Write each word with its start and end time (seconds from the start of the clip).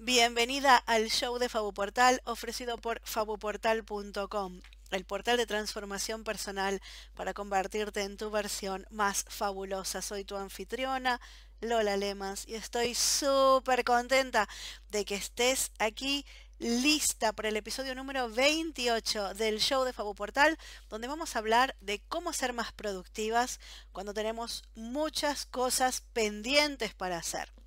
Bienvenida 0.00 0.76
al 0.76 1.10
show 1.10 1.38
de 1.38 1.48
Fabuportal 1.48 2.22
ofrecido 2.24 2.78
por 2.78 3.00
fabuportal.com, 3.02 4.60
el 4.92 5.04
portal 5.04 5.36
de 5.36 5.44
transformación 5.44 6.22
personal 6.22 6.80
para 7.16 7.34
convertirte 7.34 8.02
en 8.02 8.16
tu 8.16 8.30
versión 8.30 8.86
más 8.90 9.24
fabulosa. 9.28 10.00
Soy 10.00 10.22
tu 10.22 10.36
anfitriona, 10.36 11.20
Lola 11.60 11.96
Lemas, 11.96 12.46
y 12.46 12.54
estoy 12.54 12.94
súper 12.94 13.82
contenta 13.82 14.48
de 14.88 15.04
que 15.04 15.16
estés 15.16 15.72
aquí 15.80 16.24
lista 16.60 17.32
para 17.32 17.48
el 17.48 17.56
episodio 17.56 17.96
número 17.96 18.30
28 18.30 19.34
del 19.34 19.58
show 19.58 19.82
de 19.82 19.92
Fabuportal, 19.92 20.56
donde 20.88 21.08
vamos 21.08 21.34
a 21.34 21.40
hablar 21.40 21.74
de 21.80 22.00
cómo 22.08 22.32
ser 22.32 22.52
más 22.52 22.72
productivas 22.72 23.58
cuando 23.90 24.14
tenemos 24.14 24.62
muchas 24.76 25.44
cosas 25.44 26.04
pendientes 26.12 26.94
para 26.94 27.18
hacer. 27.18 27.57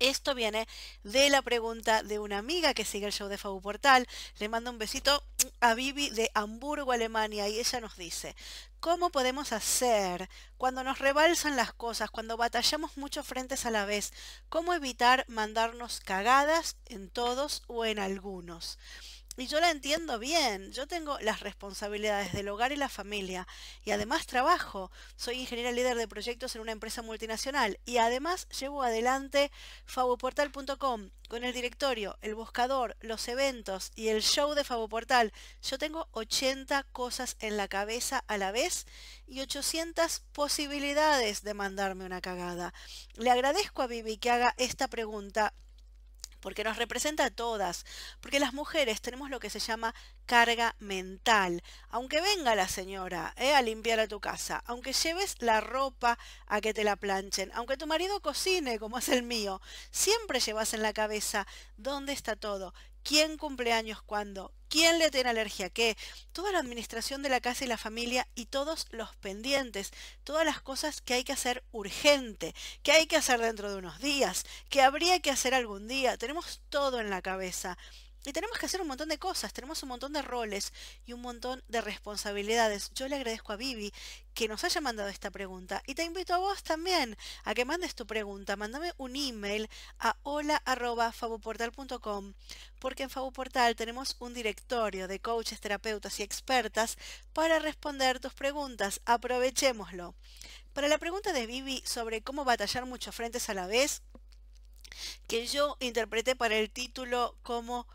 Esto 0.00 0.34
viene 0.34 0.66
de 1.04 1.28
la 1.28 1.42
pregunta 1.42 2.02
de 2.02 2.18
una 2.18 2.38
amiga 2.38 2.72
que 2.72 2.86
sigue 2.86 3.04
el 3.04 3.12
show 3.12 3.28
de 3.28 3.36
Fabu 3.36 3.60
Portal. 3.60 4.08
Le 4.38 4.48
mando 4.48 4.70
un 4.70 4.78
besito 4.78 5.22
a 5.60 5.74
Vivi 5.74 6.08
de 6.08 6.30
Hamburgo, 6.32 6.92
Alemania, 6.92 7.48
y 7.48 7.58
ella 7.58 7.80
nos 7.80 7.98
dice, 7.98 8.34
¿cómo 8.80 9.10
podemos 9.10 9.52
hacer 9.52 10.30
cuando 10.56 10.82
nos 10.84 11.00
rebalsan 11.00 11.54
las 11.54 11.74
cosas, 11.74 12.10
cuando 12.10 12.38
batallamos 12.38 12.96
muchos 12.96 13.26
frentes 13.26 13.66
a 13.66 13.70
la 13.70 13.84
vez? 13.84 14.14
¿Cómo 14.48 14.72
evitar 14.72 15.26
mandarnos 15.28 16.00
cagadas 16.00 16.76
en 16.86 17.10
todos 17.10 17.62
o 17.66 17.84
en 17.84 17.98
algunos? 17.98 18.78
Y 19.36 19.46
yo 19.46 19.60
la 19.60 19.70
entiendo 19.70 20.18
bien. 20.18 20.72
Yo 20.72 20.86
tengo 20.86 21.18
las 21.20 21.40
responsabilidades 21.40 22.32
del 22.32 22.48
hogar 22.48 22.72
y 22.72 22.76
la 22.76 22.88
familia. 22.88 23.46
Y 23.84 23.92
además 23.92 24.26
trabajo. 24.26 24.90
Soy 25.16 25.40
ingeniera 25.40 25.72
líder 25.72 25.96
de 25.96 26.08
proyectos 26.08 26.54
en 26.54 26.62
una 26.62 26.72
empresa 26.72 27.00
multinacional. 27.02 27.78
Y 27.86 27.98
además 27.98 28.48
llevo 28.48 28.82
adelante 28.82 29.50
faboportal.com 29.86 31.10
con 31.30 31.44
el 31.44 31.52
directorio, 31.52 32.18
el 32.22 32.34
buscador, 32.34 32.96
los 33.00 33.28
eventos 33.28 33.92
y 33.94 34.08
el 34.08 34.20
show 34.20 34.54
de 34.54 34.64
Faboportal. 34.64 35.32
Yo 35.62 35.78
tengo 35.78 36.08
80 36.10 36.82
cosas 36.92 37.36
en 37.38 37.56
la 37.56 37.68
cabeza 37.68 38.24
a 38.26 38.36
la 38.36 38.50
vez 38.50 38.84
y 39.28 39.40
800 39.40 40.22
posibilidades 40.32 41.44
de 41.44 41.54
mandarme 41.54 42.04
una 42.04 42.20
cagada. 42.20 42.74
Le 43.14 43.30
agradezco 43.30 43.82
a 43.82 43.86
Vivi 43.86 44.16
que 44.16 44.30
haga 44.30 44.54
esta 44.58 44.88
pregunta 44.88 45.54
porque 46.40 46.64
nos 46.64 46.76
representa 46.76 47.26
a 47.26 47.30
todas, 47.30 47.84
porque 48.20 48.40
las 48.40 48.52
mujeres 48.52 49.00
tenemos 49.00 49.30
lo 49.30 49.40
que 49.40 49.50
se 49.50 49.60
llama 49.60 49.94
carga 50.26 50.74
mental. 50.78 51.62
Aunque 51.90 52.20
venga 52.20 52.54
la 52.54 52.68
señora 52.68 53.34
eh, 53.36 53.54
a 53.54 53.62
limpiar 53.62 54.00
a 54.00 54.08
tu 54.08 54.20
casa, 54.20 54.62
aunque 54.66 54.92
lleves 54.92 55.36
la 55.40 55.60
ropa 55.60 56.18
a 56.46 56.60
que 56.60 56.74
te 56.74 56.84
la 56.84 56.96
planchen, 56.96 57.50
aunque 57.54 57.76
tu 57.76 57.86
marido 57.86 58.20
cocine 58.20 58.78
como 58.78 58.98
es 58.98 59.08
el 59.08 59.22
mío, 59.22 59.60
siempre 59.90 60.40
llevas 60.40 60.74
en 60.74 60.82
la 60.82 60.92
cabeza 60.92 61.46
dónde 61.76 62.12
está 62.12 62.36
todo, 62.36 62.74
quién 63.10 63.38
cumple 63.38 63.72
años 63.72 64.00
cuándo, 64.02 64.52
quién 64.68 65.00
le 65.00 65.10
tiene 65.10 65.30
alergia 65.30 65.66
a 65.66 65.70
qué, 65.70 65.96
toda 66.30 66.52
la 66.52 66.60
administración 66.60 67.24
de 67.24 67.28
la 67.28 67.40
casa 67.40 67.64
y 67.64 67.66
la 67.66 67.76
familia 67.76 68.28
y 68.36 68.46
todos 68.46 68.86
los 68.92 69.16
pendientes, 69.16 69.90
todas 70.22 70.44
las 70.44 70.60
cosas 70.60 71.00
que 71.00 71.14
hay 71.14 71.24
que 71.24 71.32
hacer 71.32 71.64
urgente, 71.72 72.54
que 72.84 72.92
hay 72.92 73.08
que 73.08 73.16
hacer 73.16 73.40
dentro 73.40 73.68
de 73.68 73.78
unos 73.78 73.98
días, 73.98 74.44
que 74.68 74.80
habría 74.80 75.18
que 75.18 75.32
hacer 75.32 75.54
algún 75.54 75.88
día. 75.88 76.16
Tenemos 76.18 76.60
todo 76.68 77.00
en 77.00 77.10
la 77.10 77.20
cabeza. 77.20 77.76
Y 78.24 78.32
tenemos 78.32 78.58
que 78.58 78.66
hacer 78.66 78.82
un 78.82 78.88
montón 78.88 79.08
de 79.08 79.18
cosas, 79.18 79.54
tenemos 79.54 79.82
un 79.82 79.88
montón 79.88 80.12
de 80.12 80.20
roles 80.20 80.74
y 81.06 81.14
un 81.14 81.22
montón 81.22 81.62
de 81.68 81.80
responsabilidades. 81.80 82.90
Yo 82.94 83.08
le 83.08 83.16
agradezco 83.16 83.52
a 83.52 83.56
Vivi 83.56 83.94
que 84.34 84.46
nos 84.46 84.62
haya 84.62 84.82
mandado 84.82 85.08
esta 85.08 85.30
pregunta 85.30 85.82
y 85.86 85.94
te 85.94 86.04
invito 86.04 86.34
a 86.34 86.38
vos 86.38 86.62
también 86.62 87.16
a 87.44 87.54
que 87.54 87.64
mandes 87.64 87.94
tu 87.94 88.06
pregunta. 88.06 88.56
Mándame 88.56 88.92
un 88.98 89.16
email 89.16 89.70
a 89.98 90.18
hola.fabuportal.com 90.22 92.34
porque 92.78 93.04
en 93.04 93.10
Fabuportal 93.10 93.74
tenemos 93.74 94.16
un 94.18 94.34
directorio 94.34 95.08
de 95.08 95.20
coaches, 95.20 95.60
terapeutas 95.60 96.20
y 96.20 96.22
expertas 96.22 96.98
para 97.32 97.58
responder 97.58 98.20
tus 98.20 98.34
preguntas. 98.34 99.00
Aprovechémoslo. 99.06 100.14
Para 100.74 100.88
la 100.88 100.98
pregunta 100.98 101.32
de 101.32 101.46
Vivi 101.46 101.82
sobre 101.86 102.22
cómo 102.22 102.44
batallar 102.44 102.84
muchos 102.84 103.14
frentes 103.14 103.48
a 103.48 103.54
la 103.54 103.66
vez, 103.66 104.02
que 105.26 105.46
yo 105.46 105.78
interpreté 105.80 106.36
para 106.36 106.56
el 106.56 106.70
título 106.70 107.36
como 107.42 107.86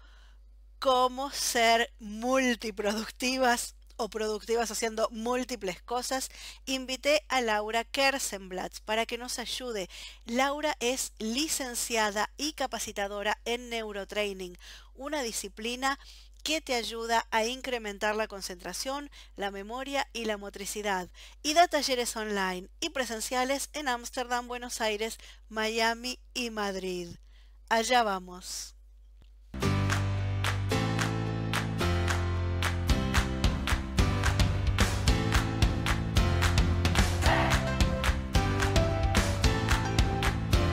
cómo 0.80 1.31
ser 1.31 1.91
multiproductivas 2.00 3.75
o 3.97 4.09
productivas 4.09 4.72
haciendo 4.72 5.08
múltiples 5.12 5.81
cosas, 5.81 6.30
invité 6.66 7.24
a 7.30 7.41
Laura 7.41 7.84
Kersenblatz 7.84 8.81
para 8.81 9.06
que 9.06 9.18
nos 9.18 9.40
ayude. 9.40 9.90
Laura 10.25 10.75
es 10.80 11.14
licenciada 11.18 12.30
y 12.38 12.53
capacitadora 12.53 13.40
en 13.46 13.69
neurotraining, 13.69 14.58
una 14.96 15.22
disciplina 15.22 16.00
que 16.44 16.62
te 16.62 16.75
ayuda 16.75 17.25
a 17.31 17.46
incrementar 17.46 18.16
la 18.16 18.28
concentración, 18.28 19.09
la 19.35 19.50
memoria 19.50 20.08
y 20.14 20.25
la 20.25 20.38
motricidad. 20.38 21.09
Y 21.41 21.56
da 21.56 21.68
talleres 21.68 22.16
online 22.16 22.69
y 22.80 22.90
presenciales 22.91 23.69
en 23.74 23.88
Ámsterdam, 23.88 24.47
Buenos 24.47 24.80
Aires, 24.80 25.18
Miami 25.50 26.19
y 26.35 26.52
Madrid. 26.52 27.09
Allá 27.68 28.03
vamos. 28.03 28.75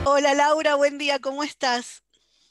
Hola 0.05 0.33
Laura, 0.33 0.75
buen 0.75 0.97
día, 0.97 1.19
¿cómo 1.19 1.43
estás? 1.43 2.03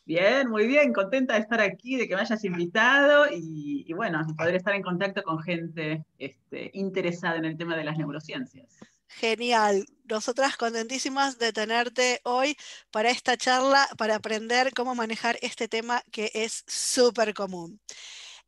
Bien, 0.06 0.48
muy 0.48 0.66
bien, 0.66 0.92
contenta 0.94 1.34
de 1.34 1.40
estar 1.40 1.60
aquí, 1.60 1.96
de 1.96 2.08
que 2.08 2.14
me 2.14 2.22
hayas 2.22 2.42
invitado 2.44 3.26
y, 3.30 3.92
bueno, 3.92 4.26
poder 4.38 4.56
estar 4.56 4.74
en 4.74 4.82
contacto 4.82 5.22
con 5.22 5.38
gente 5.42 6.04
este, 6.18 6.70
interesada 6.72 7.36
en 7.36 7.44
el 7.44 7.58
tema 7.58 7.76
de 7.76 7.84
las 7.84 7.98
neurociencias. 7.98 8.78
Genial, 9.06 9.84
nosotras 10.04 10.56
contentísimas 10.56 11.38
de 11.38 11.52
tenerte 11.52 12.20
hoy 12.24 12.56
para 12.90 13.10
esta 13.10 13.36
charla, 13.36 13.86
para 13.98 14.16
aprender 14.16 14.72
cómo 14.72 14.94
manejar 14.94 15.38
este 15.42 15.68
tema 15.68 16.02
que 16.10 16.30
es 16.34 16.64
súper 16.66 17.34
común. 17.34 17.80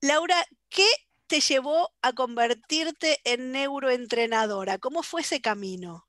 Laura, 0.00 0.42
¿qué 0.70 0.88
te 1.26 1.40
llevó 1.40 1.92
a 2.00 2.14
convertirte 2.14 3.20
en 3.24 3.52
neuroentrenadora? 3.52 4.78
¿Cómo 4.78 5.02
fue 5.02 5.20
ese 5.20 5.42
camino? 5.42 6.08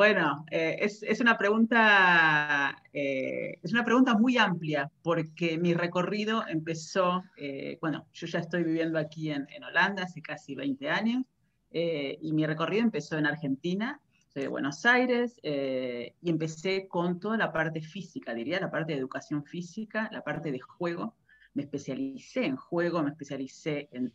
Bueno, 0.00 0.46
eh, 0.50 0.78
es, 0.80 1.20
una 1.20 1.36
pregunta, 1.36 2.74
eh, 2.90 3.58
es 3.62 3.70
una 3.70 3.84
pregunta 3.84 4.14
muy 4.14 4.38
amplia 4.38 4.90
porque 5.02 5.58
mi 5.58 5.74
recorrido 5.74 6.42
empezó, 6.48 7.22
eh, 7.36 7.76
bueno, 7.82 8.06
yo 8.14 8.26
ya 8.26 8.38
estoy 8.38 8.64
viviendo 8.64 8.98
aquí 8.98 9.30
en, 9.30 9.46
Holanda 9.62 10.04
hace 10.04 10.22
casi 10.22 10.54
20 10.54 10.88
años 10.88 11.24
y 11.70 12.32
mi 12.32 12.46
recorrido 12.46 12.82
empezó 12.82 13.18
en 13.18 13.26
Argentina, 13.26 14.00
soy 14.32 14.44
de 14.44 14.48
Buenos 14.48 14.86
Aires 14.86 15.38
y 15.42 16.30
empecé 16.30 16.88
con 16.88 17.20
toda 17.20 17.36
la 17.36 17.52
parte 17.52 17.82
física, 17.82 18.32
diría, 18.32 18.58
la 18.58 18.70
parte 18.70 18.94
de 18.94 18.98
educación 19.00 19.44
física, 19.44 20.08
la 20.12 20.22
parte 20.22 20.50
de 20.50 20.60
juego. 20.60 21.14
Me 21.52 21.64
especialicé 21.64 22.46
en 22.46 22.56
juego, 22.56 23.02
me 23.02 23.10
especialicé 23.10 23.90
en, 23.92 24.14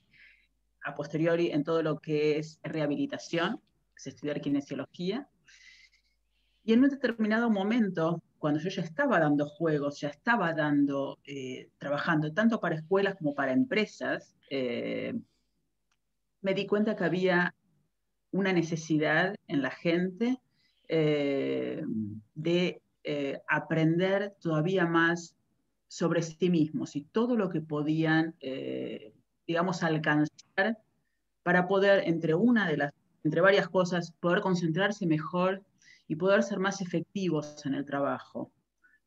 a 0.84 0.95
posteriori 0.95 1.51
en 1.51 1.63
todo 1.63 1.84
lo 1.84 2.00
que 2.00 2.40
es 2.40 2.59
rehabilitación, 2.63 3.62
es 3.95 4.07
estudiar 4.07 4.41
kinesiología 4.41 5.29
y 6.65 6.73
en 6.73 6.83
un 6.83 6.89
determinado 6.89 7.51
momento, 7.51 8.23
cuando 8.39 8.59
yo 8.59 8.69
ya 8.69 8.81
estaba 8.81 9.19
dando 9.19 9.45
juegos, 9.45 9.99
ya 9.99 10.09
estaba 10.09 10.51
dando, 10.51 11.19
eh, 11.23 11.69
trabajando 11.77 12.33
tanto 12.33 12.59
para 12.59 12.75
escuelas 12.75 13.15
como 13.15 13.35
para 13.35 13.53
empresas, 13.53 14.35
eh, 14.49 15.13
me 16.41 16.55
di 16.55 16.65
cuenta 16.65 16.95
que 16.95 17.03
había 17.03 17.53
una 18.31 18.51
necesidad 18.51 19.35
en 19.47 19.61
la 19.61 19.69
gente 19.69 20.39
eh, 20.87 21.83
de 22.33 22.81
aprender 23.47 24.33
todavía 24.41 24.87
más 24.87 25.35
sobre 25.88 26.23
sí 26.23 26.50
mismos 26.50 26.95
y 26.95 27.01
todo 27.01 27.38
lo 27.38 27.50
que 27.50 27.61
podían, 27.61 28.33
digamos, 29.45 29.83
alcanzar 29.83 30.79
para 31.44 31.68
poder, 31.68 32.07
entre 32.07 32.33
una 32.33 32.68
de 32.68 32.77
las, 32.77 32.94
entre 33.23 33.41
varias 33.41 33.69
cosas, 33.69 34.11
poder 34.19 34.41
concentrarse 34.41 35.06
mejor 35.06 35.63
y 36.07 36.16
poder 36.16 36.44
ser 36.44 36.60
más 36.60 36.81
efectivos 36.81 37.66
en 37.66 37.74
el 37.74 37.86
trabajo. 37.86 38.52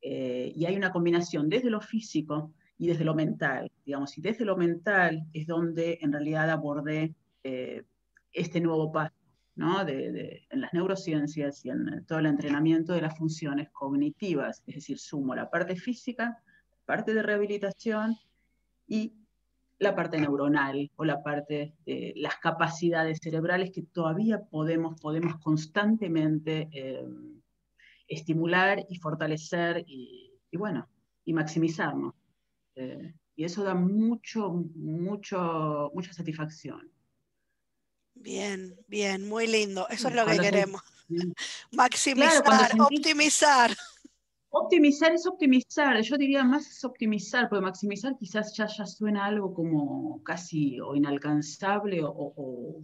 Eh, 0.00 0.53
y 0.55 0.65
hay 0.67 0.77
una 0.77 0.93
combinación 0.93 1.49
desde 1.49 1.71
lo 1.71 1.81
físico 1.81 2.53
y 2.79 2.87
desde 2.87 3.05
lo 3.05 3.15
mental, 3.15 3.71
digamos, 3.85 4.17
y 4.17 4.21
desde 4.21 4.45
lo 4.45 4.56
mental 4.56 5.27
es 5.33 5.47
donde 5.47 5.99
en 6.00 6.12
realidad 6.12 6.49
abordé 6.50 7.15
eh, 7.43 7.83
este 8.33 8.61
nuevo 8.61 8.93
paso, 8.93 9.15
¿no? 9.56 9.85
De, 9.85 10.47
en 10.50 10.61
las 10.61 10.73
neurociencias 10.73 11.65
y 11.65 11.71
en 11.71 12.05
todo 12.06 12.21
el 12.21 12.27
entrenamiento 12.27 12.93
de 12.93 13.03
las 13.03 13.19
funciones 13.19 13.71
cognitivas, 13.71 14.62
es 14.67 14.77
decir, 14.77 14.99
sumo 14.99 15.35
la 15.35 15.50
parte 15.50 15.75
física, 15.75 16.41
parte 16.85 17.12
de 17.15 17.23
rehabilitación 17.23 18.17
y 18.87 19.12
la 19.78 19.94
parte 19.94 20.19
neuronal 20.19 20.90
o 20.96 21.04
la 21.04 21.22
parte 21.22 21.75
de 21.86 22.12
las 22.16 22.36
capacidades 22.36 23.19
cerebrales 23.22 23.70
que 23.70 23.82
todavía 23.82 24.40
podemos, 24.40 25.00
podemos 25.00 25.36
constantemente 25.38 26.69
eh, 26.72 27.06
estimular 28.08 28.84
y 28.88 28.96
fortalecer 28.96 29.84
y, 29.86 30.32
bueno, 30.52 30.88
y 31.25 31.32
maximizarnos. 31.32 32.14
Eh, 32.75 33.14
y 33.36 33.44
eso 33.44 33.62
da 33.62 33.75
mucho, 33.75 34.50
mucho, 34.50 35.92
mucha 35.94 36.12
satisfacción. 36.12 36.90
Bien, 38.14 38.76
bien, 38.88 39.28
muy 39.28 39.46
lindo. 39.46 39.88
Eso 39.88 40.08
es 40.08 40.14
lo 40.14 40.26
que 40.26 40.38
queremos. 40.38 40.82
Maximizar, 41.72 42.72
optimizar. 42.80 43.76
Optimizar 44.50 45.12
es 45.12 45.27
optimizar, 45.27 46.00
yo 46.00 46.17
diría 46.17 46.43
más 46.43 46.71
es 46.71 46.85
optimizar, 46.85 47.49
porque 47.49 47.62
maximizar 47.62 48.17
quizás 48.17 48.56
ya, 48.56 48.67
ya 48.67 48.87
suena 48.87 49.27
algo 49.27 49.53
como 49.53 50.23
casi 50.23 50.81
o 50.81 50.95
inalcanzable 50.97 52.00
o, 52.03 52.83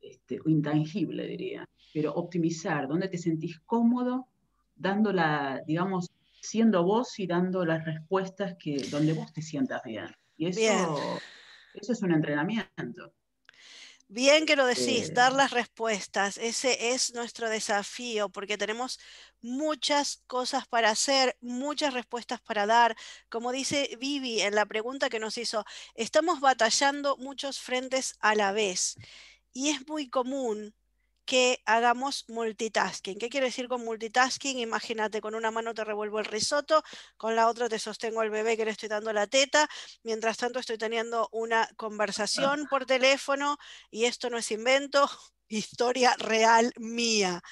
este, 0.00 0.38
o 0.44 0.48
intangible, 0.48 1.26
diría. 1.26 1.64
Pero 1.94 2.12
optimizar, 2.14 2.88
donde 2.88 3.08
te 3.08 3.16
sentís 3.16 3.58
cómodo, 3.60 4.28
dando 4.74 5.12
la, 5.12 5.62
digamos, 5.66 6.10
siendo 6.42 6.84
vos 6.84 7.18
y 7.18 7.26
dando 7.26 7.64
las 7.64 7.84
respuestas 7.84 8.56
que, 8.58 8.76
donde 8.90 9.14
vos 9.14 9.32
te 9.32 9.40
sientas 9.40 9.82
bien. 9.82 10.06
Y 10.36 10.48
eso, 10.48 11.18
eso 11.72 11.92
es 11.92 12.02
un 12.02 12.12
entrenamiento. 12.12 13.14
Bien 14.08 14.46
que 14.46 14.54
lo 14.54 14.66
decís, 14.66 15.14
dar 15.14 15.32
las 15.32 15.50
respuestas. 15.50 16.38
Ese 16.38 16.92
es 16.92 17.12
nuestro 17.14 17.48
desafío 17.50 18.28
porque 18.28 18.56
tenemos 18.56 19.00
muchas 19.40 20.22
cosas 20.28 20.66
para 20.68 20.90
hacer, 20.90 21.36
muchas 21.40 21.92
respuestas 21.92 22.40
para 22.40 22.66
dar. 22.66 22.96
Como 23.28 23.50
dice 23.50 23.96
Vivi 24.00 24.42
en 24.42 24.54
la 24.54 24.64
pregunta 24.66 25.08
que 25.10 25.18
nos 25.18 25.36
hizo, 25.38 25.64
estamos 25.94 26.40
batallando 26.40 27.16
muchos 27.16 27.58
frentes 27.58 28.14
a 28.20 28.36
la 28.36 28.52
vez 28.52 28.94
y 29.52 29.70
es 29.70 29.86
muy 29.88 30.08
común 30.08 30.72
que 31.26 31.60
hagamos 31.66 32.24
multitasking. 32.28 33.18
¿Qué 33.18 33.28
quiere 33.28 33.46
decir 33.46 33.68
con 33.68 33.84
multitasking? 33.84 34.58
Imagínate, 34.60 35.20
con 35.20 35.34
una 35.34 35.50
mano 35.50 35.74
te 35.74 35.84
revuelvo 35.84 36.20
el 36.20 36.24
risotto, 36.24 36.82
con 37.16 37.36
la 37.36 37.48
otra 37.48 37.68
te 37.68 37.78
sostengo 37.78 38.20
al 38.20 38.30
bebé 38.30 38.56
que 38.56 38.64
le 38.64 38.70
estoy 38.70 38.88
dando 38.88 39.12
la 39.12 39.26
teta, 39.26 39.68
mientras 40.04 40.38
tanto 40.38 40.60
estoy 40.60 40.78
teniendo 40.78 41.28
una 41.32 41.68
conversación 41.76 42.66
por 42.70 42.86
teléfono 42.86 43.58
y 43.90 44.04
esto 44.04 44.30
no 44.30 44.38
es 44.38 44.50
invento, 44.52 45.10
historia 45.48 46.14
real 46.18 46.72
mía. 46.76 47.42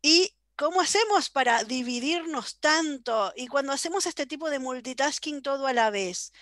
¿Y 0.00 0.34
cómo 0.56 0.80
hacemos 0.80 1.28
para 1.28 1.64
dividirnos 1.64 2.60
tanto? 2.60 3.32
Y 3.36 3.48
cuando 3.48 3.72
hacemos 3.72 4.06
este 4.06 4.26
tipo 4.26 4.48
de 4.48 4.60
multitasking 4.60 5.42
todo 5.42 5.66
a 5.66 5.72
la 5.72 5.90
vez, 5.90 6.32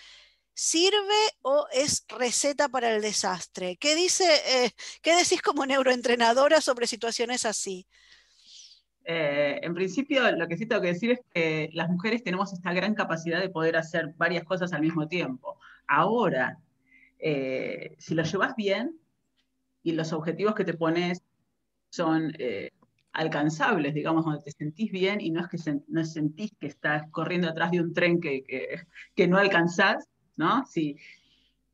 ¿Sirve 0.53 0.97
o 1.41 1.65
es 1.73 2.05
receta 2.09 2.67
para 2.67 2.93
el 2.93 3.01
desastre? 3.01 3.77
¿Qué, 3.77 3.95
dice, 3.95 4.25
eh, 4.25 4.71
¿qué 5.01 5.15
decís 5.15 5.41
como 5.41 5.65
neuroentrenadora 5.65 6.59
sobre 6.59 6.87
situaciones 6.87 7.45
así? 7.45 7.87
Eh, 9.05 9.59
en 9.63 9.73
principio, 9.73 10.29
lo 10.33 10.47
que 10.47 10.57
sí 10.57 10.65
tengo 10.65 10.81
que 10.81 10.89
decir 10.89 11.11
es 11.11 11.19
que 11.33 11.69
las 11.73 11.89
mujeres 11.89 12.23
tenemos 12.23 12.53
esta 12.53 12.73
gran 12.73 12.93
capacidad 12.93 13.39
de 13.39 13.49
poder 13.49 13.77
hacer 13.77 14.13
varias 14.17 14.43
cosas 14.43 14.73
al 14.73 14.81
mismo 14.81 15.07
tiempo. 15.07 15.57
Ahora, 15.87 16.59
eh, 17.17 17.95
si 17.97 18.13
lo 18.13 18.23
llevas 18.23 18.55
bien 18.55 18.99
y 19.83 19.93
los 19.93 20.13
objetivos 20.13 20.53
que 20.53 20.65
te 20.65 20.73
pones 20.73 21.23
son 21.89 22.33
alcanzables, 23.13 23.93
digamos, 23.93 24.25
donde 24.25 24.43
te 24.43 24.51
sentís 24.51 24.91
bien 24.91 25.19
y 25.19 25.31
no 25.31 25.41
es 25.41 25.47
que 25.47 25.81
no 25.87 26.05
sentís 26.05 26.51
que 26.59 26.67
estás 26.67 27.09
corriendo 27.11 27.49
atrás 27.49 27.71
de 27.71 27.81
un 27.81 27.93
tren 27.93 28.21
que, 28.21 28.43
que, 28.43 28.81
que 29.15 29.27
no 29.27 29.37
alcanzás, 29.37 30.07
¿no? 30.35 30.65
Si, 30.65 30.97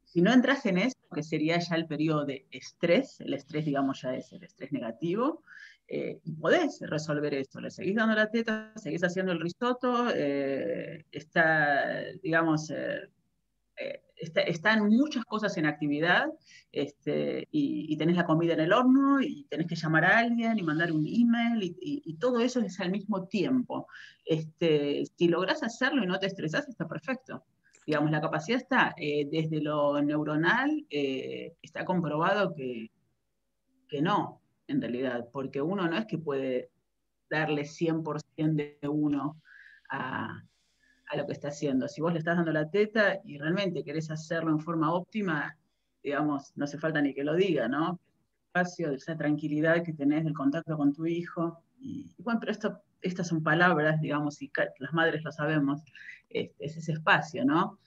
si 0.03 0.21
no 0.21 0.33
entras 0.33 0.65
en 0.65 0.77
eso, 0.77 0.97
que 1.13 1.23
sería 1.23 1.59
ya 1.59 1.75
el 1.75 1.85
periodo 1.85 2.25
de 2.25 2.47
estrés, 2.51 3.19
el 3.21 3.33
estrés, 3.33 3.65
digamos, 3.65 4.01
ya 4.01 4.15
es 4.15 4.31
el 4.31 4.43
estrés 4.43 4.71
negativo, 4.71 5.43
eh, 5.87 6.19
y 6.23 6.31
podés 6.33 6.79
resolver 6.81 7.33
esto. 7.33 7.61
Le 7.61 7.71
seguís 7.71 7.95
dando 7.95 8.15
la 8.15 8.29
teta, 8.29 8.73
seguís 8.75 9.03
haciendo 9.03 9.31
el 9.31 9.39
risotto, 9.39 10.09
eh, 10.13 11.05
está, 11.11 12.03
digamos, 12.21 12.69
eh, 12.71 13.09
están 14.15 14.87
muchas 14.89 15.23
cosas 15.25 15.55
en 15.57 15.67
actividad 15.67 16.27
este, 16.71 17.47
y, 17.51 17.95
tenés 17.97 18.17
la 18.17 18.25
comida 18.25 18.53
en 18.53 18.61
el 18.61 18.73
horno 18.73 19.21
y 19.21 19.45
tenés 19.49 19.67
que 19.67 19.75
llamar 19.75 20.05
a 20.05 20.17
alguien 20.19 20.57
y 20.57 20.63
mandar 20.63 20.91
un 20.91 21.05
email 21.05 21.75
y, 21.79 22.15
todo 22.15 22.39
eso 22.39 22.59
es 22.61 22.79
al 22.79 22.91
mismo 22.91 23.27
tiempo. 23.27 23.87
Este, 24.25 25.03
si 25.15 25.27
lográs 25.27 25.61
hacerlo 25.63 26.03
y 26.03 26.07
no 26.07 26.17
te 26.19 26.25
estresás, 26.25 26.67
está 26.67 26.87
perfecto 26.87 27.45
digamos, 27.87 28.11
la 28.11 28.19
capacidad 28.19 28.59
está 28.59 28.93
eh, 28.97 29.29
desde 29.31 29.61
lo 29.61 30.01
neuronal, 30.01 30.85
eh, 30.89 31.55
está 31.61 31.85
comprobado 31.85 32.53
que, 32.53 32.91
que 33.87 34.01
no, 34.01 34.41
en 34.67 34.81
realidad, 34.81 35.29
porque 35.31 35.61
uno 35.61 35.87
no 35.87 35.97
es 35.97 36.05
que 36.05 36.17
puede 36.17 36.69
darle 37.29 37.63
100% 37.63 38.77
de 38.81 38.87
uno 38.89 39.41
a, 39.89 40.43
a, 41.07 41.17
lo 41.17 41.25
que 41.25 41.31
está 41.31 41.47
haciendo. 41.47 41.87
Si 41.87 42.01
vos 42.01 42.11
le 42.11 42.19
estás 42.19 42.35
dando 42.35 42.51
la 42.51 42.69
teta 42.69 43.21
y 43.23 43.37
realmente 43.37 43.85
querés 43.85 44.11
hacerlo 44.11 44.51
en 44.51 44.59
forma 44.59 44.93
óptima, 44.93 45.57
digamos, 46.03 46.51
no 46.57 46.65
hace 46.65 46.77
falta 46.77 47.01
ni 47.01 47.13
que 47.13 47.23
lo 47.23 47.35
diga, 47.35 47.69
¿no? 47.69 47.91
El 47.91 48.47
espacio, 48.47 48.89
de 48.89 48.95
esa 48.95 49.15
tranquilidad 49.15 49.81
que 49.81 49.93
tenés 49.93 50.25
del 50.25 50.33
contacto 50.33 50.75
con 50.75 50.91
tu 50.91 51.05
hijo. 51.05 51.63
Y, 51.79 52.13
bueno, 52.17 52.41
pero 52.41 52.51
esto, 52.51 52.81
estas 53.01 53.27
son 53.27 53.43
palabras, 53.43 54.01
digamos, 54.01 54.41
y 54.41 54.51
las 54.79 54.93
madres 54.93 55.23
lo 55.23 55.31
sabemos, 55.31 55.81
es, 56.29 56.51
ese 56.59 56.93
espacio, 56.93 57.45
¿no? 57.45 57.79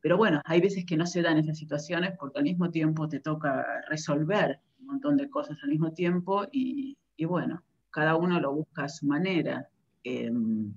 pero 0.00 0.16
bueno, 0.16 0.40
hay 0.46 0.60
veces 0.60 0.86
que 0.86 0.96
no 0.96 1.06
se 1.06 1.20
dan 1.20 1.36
esas 1.36 1.58
situaciones 1.58 2.12
porque 2.18 2.38
al 2.38 2.44
mismo 2.44 2.70
tiempo 2.70 3.08
te 3.08 3.20
toca 3.20 3.82
resolver 3.90 4.58
un 4.80 4.86
montón 4.86 5.16
de 5.18 5.28
cosas 5.28 5.58
al 5.62 5.68
mismo 5.68 5.92
tiempo 5.92 6.46
y, 6.50 6.96
bueno, 7.26 7.62
cada 7.90 8.16
uno 8.16 8.40
lo 8.40 8.54
busca 8.54 8.84
a 8.84 8.88
su 8.88 9.06
manera. 9.06 9.68
Em, 10.02 10.72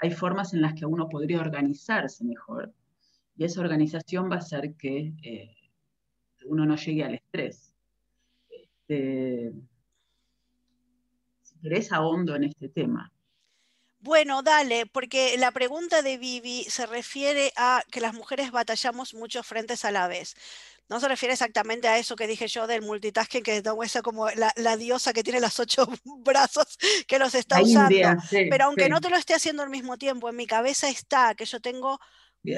hay 0.00 0.10
formas 0.10 0.52
en 0.54 0.62
las 0.62 0.74
que 0.74 0.84
uno 0.84 1.08
podría 1.08 1.40
organizarse 1.40 2.24
mejor 2.24 2.72
y 3.36 3.44
esa 3.44 3.60
organización 3.60 4.30
va 4.30 4.36
a 4.36 4.38
hacer 4.38 4.74
que 4.74 5.14
eh, 5.22 5.54
uno 6.46 6.66
no 6.66 6.76
llegue 6.76 7.04
al 7.04 7.14
estrés. 7.14 7.72
Este, 8.48 9.52
si 11.66 11.68
querés 11.68 11.92
ahondo 11.92 12.36
en 12.36 12.44
este 12.44 12.68
tema. 12.68 13.12
Bueno, 13.98 14.42
dale, 14.42 14.86
porque 14.86 15.36
la 15.36 15.50
pregunta 15.50 16.02
de 16.02 16.16
Vivi 16.16 16.64
se 16.64 16.86
refiere 16.86 17.52
a 17.56 17.82
que 17.90 18.00
las 18.00 18.14
mujeres 18.14 18.52
batallamos 18.52 19.14
muchos 19.14 19.44
frentes 19.46 19.84
a 19.84 19.90
la 19.90 20.06
vez. 20.06 20.36
No 20.88 21.00
se 21.00 21.08
refiere 21.08 21.32
exactamente 21.32 21.88
a 21.88 21.98
eso 21.98 22.14
que 22.14 22.28
dije 22.28 22.46
yo 22.46 22.68
del 22.68 22.82
multitasking, 22.82 23.42
que 23.42 23.56
es 23.56 24.02
como 24.04 24.28
la, 24.30 24.76
diosa 24.76 25.12
que 25.12 25.24
tiene 25.24 25.40
los 25.40 25.58
ocho 25.58 25.88
brazos 26.04 26.78
que 27.08 27.18
los 27.18 27.34
está 27.34 27.60
usando. 27.60 27.96
Pero 28.30 28.64
aunque 28.66 28.88
no 28.88 29.00
te 29.00 29.10
lo 29.10 29.16
esté 29.16 29.34
haciendo 29.34 29.64
al 29.64 29.70
mismo 29.70 29.96
tiempo, 29.96 30.28
en 30.28 30.36
mi 30.36 30.46
cabeza 30.46 30.88
está 30.88 31.34
que 31.34 31.44
yo 31.44 31.60
tengo 31.60 31.98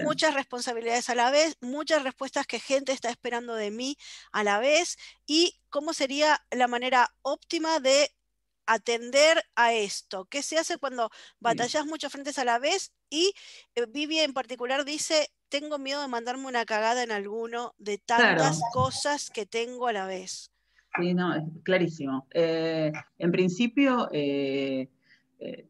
muchas 0.04 0.34
responsabilidades 0.34 1.08
a 1.08 1.14
la 1.14 1.30
vez, 1.30 1.56
muchas 1.62 2.02
respuestas 2.02 2.46
que 2.46 2.60
gente 2.60 2.92
está 2.92 3.08
esperando 3.08 3.54
de 3.54 3.70
mí 3.70 3.96
a 4.32 4.44
la 4.44 4.58
vez 4.58 4.98
y 5.26 5.58
cómo 5.70 5.94
sería 5.94 6.44
la 6.50 6.68
manera 6.68 7.14
óptima 7.22 7.80
de 7.80 8.10
atender 8.68 9.42
a 9.56 9.72
esto. 9.72 10.26
¿Qué 10.26 10.42
se 10.42 10.58
hace 10.58 10.76
cuando 10.76 11.10
batallas 11.40 11.86
muchos 11.86 12.12
frentes 12.12 12.38
a 12.38 12.44
la 12.44 12.58
vez? 12.58 12.92
Y 13.10 13.32
eh, 13.74 13.86
Vivi 13.88 14.18
en 14.18 14.34
particular 14.34 14.84
dice, 14.84 15.28
tengo 15.48 15.78
miedo 15.78 16.02
de 16.02 16.08
mandarme 16.08 16.46
una 16.46 16.66
cagada 16.66 17.02
en 17.02 17.10
alguno 17.10 17.74
de 17.78 17.96
tantas 17.98 18.60
cosas 18.72 19.30
que 19.30 19.46
tengo 19.46 19.88
a 19.88 19.94
la 19.94 20.06
vez. 20.06 20.52
Sí, 21.00 21.14
no, 21.14 21.34
es 21.34 21.44
clarísimo. 21.62 22.26
Eh, 22.30 22.92
en 23.18 23.32
principio, 23.32 24.08
eh, 24.12 24.88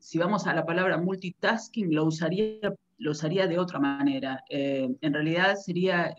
si 0.00 0.18
vamos 0.18 0.46
a 0.46 0.54
la 0.54 0.66
palabra 0.66 0.98
multitasking, 0.98 1.94
lo 1.94 2.04
usaría, 2.04 2.74
lo 2.98 3.10
usaría 3.12 3.46
de 3.46 3.58
otra 3.58 3.78
manera. 3.78 4.42
en 4.48 5.12
realidad 5.14 5.54
sería 5.54 6.14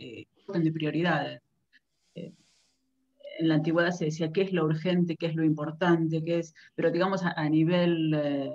orden 0.48 0.64
de 0.64 0.72
prioridades 0.72 1.42
en 3.40 3.48
la 3.48 3.56
antigüedad 3.56 3.92
se 3.92 4.06
decía 4.06 4.32
qué 4.34 4.42
es 4.42 4.52
lo 4.52 4.66
urgente, 4.66 5.16
qué 5.16 5.28
es 5.28 5.36
lo 5.36 5.46
importante, 5.46 6.24
qué 6.24 6.40
es, 6.40 6.54
pero 6.76 6.92
digamos 6.92 7.24
a, 7.24 7.50
nivel 7.50 8.14
eh, 8.14 8.52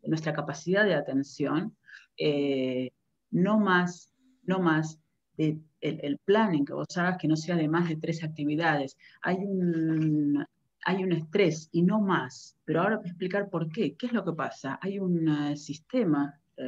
de 0.00 0.08
nuestra 0.08 0.32
capacidad 0.32 0.84
de 0.84 0.94
atención, 0.94 1.76
eh, 2.16 2.90
no 3.30 3.58
más, 3.58 4.10
no 4.42 4.58
más 4.60 4.98
de 5.36 5.58
el, 5.82 6.18
planning 6.24 6.64
que 6.64 6.72
vos 6.72 6.96
hagas 6.96 7.18
que 7.18 7.28
no 7.28 7.36
sea 7.36 7.56
de 7.56 7.68
más 7.68 7.86
de 7.88 7.96
tres 7.96 8.24
actividades. 8.24 8.96
Hay 9.20 9.36
un, 9.36 10.46
hay 10.86 11.04
un 11.04 11.12
estrés 11.12 11.68
y 11.70 11.82
no 11.82 12.00
más, 12.00 12.56
pero 12.64 12.80
ahora 12.80 12.96
voy 12.96 13.06
a 13.06 13.10
explicar 13.10 13.50
por 13.50 13.70
qué. 13.70 13.94
¿Qué 13.96 14.06
es 14.06 14.12
lo 14.14 14.24
que 14.24 14.32
pasa? 14.32 14.78
Hay 14.80 14.98
un 14.98 15.28
eh, 15.28 15.56
sistema, 15.58 16.40
se 16.56 16.64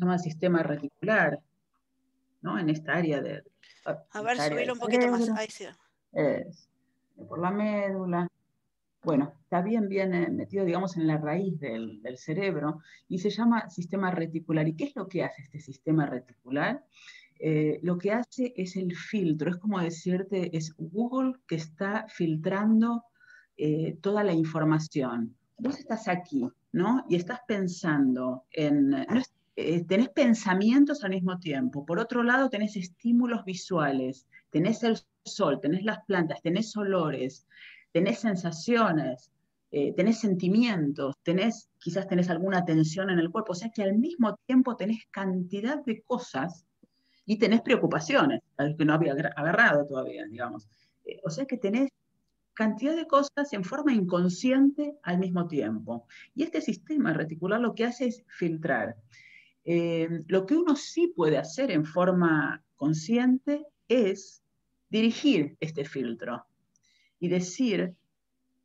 llama 0.00 0.18
sistema 0.18 0.62
reticular, 0.62 1.38
¿no? 2.40 2.58
En 2.58 2.70
esta 2.70 2.94
área 2.94 3.20
de, 3.20 3.42
a 3.86 4.22
ver, 4.22 4.38
subir 4.38 4.72
un 4.72 4.78
poquito 4.78 5.08
más. 5.08 5.28
Ahí 5.30 5.48
sí. 5.48 5.66
por 7.28 7.40
la 7.40 7.50
médula. 7.50 8.28
Bueno, 9.06 9.32
está 9.40 9.62
bien, 9.62 9.88
bien 9.88 10.12
eh, 10.14 10.28
metido, 10.32 10.64
digamos, 10.64 10.96
en 10.96 11.06
la 11.06 11.16
raíz 11.16 11.60
del, 11.60 12.02
cerebro 12.16 12.80
y 13.08 13.20
se 13.20 13.30
llama 13.30 13.70
sistema 13.70 14.10
reticular. 14.10 14.66
¿Y 14.66 14.74
qué 14.74 14.82
es 14.86 14.96
lo 14.96 15.06
que 15.06 15.22
hace 15.22 15.42
este 15.42 15.60
sistema 15.60 16.06
reticular? 16.06 16.84
Eh, 17.38 17.78
lo 17.84 17.98
que 17.98 18.10
hace 18.10 18.52
es 18.56 18.74
el 18.74 18.96
filtro, 18.96 19.50
es 19.50 19.58
como 19.58 19.78
decirte, 19.78 20.56
es 20.56 20.74
Google 20.76 21.34
que 21.46 21.54
está 21.54 22.06
filtrando 22.08 23.04
eh, 23.56 23.96
toda 24.00 24.24
la 24.24 24.32
información. 24.32 25.36
vos 25.56 25.78
estás 25.78 26.08
aquí, 26.08 26.50
¿no? 26.72 27.04
Y 27.08 27.14
estás 27.14 27.38
pensando 27.46 28.46
en, 28.50 28.92
eh, 29.56 29.84
tenés 29.84 30.10
pensamientos 30.10 31.02
al 31.02 31.10
mismo 31.10 31.38
tiempo. 31.38 31.86
Por 31.86 31.98
otro 31.98 32.22
lado, 32.22 32.50
tenés 32.50 32.76
estímulos 32.76 33.44
visuales, 33.44 34.26
tenés 34.50 34.82
el 34.82 34.98
sol, 35.24 35.60
tenés 35.60 35.82
las 35.82 36.04
plantas, 36.04 36.42
tenés 36.42 36.76
olores, 36.76 37.46
tenés 37.90 38.18
sensaciones, 38.18 39.32
eh, 39.70 39.94
tenés 39.94 40.20
sentimientos, 40.20 41.14
tenés, 41.22 41.70
quizás 41.78 42.06
tenés 42.06 42.28
alguna 42.28 42.64
tensión 42.66 43.08
en 43.08 43.18
el 43.18 43.30
cuerpo. 43.30 43.52
O 43.52 43.54
sea 43.54 43.70
que 43.70 43.82
al 43.82 43.96
mismo 43.98 44.36
tiempo 44.46 44.76
tenés 44.76 45.06
cantidad 45.10 45.82
de 45.84 46.02
cosas 46.02 46.66
y 47.24 47.38
tenés 47.38 47.62
preocupaciones, 47.62 48.42
que 48.78 48.84
no 48.84 48.92
había 48.92 49.14
agarrado 49.36 49.86
todavía, 49.86 50.26
digamos. 50.26 50.68
Eh, 51.04 51.18
o 51.24 51.30
sea 51.30 51.46
que 51.46 51.56
tenés 51.56 51.88
cantidad 52.52 52.94
de 52.94 53.06
cosas 53.06 53.52
en 53.52 53.64
forma 53.64 53.92
inconsciente 53.92 54.96
al 55.02 55.18
mismo 55.18 55.46
tiempo. 55.46 56.06
Y 56.34 56.42
este 56.42 56.60
sistema 56.60 57.12
reticular 57.12 57.60
lo 57.60 57.74
que 57.74 57.84
hace 57.84 58.06
es 58.06 58.22
filtrar. 58.28 58.96
Eh, 59.68 60.22
lo 60.28 60.46
que 60.46 60.54
uno 60.56 60.76
sí 60.76 61.12
puede 61.14 61.38
hacer 61.38 61.72
en 61.72 61.84
forma 61.84 62.62
consciente 62.76 63.66
es 63.88 64.40
dirigir 64.88 65.56
este 65.58 65.84
filtro 65.84 66.46
y 67.18 67.26
decir, 67.26 67.92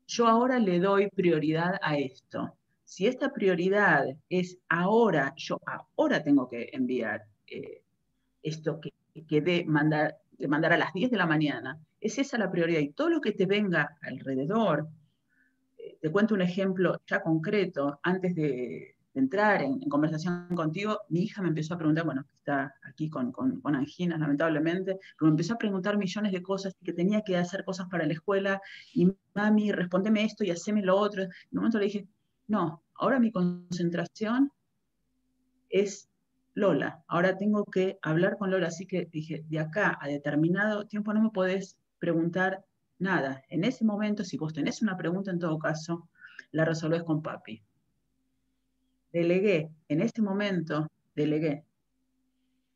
yo 0.06 0.28
ahora 0.28 0.60
le 0.60 0.80
doy 0.80 1.10
prioridad 1.10 1.80
a 1.82 1.98
esto. 1.98 2.56
Si 2.84 3.08
esta 3.08 3.34
prioridad 3.34 4.06
es 4.30 4.60
ahora, 4.70 5.34
yo 5.38 5.60
ahora 5.66 6.22
tengo 6.22 6.48
que 6.48 6.70
enviar 6.72 7.26
eh, 7.48 7.82
esto 8.44 8.80
que, 8.80 8.94
que 9.28 9.42
de 9.42 9.66
mandar, 9.66 10.20
de 10.38 10.48
mandar 10.48 10.74
a 10.74 10.78
las 10.78 10.94
10 10.94 11.10
de 11.10 11.18
la 11.18 11.26
mañana, 11.26 11.80
es 12.00 12.20
esa 12.20 12.38
la 12.38 12.52
prioridad. 12.52 12.80
Y 12.80 12.92
todo 12.92 13.10
lo 13.10 13.22
que 13.22 13.32
te 13.32 13.48
venga 13.48 13.98
alrededor, 14.04 14.88
eh, 15.80 15.98
te 16.00 16.12
cuento 16.12 16.36
un 16.36 16.44
ejemplo 16.44 17.02
ya 17.08 17.24
concreto, 17.24 18.00
antes 18.04 18.36
de, 18.36 18.98
entrar 19.14 19.62
en, 19.62 19.80
conversación 19.90 20.48
contigo, 20.56 21.00
mi 21.10 21.24
hija 21.24 21.42
me 21.42 21.50
empezó 21.50 21.74
a 21.74 21.78
preguntar, 21.78 22.06
bueno, 22.06 22.26
está 22.38 22.74
aquí 22.84 23.10
con, 23.10 23.32
con, 23.32 23.76
anginas 23.76 24.20
lamentablemente, 24.20 25.00
pero 25.18 25.28
me 25.28 25.32
empezó 25.32 25.56
a 25.56 25.58
preguntar 25.58 25.98
millones 25.98 26.32
de 26.32 26.42
cosas, 26.42 26.76
que 26.84 26.94
tenía 26.94 27.22
que 27.22 27.38
hacer 27.38 27.64
cosas 27.66 27.88
para 27.90 28.06
la 28.06 28.14
escuela, 28.14 28.62
y 28.94 29.12
mami, 29.34 29.72
respondeme 29.72 30.24
esto 30.24 30.44
y 30.44 30.52
haceme 30.52 30.82
lo 30.82 30.98
otro. 30.98 31.24
En 31.24 31.30
un 31.52 31.58
momento 31.58 31.80
le 31.80 31.86
dije, 31.86 32.08
no, 32.48 32.84
ahora 32.96 33.20
mi 33.20 33.32
concentración 33.32 34.52
es 35.70 36.10
Lola, 36.54 37.04
ahora 37.08 37.38
tengo 37.38 37.66
que 37.66 37.98
hablar 38.02 38.38
con 38.38 38.52
Lola, 38.52 38.68
así 38.68 38.86
que 38.86 39.06
dije, 39.06 39.46
de 39.48 39.60
acá 39.60 39.98
a 40.02 40.08
determinado 40.08 40.86
tiempo 40.86 41.14
no 41.14 41.22
me 41.22 41.30
podés 41.30 41.78
preguntar 42.00 42.66
nada. 43.00 43.44
En 43.50 43.64
ese 43.64 43.86
momento, 43.86 44.24
si 44.24 44.38
vos 44.38 44.54
tenés 44.54 44.82
una 44.82 44.98
pregunta, 44.98 45.32
en 45.32 45.40
todo 45.40 45.58
caso, 45.60 46.10
la 46.52 46.66
resolvés 46.66 47.04
con 47.04 47.22
papi. 47.22 47.64
Delegué, 49.12 49.70
en 49.88 50.02
ese 50.02 50.22
momento, 50.22 50.88
delegué. 51.16 51.66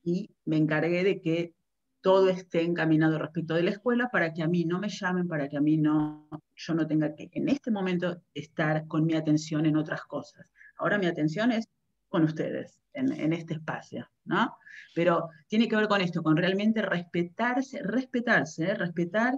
Y 0.04 0.30
me 0.46 0.58
encargué 0.58 1.04
de 1.04 1.22
que 1.22 1.54
todo 2.02 2.30
esté 2.30 2.62
encaminado 2.62 3.18
respecto 3.18 3.56
de 3.56 3.64
la 3.64 3.72
escuela 3.72 4.10
para 4.12 4.32
que 4.32 4.44
a 4.44 4.48
mí 4.48 4.64
no 4.64 4.80
me 4.80 4.90
llamen, 4.90 5.28
para 5.28 5.50
que 5.50 5.58
a 5.58 5.62
mí 5.62 5.78
no, 5.78 6.28
yo 6.56 6.76
no 6.76 6.86
tenga 6.86 7.16
que 7.16 7.30
en 7.32 7.50
este 7.50 7.72
momento 7.72 8.22
estar 8.36 8.86
con 8.88 9.08
mi 9.08 9.16
atención 9.16 9.66
en 9.66 9.76
otras 9.76 10.04
cosas. 10.04 10.52
Ahora 10.78 11.00
mi 11.00 11.08
atención 11.08 11.52
es 11.52 11.68
con 12.08 12.24
ustedes 12.24 12.80
en, 12.94 13.34
este 13.34 13.56
espacio, 13.56 14.08
¿no? 14.24 14.56
Pero 14.94 15.30
tiene 15.48 15.68
que 15.68 15.76
ver 15.76 15.88
con 15.88 16.02
esto, 16.02 16.22
con 16.22 16.38
realmente 16.38 16.82
respetarse, 16.82 17.82
respetarse, 17.82 18.66
¿eh? 18.66 18.76
respetar 18.76 19.34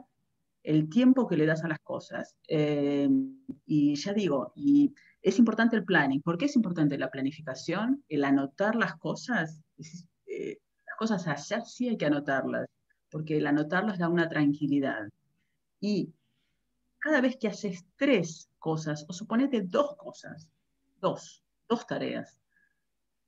el 0.62 0.90
tiempo 0.90 1.26
que 1.26 1.38
le 1.38 1.46
das 1.46 1.64
a 1.64 1.70
las 1.70 1.80
cosas. 1.80 2.36
Eh, 2.50 3.10
y 3.66 3.96
ya 3.96 4.14
digo, 4.14 4.52
y 4.56 4.94
es 5.22 5.40
importante 5.40 5.76
el 5.76 5.84
planning. 5.84 6.22
¿Por 6.22 6.38
qué 6.38 6.46
es 6.46 6.56
importante 6.56 6.98
la 6.98 7.12
planificación? 7.12 8.04
El 8.08 8.24
anotar 8.24 8.76
las 8.76 8.96
cosas. 8.96 9.62
Eh, 10.26 10.58
las 10.86 10.96
cosas 10.98 11.28
a 11.28 11.34
hacer 11.34 11.64
sí 11.64 11.90
hay 11.90 11.98
que 11.98 12.06
anotarlas, 12.06 12.68
porque 13.12 13.38
el 13.38 13.48
anotarlas 13.48 14.00
da 14.00 14.10
una 14.10 14.30
tranquilidad. 14.30 15.10
Y 15.80 16.14
cada 17.00 17.22
vez 17.22 17.38
que 17.38 17.48
haces 17.48 17.86
tres 17.96 18.50
cosas, 18.60 19.06
o 19.08 19.14
suponete 19.14 19.62
dos 19.62 19.96
cosas, 19.98 20.50
dos, 21.00 21.44
dos 21.68 21.86
tareas, 21.86 22.40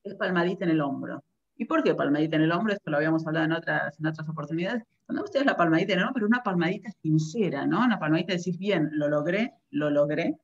es 0.03 0.15
palmadita 0.15 0.65
en 0.65 0.71
el 0.71 0.81
hombro. 0.81 1.23
¿Y 1.57 1.65
por 1.65 1.83
qué 1.83 1.93
palmadita 1.93 2.37
en 2.37 2.43
el 2.43 2.51
hombro? 2.51 2.73
Esto 2.73 2.89
lo 2.89 2.97
habíamos 2.97 3.27
hablado 3.27 3.45
en 3.45 3.51
otras, 3.51 3.99
en 3.99 4.07
otras 4.07 4.27
oportunidades. 4.29 4.83
Cuando 5.05 5.23
ustedes 5.23 5.45
la 5.45 5.57
palmadita 5.57 5.93
en 5.93 6.13
pero 6.13 6.25
una 6.25 6.41
palmadita 6.41 6.89
sincera, 7.01 7.65
¿no? 7.65 7.83
Una 7.83 7.99
palmadita 7.99 8.33
decís, 8.33 8.57
bien, 8.57 8.89
lo 8.93 9.09
logré, 9.09 9.53
lo 9.71 9.89
logré. 9.89 10.37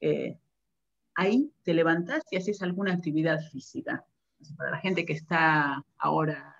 Eh, 0.00 0.38
ahí 1.14 1.52
te 1.62 1.74
levantás 1.74 2.22
y 2.30 2.36
haces 2.36 2.62
alguna 2.62 2.94
actividad 2.94 3.40
física. 3.50 4.04
Para 4.56 4.72
la 4.72 4.78
gente 4.78 5.04
que 5.04 5.12
está 5.12 5.84
ahora 5.98 6.56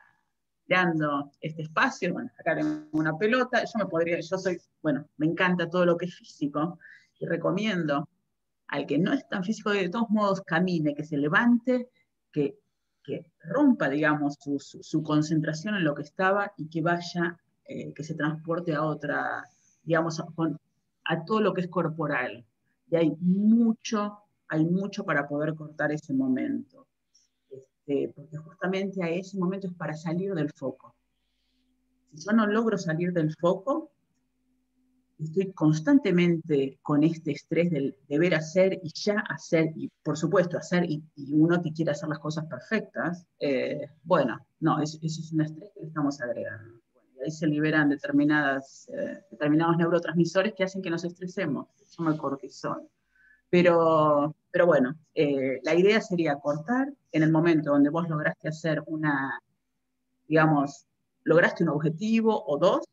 creando 0.66 1.30
este 1.40 1.62
espacio, 1.62 2.12
bueno, 2.12 2.30
acá 2.38 2.56
una 2.92 3.16
pelota, 3.18 3.64
yo 3.64 3.72
me 3.78 3.86
podría, 3.86 4.20
yo 4.20 4.38
soy, 4.38 4.60
bueno, 4.82 5.08
me 5.16 5.26
encanta 5.26 5.68
todo 5.68 5.84
lo 5.84 5.96
que 5.96 6.06
es 6.06 6.16
físico 6.16 6.78
y 7.18 7.26
recomiendo 7.26 8.08
al 8.72 8.86
que 8.86 8.98
no 8.98 9.12
es 9.12 9.28
tan 9.28 9.44
físico, 9.44 9.70
de 9.70 9.90
todos 9.90 10.08
modos 10.08 10.40
camine, 10.40 10.94
que 10.94 11.04
se 11.04 11.18
levante, 11.18 11.90
que, 12.32 12.56
rompa, 13.44 13.90
digamos, 13.90 14.38
su, 14.40 15.02
concentración 15.02 15.74
en 15.74 15.84
lo 15.84 15.94
que 15.94 16.02
estaba 16.02 16.52
y 16.56 16.68
que 16.70 16.80
vaya, 16.80 17.38
eh, 17.66 17.92
que 17.92 18.02
se 18.02 18.14
transporte 18.14 18.74
a 18.74 18.82
otra, 18.84 19.44
digamos, 19.82 20.20
a, 21.04 21.24
todo 21.24 21.40
lo 21.40 21.52
que 21.52 21.60
es 21.60 21.68
corporal. 21.68 22.46
Y 22.90 22.96
hay 22.96 23.10
mucho, 23.20 24.21
hay 24.52 24.66
mucho 24.66 25.02
para 25.02 25.26
poder 25.26 25.54
cortar 25.54 25.92
ese 25.92 26.12
momento. 26.12 26.86
Este, 27.48 28.12
porque 28.14 28.36
justamente 28.36 29.02
a 29.02 29.08
ese 29.08 29.38
momento 29.38 29.66
es 29.66 29.72
para 29.72 29.94
salir 29.94 30.34
del 30.34 30.50
foco. 30.52 30.94
Si 32.10 32.26
yo 32.26 32.32
no 32.32 32.46
logro 32.46 32.76
salir 32.76 33.14
del 33.14 33.34
foco, 33.34 33.92
estoy 35.18 35.52
constantemente 35.52 36.78
con 36.82 37.02
este 37.02 37.32
estrés 37.32 37.70
del 37.70 37.96
deber 38.06 38.34
hacer 38.34 38.78
y 38.82 38.92
ya 38.92 39.20
hacer, 39.20 39.72
y 39.74 39.90
por 40.02 40.18
supuesto 40.18 40.58
hacer, 40.58 40.84
y, 40.84 41.02
uno 41.32 41.62
que 41.62 41.72
quiere 41.72 41.92
hacer 41.92 42.10
las 42.10 42.18
cosas 42.18 42.44
perfectas, 42.44 43.26
eh, 43.38 43.88
bueno, 44.02 44.38
no, 44.60 44.82
eso, 44.82 44.98
es 45.00 45.32
un 45.32 45.40
estrés 45.40 45.70
que 45.72 45.80
le 45.80 45.86
estamos 45.86 46.20
agregando. 46.20 46.78
y 47.16 47.24
ahí 47.24 47.30
se 47.30 47.46
liberan 47.46 47.88
determinadas, 47.88 48.86
eh, 48.90 49.24
determinados 49.30 49.78
neurotransmisores 49.78 50.52
que 50.52 50.64
hacen 50.64 50.82
que 50.82 50.90
nos 50.90 51.04
estresemos, 51.04 51.68
se 51.74 51.96
llama 51.96 52.18
cortisol. 52.18 52.86
Pero, 53.52 54.34
pero 54.50 54.64
bueno, 54.64 54.94
eh, 55.14 55.60
la 55.62 55.74
idea 55.74 56.00
sería 56.00 56.36
cortar 56.36 56.90
en 57.12 57.22
el 57.22 57.30
momento 57.30 57.72
donde 57.72 57.90
vos 57.90 58.08
lograste 58.08 58.48
hacer 58.48 58.82
una, 58.86 59.38
digamos, 60.26 60.86
lograste 61.24 61.62
un 61.62 61.68
objetivo 61.68 62.46
o 62.46 62.56
dos, 62.56 62.86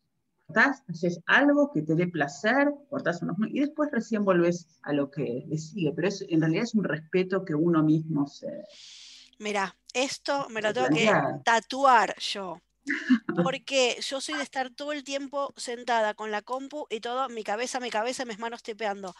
cortás, 0.45 0.83
haces 0.89 1.21
algo 1.27 1.71
que 1.71 1.83
te 1.83 1.95
dé 1.95 2.07
placer, 2.07 2.73
cortás 2.89 3.21
unos 3.21 3.37
y 3.47 3.61
después 3.61 3.89
recién 3.89 4.25
volvés 4.25 4.67
a 4.81 4.91
lo 4.91 5.09
que 5.09 5.45
le 5.47 5.57
sigue. 5.57 5.93
Pero 5.95 6.09
es, 6.09 6.25
en 6.27 6.41
realidad 6.41 6.65
es 6.65 6.75
un 6.75 6.83
respeto 6.83 7.45
que 7.45 7.55
uno 7.55 7.81
mismo 7.81 8.27
se. 8.27 8.65
Mira, 9.37 9.73
esto 9.93 10.49
me 10.49 10.61
lo 10.61 10.73
tengo 10.73 10.89
que 10.89 11.09
tatuar 11.45 12.19
yo. 12.19 12.59
Porque 13.43 13.97
yo 14.01 14.21
soy 14.21 14.35
de 14.35 14.43
estar 14.43 14.69
todo 14.69 14.91
el 14.91 15.03
tiempo 15.03 15.53
sentada 15.57 16.13
con 16.13 16.31
la 16.31 16.41
compu 16.41 16.85
y 16.89 16.99
todo, 16.99 17.29
mi 17.29 17.43
cabeza, 17.43 17.79
mi 17.79 17.89
cabeza, 17.89 18.25
mis 18.25 18.39
manos 18.39 18.63
tipeando. 18.63 19.15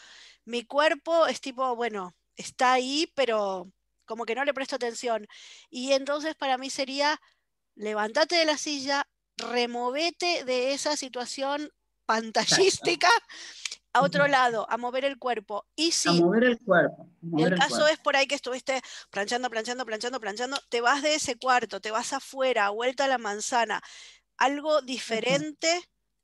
Mi 0.45 0.63
cuerpo 0.63 1.27
es 1.27 1.41
tipo, 1.41 1.75
bueno, 1.75 2.15
está 2.35 2.73
ahí, 2.73 3.11
pero 3.15 3.71
como 4.05 4.25
que 4.25 4.35
no 4.35 4.43
le 4.43 4.53
presto 4.53 4.75
atención. 4.75 5.27
Y 5.69 5.93
entonces 5.93 6.35
para 6.35 6.57
mí 6.57 6.69
sería, 6.69 7.21
levántate 7.75 8.35
de 8.35 8.45
la 8.45 8.57
silla, 8.57 9.07
removete 9.37 10.43
de 10.45 10.73
esa 10.73 10.97
situación 10.97 11.71
pantallística 12.05 13.09
a 13.99 14.05
otro 14.05 14.27
lado, 14.27 14.65
a 14.69 14.77
mover 14.77 15.05
el 15.05 15.17
cuerpo. 15.17 15.65
Y 15.75 15.91
si 15.91 16.09
a 16.09 16.21
mover 16.21 16.43
el 16.43 16.59
cuerpo. 16.59 17.09
el, 17.37 17.55
caso 17.55 17.87
es 17.87 17.99
por 17.99 18.15
ahí 18.15 18.27
que 18.27 18.35
estuviste 18.35 18.81
planchando, 19.09 19.49
planchando, 19.49 19.85
planchando, 19.85 20.19
planchando, 20.19 20.57
te 20.69 20.81
vas 20.81 21.01
de 21.01 21.15
ese 21.15 21.37
cuarto, 21.37 21.81
te 21.81 21.91
vas 21.91 22.13
afuera, 22.13 22.69
vuelta 22.69 23.05
a 23.05 23.07
la 23.07 23.17
manzana, 23.17 23.81
algo 24.37 24.81
diferente 24.81 25.81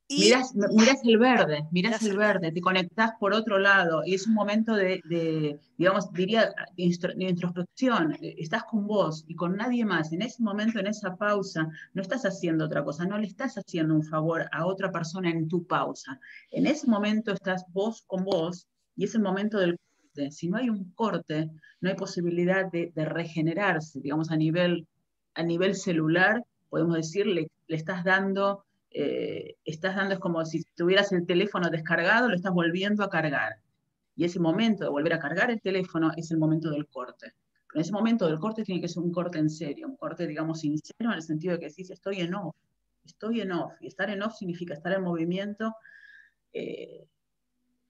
Miras, 0.08 0.54
el 1.02 1.18
verde, 1.18 1.66
miras 1.72 2.04
el 2.04 2.16
verde, 2.16 2.52
te 2.52 2.60
conectás 2.60 3.10
por 3.18 3.34
otro 3.34 3.58
lado 3.58 4.02
y 4.04 4.14
es 4.14 4.28
un 4.28 4.34
momento 4.34 4.76
de, 4.76 5.58
digamos, 5.76 6.12
diría, 6.12 6.54
de 6.76 7.24
introspección, 7.24 8.12
eh, 8.20 8.36
estás 8.38 8.62
con 8.64 8.86
vos 8.86 9.24
y 9.26 9.34
con 9.34 9.56
nadie 9.56 9.84
más, 9.84 10.12
en 10.12 10.22
ese 10.22 10.44
momento, 10.44 10.78
en 10.78 10.86
esa 10.86 11.16
pausa, 11.16 11.68
no 11.92 12.02
estás 12.02 12.24
haciendo 12.24 12.66
otra 12.66 12.84
cosa, 12.84 13.04
no 13.04 13.18
le 13.18 13.26
estás 13.26 13.56
haciendo 13.56 13.94
un 13.94 14.04
favor 14.04 14.48
a 14.52 14.66
otra 14.66 14.92
persona 14.92 15.28
en 15.28 15.48
tu 15.48 15.66
pausa. 15.66 16.20
En 16.52 16.66
ese 16.66 16.86
momento 16.86 17.32
estás 17.32 17.64
vos 17.72 18.04
con 18.06 18.24
vos 18.24 18.68
y 18.94 19.04
es 19.04 19.14
el 19.16 19.22
momento 19.22 19.58
del 19.58 19.76
corte. 19.76 20.30
Si 20.30 20.48
no 20.48 20.58
hay 20.58 20.70
un 20.70 20.92
corte, 20.92 21.50
no 21.80 21.88
hay 21.88 21.96
posibilidad 21.96 22.70
de, 22.70 22.92
regenerarse, 22.94 24.00
digamos, 24.00 24.30
a 24.30 24.36
nivel, 24.36 24.86
a 25.34 25.42
nivel 25.42 25.74
celular, 25.74 26.44
podemos 26.70 26.94
decir, 26.94 27.26
le 27.26 27.48
estás 27.66 28.04
dando 28.04 28.65
eh, 28.98 29.56
estás 29.66 29.94
dando, 29.94 30.14
es 30.14 30.20
como 30.20 30.42
si 30.46 30.64
tuvieras 30.74 31.12
el 31.12 31.26
teléfono 31.26 31.68
descargado, 31.68 32.30
lo 32.30 32.34
estás 32.34 32.54
volviendo 32.54 33.04
a 33.04 33.10
cargar. 33.10 33.56
y 34.16 34.24
ese 34.24 34.40
momento 34.40 34.84
de 34.84 34.90
volver 34.90 35.12
a 35.12 35.18
cargar 35.18 35.50
el 35.50 35.60
teléfono 35.60 36.10
es 36.16 36.30
el 36.30 36.38
momento 36.38 36.70
del 36.70 36.86
corte. 36.88 37.34
Pero 37.68 37.74
en 37.74 37.80
ese 37.82 37.92
momento 37.92 38.26
del 38.26 38.38
corte 38.38 38.64
tiene 38.64 38.80
que 38.80 38.88
ser 38.88 39.02
un 39.02 39.12
corte 39.12 39.38
en 39.38 39.50
serio, 39.50 39.86
un 39.86 39.96
corte, 39.96 40.26
digamos, 40.26 40.60
sincero 40.60 41.10
en 41.10 41.12
el 41.12 41.22
sentido 41.22 41.52
de 41.52 41.60
que 41.60 41.66
decís, 41.66 41.90
estoy 41.90 42.20
en 42.20 42.34
off, 42.34 42.56
estoy 43.04 43.42
en 43.42 43.52
off, 43.52 43.74
y 43.82 43.88
estar 43.88 44.08
en 44.08 44.22
off 44.22 44.34
significa 44.34 44.72
estar 44.72 44.94
en 44.94 45.02
movimiento, 45.02 45.74
eh, 46.54 47.06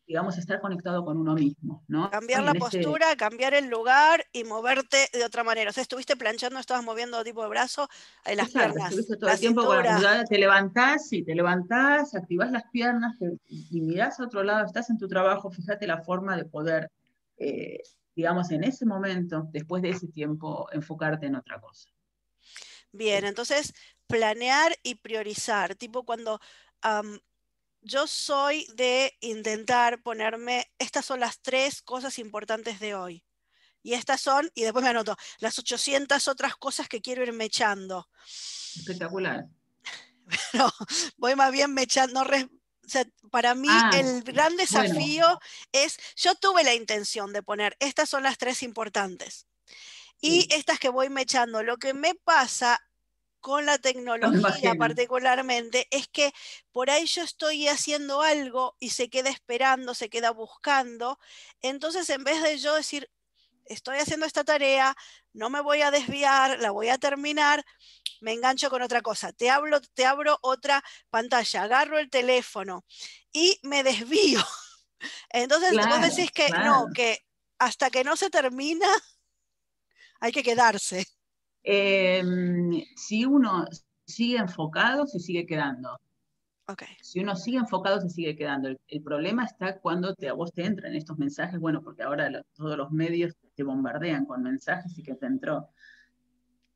digamos, 0.07 0.39
estar 0.39 0.61
conectado 0.61 1.05
con 1.05 1.19
uno 1.19 1.35
mismo, 1.35 1.85
¿no? 1.89 2.09
Cambiar 2.11 2.45
la 2.45 2.55
postura, 2.55 3.17
cambiar 3.17 3.55
el 3.55 3.67
lugar 3.67 4.25
y 4.33 4.45
moverte 4.45 5.09
de 5.13 5.25
otra 5.25 5.43
manera. 5.43 5.71
O 5.71 5.73
sea, 5.73 5.83
estuviste 5.83 6.17
planchando, 6.17 6.61
estabas 6.61 6.85
moviendo 6.85 7.23
tipo 7.25 7.43
de 7.43 7.49
brazo 7.49 7.89
en 8.25 8.37
las 8.37 8.51
piernas. 8.51 8.91
Estuviste 8.91 9.17
todo 9.17 9.31
el 9.31 9.41
tiempo 9.41 9.65
con 9.65 9.83
la 9.83 10.25
te 10.25 10.39
levantás, 10.39 11.13
y 11.13 11.25
te 11.25 11.35
levantás, 11.35 12.15
activás 12.15 12.53
las 12.53 12.65
piernas 12.71 13.17
y 13.49 13.81
mirás 13.81 14.21
a 14.21 14.25
otro 14.25 14.43
lado, 14.43 14.65
estás 14.65 14.91
en 14.91 14.99
tu 14.99 15.09
trabajo, 15.09 15.51
fíjate 15.51 15.87
la 15.87 16.03
forma 16.03 16.37
de 16.37 16.45
poder, 16.45 16.91
eh, 17.37 17.81
digamos, 18.15 18.51
en 18.51 18.65
ese 18.65 18.87
momento, 18.87 19.49
después 19.51 19.83
de 19.83 19.91
ese 19.91 20.09
tiempo, 20.09 20.69
enfocarte 20.73 21.27
en 21.27 21.35
otra 21.35 21.61
cosa. 21.61 21.89
Bien, 22.93 23.25
entonces 23.25 23.75
planear 24.07 24.77
y 24.83 24.97
priorizar, 24.97 25.75
tipo 25.75 26.05
cuando 26.05 26.41
yo 27.87 28.09
soy 28.09 28.67
de 28.75 29.17
intentar 29.21 30.03
ponerme, 30.03 30.67
estas 30.79 31.07
son 31.07 31.21
las 31.21 31.41
tres 31.41 31.83
cosas 31.83 32.19
importantes 32.19 32.81
de 32.81 32.95
hoy. 32.97 33.25
Y 33.83 33.95
estas 33.95 34.21
son, 34.21 34.51
y 34.55 34.63
después 34.63 34.83
me 34.83 34.91
anoto, 34.91 35.17
las 35.39 35.57
800 35.57 36.27
otras 36.27 36.57
cosas 36.57 36.89
que 36.89 37.01
quiero 37.01 37.23
irme 37.23 37.45
echando. 37.45 38.09
Espectacular. 38.75 39.47
Pero 40.53 40.73
voy 41.17 41.37
más 41.37 41.53
bien 41.53 41.73
me 41.73 41.83
echando. 41.83 42.25
para 43.31 43.55
mí 43.55 43.69
ah, 43.71 43.93
el 43.95 44.25
gran 44.25 44.57
desafío 44.57 45.39
es, 45.71 45.97
yo 46.17 46.35
tuve 46.35 46.65
la 46.65 46.75
intención 46.75 47.33
de 47.33 47.45
poner, 47.45 47.77
estas 47.79 48.09
son 48.09 48.25
las 48.25 48.37
tres 48.37 48.65
importantes. 48.65 49.47
Y 50.21 50.53
estas 50.53 50.81
que 50.81 50.89
voy 50.89 51.09
mechando, 51.09 51.63
lo 51.63 51.77
que 51.77 51.95
me 51.95 52.17
pasa 52.17 52.81
con 53.47 53.65
la 53.65 53.79
tecnología 53.79 54.75
particularmente 54.75 55.87
es 55.93 56.09
que 56.09 56.33
por 56.73 56.91
ahí 56.91 57.07
yo 57.07 57.23
estoy 57.23 57.69
haciendo 57.69 58.21
algo 58.21 58.75
y 58.81 58.91
se 58.91 59.09
queda 59.09 59.31
esperando, 59.31 59.95
se 59.95 60.09
queda 60.09 60.33
buscando. 60.33 61.21
Entonces, 61.63 62.11
en 62.11 62.25
vez 62.25 62.43
de 62.43 62.59
yo 62.59 62.75
decir, 62.75 63.09
estoy 63.67 63.99
haciendo 63.99 64.27
esta 64.27 64.43
tarea, 64.43 64.97
no 65.33 65.49
me 65.49 65.61
voy 65.61 65.83
a 65.83 65.93
desviar, 65.93 66.59
la 66.59 66.73
voy 66.73 66.89
a 66.89 66.99
terminar, 66.99 67.65
me 68.21 68.33
engancho 68.33 68.69
con 68.69 68.83
otra 68.83 69.01
cosa. 69.01 69.33
Te, 69.33 69.49
hablo, 69.49 69.81
te 69.81 70.05
abro 70.05 70.41
otra 70.43 70.83
pantalla, 71.09 71.63
agarro 71.63 72.01
el 72.01 72.11
teléfono 72.11 72.85
y 73.33 73.61
me 73.63 73.85
desvío. 73.85 74.45
Entonces, 75.31 75.73
vos 75.87 76.03
decís 76.03 76.33
que 76.33 76.49
no, 76.51 76.89
que 76.93 77.25
hasta 77.61 77.91
que 77.91 78.03
no 78.03 78.17
se 78.17 78.29
termina, 78.29 78.89
hay 80.19 80.33
que 80.33 80.43
quedarse. 80.43 81.07
Em, 81.69 82.85
si 82.95 83.25
uno 83.25 83.67
sigue 84.07 84.39
enfocado, 84.39 85.05
se 85.05 85.19
sigue 85.19 85.45
quedando. 85.47 85.99
Okay. 86.69 86.87
Si 87.03 87.19
uno 87.19 87.35
sigue 87.35 87.59
enfocado, 87.59 88.01
se 88.01 88.09
sigue 88.09 88.37
quedando. 88.37 88.69
El, 88.87 89.03
problema 89.03 89.45
está 89.45 89.81
cuando 89.81 90.15
te, 90.15 90.29
a 90.29 90.33
vos 90.33 90.53
te 90.53 90.65
entran 90.65 90.95
estos 90.95 91.19
mensajes, 91.19 91.59
bueno, 91.59 91.83
porque 91.83 92.05
ahora 92.05 92.31
todos 92.55 92.77
los 92.77 92.93
medios 92.93 93.35
te 93.57 93.65
bombardean 93.65 94.27
con 94.27 94.45
mensajes 94.45 94.97
y 94.97 95.03
que 95.03 95.17
te 95.17 95.27
entró 95.27 95.69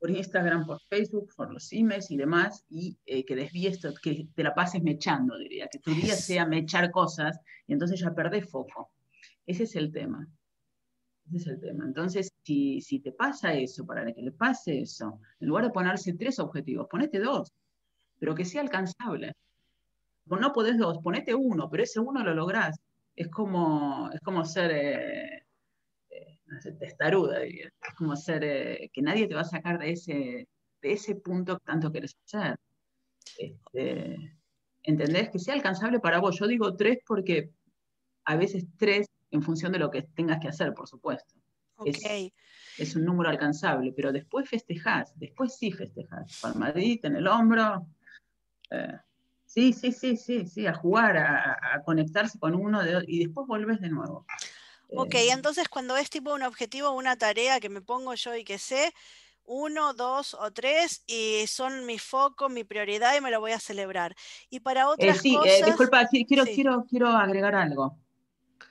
por 0.01 0.11
Instagram, 0.11 0.67
por 0.67 0.81
Facebook, 0.89 1.33
por 1.37 1.53
los 1.53 1.73
emails 1.73 2.11
y 2.11 2.17
demás, 2.17 2.65
y 2.69 2.99
eh, 3.07 3.25
que 3.25 3.37
desvíes, 3.37 3.81
que 4.03 4.27
te 4.35 4.43
la 4.43 4.55
pases 4.55 4.83
mechando, 4.83 5.39
diría, 5.39 5.69
que 5.71 5.79
tu 5.79 5.93
día 5.93 6.17
sea 6.17 6.47
mechar 6.47 6.91
cosas, 6.91 7.39
y 7.69 7.75
entonces 7.75 8.01
ya 8.01 8.13
perdés 8.13 8.51
foco. 8.51 8.91
Ese 9.47 9.65
es 9.65 9.77
el 9.77 9.93
tema. 9.93 10.27
Ese 11.29 11.37
es 11.37 11.47
el 11.47 11.61
tema. 11.61 11.85
Entonces, 11.85 12.30
si, 12.80 13.00
te 13.00 13.12
pasa 13.12 13.54
eso, 13.54 13.87
para 13.87 14.12
que 14.12 14.23
le 14.23 14.33
pase 14.33 14.80
eso, 14.80 15.21
en 15.40 15.49
lugar 15.49 15.64
de 15.64 15.71
ponerse 15.71 16.14
tres 16.14 16.39
objetivos, 16.39 16.89
ponete 16.89 17.19
dos, 17.19 17.52
pero 18.19 18.34
que 18.34 18.45
sea 18.45 18.63
alcanzable. 18.63 19.32
No 20.26 20.52
podés 20.52 20.78
dos, 20.78 20.99
ponete 20.99 21.34
uno, 21.34 21.69
pero 21.71 21.82
ese 21.82 22.00
uno 22.00 22.23
lo 22.23 22.34
lográs. 22.34 22.78
Es 23.17 23.28
como, 23.28 24.10
es 24.13 24.21
como 24.21 24.45
ser 24.45 24.71
eh, 24.71 25.47
eh, 26.10 26.73
testaruda, 26.78 27.41
diría. 27.41 27.67
Es 27.67 27.95
como 27.97 28.15
ser 28.17 28.45
eh, 28.45 28.91
que 28.93 29.02
nadie 29.02 29.26
te 29.26 29.34
va 29.34 29.41
a 29.43 29.45
sacar 29.45 29.78
de 29.78 29.93
ese, 29.93 30.49
de 30.82 30.93
ese 30.93 31.17
punto 31.17 31.58
que 31.58 31.65
tanto 31.65 31.91
querés 31.91 32.17
hacer. 32.25 32.56
Este, 33.39 34.39
¿Entendés? 34.82 35.30
Que 35.30 35.39
sea 35.39 35.54
alcanzable 35.54 36.00
para 36.00 36.21
vos. 36.21 36.39
Yo 36.39 36.47
digo 36.47 36.76
tres 36.76 36.99
porque 37.06 37.50
a 38.25 38.36
veces 38.36 38.67
tres 38.78 39.08
en 39.30 39.43
función 39.43 39.73
de 39.73 39.78
lo 39.78 39.91
que 39.91 40.02
tengas 40.02 40.39
que 40.41 40.49
hacer, 40.49 40.75
por 40.75 40.89
supuesto. 40.89 41.40
Es, 41.84 42.97
un 42.97 43.04
número 43.04 43.30
alcanzable, 43.30 43.93
pero 43.93 44.12
después 44.12 44.49
festejás, 44.49 45.12
después 45.19 45.56
sí 45.56 45.71
festejás. 45.73 46.40
Palmadita 46.40 47.08
en 47.08 47.16
el 47.16 47.26
hombro. 47.26 47.86
Eh, 48.71 48.99
sí, 49.45 49.73
sí, 49.73 49.93
sí, 49.93 50.16
sí, 50.16 50.47
sí, 50.47 50.66
a 50.66 50.75
jugar, 50.75 51.16
a, 51.19 51.82
conectarse 51.84 52.38
con 52.38 52.54
uno 52.54 52.80
y 53.06 53.25
después 53.25 53.47
volvés 53.47 53.80
de 53.80 53.90
nuevo. 53.90 54.25
Ok, 54.97 55.14
eh, 55.14 55.30
entonces 55.30 55.69
cuando 55.69 55.97
es 55.97 56.10
tipo 56.10 56.34
un 56.34 56.43
objetivo, 56.43 56.90
una 56.93 57.16
tarea 57.16 57.60
que 57.60 57.69
me 57.69 57.80
pongo 57.80 58.14
yo 58.14 58.34
y 58.34 58.45
que 58.45 58.58
sé, 58.58 58.93
uno, 59.45 59.95
dos 59.95 60.34
o 60.34 60.52
tres 60.52 61.02
y 61.06 61.45
son 61.47 61.84
mi 61.84 61.99
foco, 61.99 62.49
mi 62.49 62.64
prioridad 62.64 63.16
y 63.16 63.21
me 63.21 63.30
lo 63.30 63.40
voy 63.40 63.52
a 63.52 63.60
celebrar. 63.60 64.14
Y 64.49 64.60
para 64.60 64.82
eh, 64.82 64.86
otras 64.86 65.19
sí, 65.19 65.34
cosas... 65.34 65.66
disculpa, 65.66 66.06
quiero, 66.06 66.45
quiero, 66.45 66.84
quiero 66.88 67.08
agregar 67.08 67.54
algo. 67.54 67.99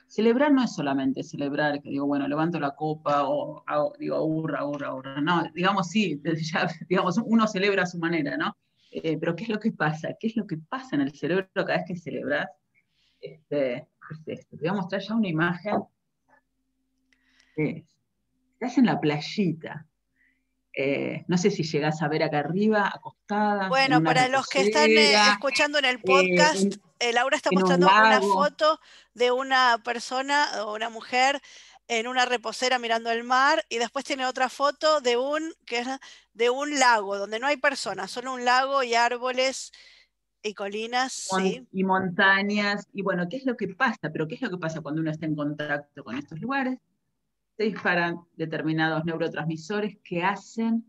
Celebrar 0.09 0.51
no 0.51 0.63
es 0.63 0.73
solamente 0.73 1.21
celebrar, 1.21 1.83
que 1.83 1.89
digo, 1.91 2.07
bueno, 2.07 2.27
levanto 2.27 2.59
la 2.59 2.75
copa 2.75 3.29
o 3.29 3.63
digo, 3.99 4.23
hurra, 4.23 4.65
hurra, 4.65 4.95
hurra. 4.95 5.21
No, 5.21 5.43
digamos, 5.53 5.89
sí, 5.89 6.19
ya, 6.51 6.67
digamos, 6.89 7.19
uno 7.23 7.47
celebra 7.47 7.83
a 7.83 7.85
su 7.85 7.99
manera, 7.99 8.35
¿no? 8.35 8.57
Eh, 8.91 9.19
pero 9.19 9.35
¿qué 9.35 9.43
es 9.43 9.49
lo 9.49 9.59
que 9.59 9.71
pasa? 9.71 10.09
¿Qué 10.19 10.25
es 10.25 10.35
lo 10.35 10.47
que 10.47 10.57
pasa 10.57 10.95
en 10.95 11.01
el 11.01 11.13
cerebro 11.13 11.47
cada 11.53 11.77
vez 11.77 11.83
que 11.87 11.95
celebras? 11.95 12.47
Este, 13.21 13.87
esto. 14.25 14.57
Te 14.57 14.61
voy 14.61 14.69
a 14.69 14.73
mostrar 14.73 14.99
ya 14.99 15.13
una 15.13 15.27
imagen. 15.27 15.83
estás 17.55 18.77
en 18.79 18.85
la 18.87 18.99
playita. 18.99 19.85
Eh, 20.73 21.23
no 21.27 21.37
sé 21.37 21.51
si 21.51 21.63
llegas 21.63 22.01
a 22.01 22.07
ver 22.07 22.23
acá 22.23 22.39
arriba, 22.39 22.91
acostada. 22.91 23.69
Bueno, 23.69 24.01
para 24.01 24.27
los 24.27 24.47
que 24.47 24.61
están 24.61 24.89
eh, 24.89 25.13
escuchando 25.33 25.77
en 25.77 25.85
el 25.85 25.99
podcast, 25.99 26.77
Laura 27.13 27.38
está 27.38 27.49
mostrando 27.51 27.88
una 27.88 28.21
foto 28.21 28.79
de 29.13 29.31
una 29.31 29.81
persona 29.83 30.47
o 30.65 30.75
una 30.75 30.89
mujer 30.89 31.41
en 31.88 32.07
una 32.07 32.25
reposera 32.25 32.77
mirando 32.77 33.09
el 33.09 33.23
mar 33.23 33.65
y 33.67 33.79
después 33.79 34.05
tiene 34.05 34.25
otra 34.25 34.47
foto 34.47 35.01
de 35.01 35.17
un, 35.17 35.53
que 35.65 35.79
es 35.79 35.88
de 36.33 36.49
un 36.49 36.77
lago 36.79 37.17
donde 37.17 37.39
no 37.39 37.47
hay 37.47 37.57
personas, 37.57 38.12
solo 38.12 38.33
un 38.33 38.45
lago 38.45 38.83
y 38.83 38.93
árboles 38.93 39.71
y 40.43 40.53
colinas. 40.53 41.27
Y 41.71 41.83
montañas. 41.83 42.88
Y 42.93 43.01
bueno, 43.01 43.27
¿qué 43.27 43.38
es 43.38 43.45
lo 43.45 43.57
que 43.57 43.67
pasa? 43.69 44.12
Pero 44.12 44.27
¿qué 44.27 44.35
es 44.35 44.41
lo 44.41 44.51
que 44.51 44.57
pasa 44.57 44.81
cuando 44.81 45.01
uno 45.01 45.12
está 45.12 45.25
en 45.25 45.35
contacto 45.35 46.03
con 46.03 46.15
estos 46.15 46.39
lugares? 46.39 46.79
Se 47.57 47.63
disparan 47.63 48.19
determinados 48.38 49.03
neurotransmisores 49.03 49.97
que 50.03 50.23
hacen 50.23 50.85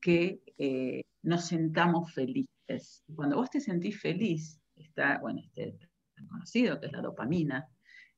que 0.00 0.40
eh, 0.56 1.04
nos 1.22 1.46
sentamos 1.46 2.12
felices. 2.12 3.04
Cuando 3.14 3.36
vos 3.36 3.50
te 3.50 3.60
sentís 3.60 4.00
feliz, 4.00 4.57
está, 4.82 5.18
bueno, 5.18 5.42
este, 5.54 5.88
conocido, 6.28 6.80
que 6.80 6.86
es 6.86 6.92
la 6.92 7.02
dopamina, 7.02 7.68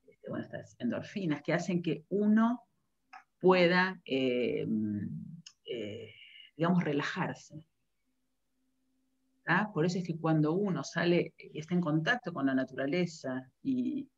este, 0.07 0.29
bueno, 0.29 0.44
estas 0.44 0.77
endorfinas, 0.79 1.42
que 1.42 1.53
hacen 1.53 1.83
que 1.83 2.05
uno 2.09 2.62
pueda, 3.38 4.01
eh, 4.05 4.66
eh, 5.64 6.14
digamos, 6.57 6.85
relajarse. 6.85 7.64
Por 9.75 9.85
eso 9.85 9.99
es 9.99 10.05
que 10.05 10.16
cuando 10.16 10.53
uno 10.53 10.85
sale 10.85 11.35
y 11.37 11.59
está 11.59 11.75
en 11.75 11.81
contacto 11.81 12.33
con 12.33 12.46
la 12.46 12.55
naturaleza 12.55 13.51
y, 13.62 14.09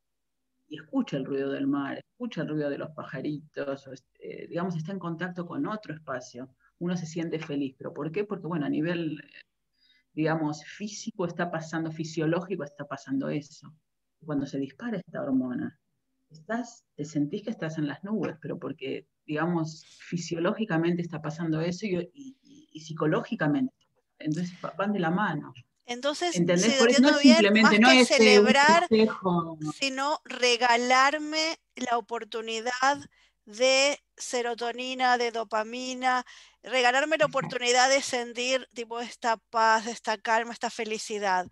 escucha 0.69 1.17
el 1.17 1.25
ruido 1.25 1.51
del 1.51 1.67
mar, 1.67 1.99
escucha 1.99 2.41
el 2.41 2.47
ruido 2.47 2.67
de 2.67 2.79
los 2.79 2.89
pajaritos, 2.91 3.87
este, 3.87 4.47
digamos, 4.47 4.75
está 4.75 4.91
en 4.91 4.97
contacto 4.97 5.45
con 5.45 5.67
otro 5.67 5.93
espacio, 5.93 6.49
uno 6.79 6.97
se 6.97 7.05
siente 7.05 7.37
feliz. 7.37 7.75
¿Pero 7.77 7.93
por 7.93 8.11
qué? 8.11 8.23
Porque, 8.23 8.47
bueno, 8.47 8.65
a 8.65 8.69
nivel 8.69 9.21
digamos, 10.13 10.63
físico 10.63 11.25
está 11.25 11.51
pasando, 11.51 11.91
fisiológico 11.91 12.63
está 12.63 12.85
pasando 12.85 13.29
eso. 13.29 13.73
Cuando 14.25 14.45
se 14.45 14.59
dispara 14.59 14.97
esta 14.97 15.21
hormona, 15.21 15.79
estás, 16.29 16.85
te 16.95 17.05
sentís 17.05 17.43
que 17.43 17.49
estás 17.49 17.77
en 17.77 17.87
las 17.87 18.03
nubes, 18.03 18.35
pero 18.41 18.57
porque, 18.59 19.07
digamos, 19.25 19.85
fisiológicamente 19.99 21.01
está 21.01 21.21
pasando 21.21 21.61
eso 21.61 21.85
y, 21.85 22.37
psicológicamente. 22.73 23.73
Entonces 24.19 24.53
van 24.77 24.93
de 24.93 24.99
la 24.99 25.11
mano. 25.11 25.53
Entonces, 25.85 26.35
¿entendés? 26.35 26.75
Por 26.75 26.89
eso 26.89 27.01
no 27.01 27.13
simplemente 27.13 27.77
no 27.77 27.91
es 27.91 28.07
celebrar, 28.07 28.87
sino 29.73 30.19
regalarme 30.25 31.59
la 31.75 31.97
oportunidad 31.97 32.99
de 33.45 33.99
serotonina, 34.15 35.17
de 35.17 35.31
dopamina, 35.31 36.25
regalarme 36.61 37.17
la 37.17 37.25
oportunidad 37.25 37.89
de 37.89 38.01
sentir 38.01 38.67
tipo 38.73 38.99
esta 38.99 39.37
paz, 39.37 39.87
esta 39.87 40.17
calma, 40.17 40.53
esta 40.53 40.69
felicidad. 40.69 41.47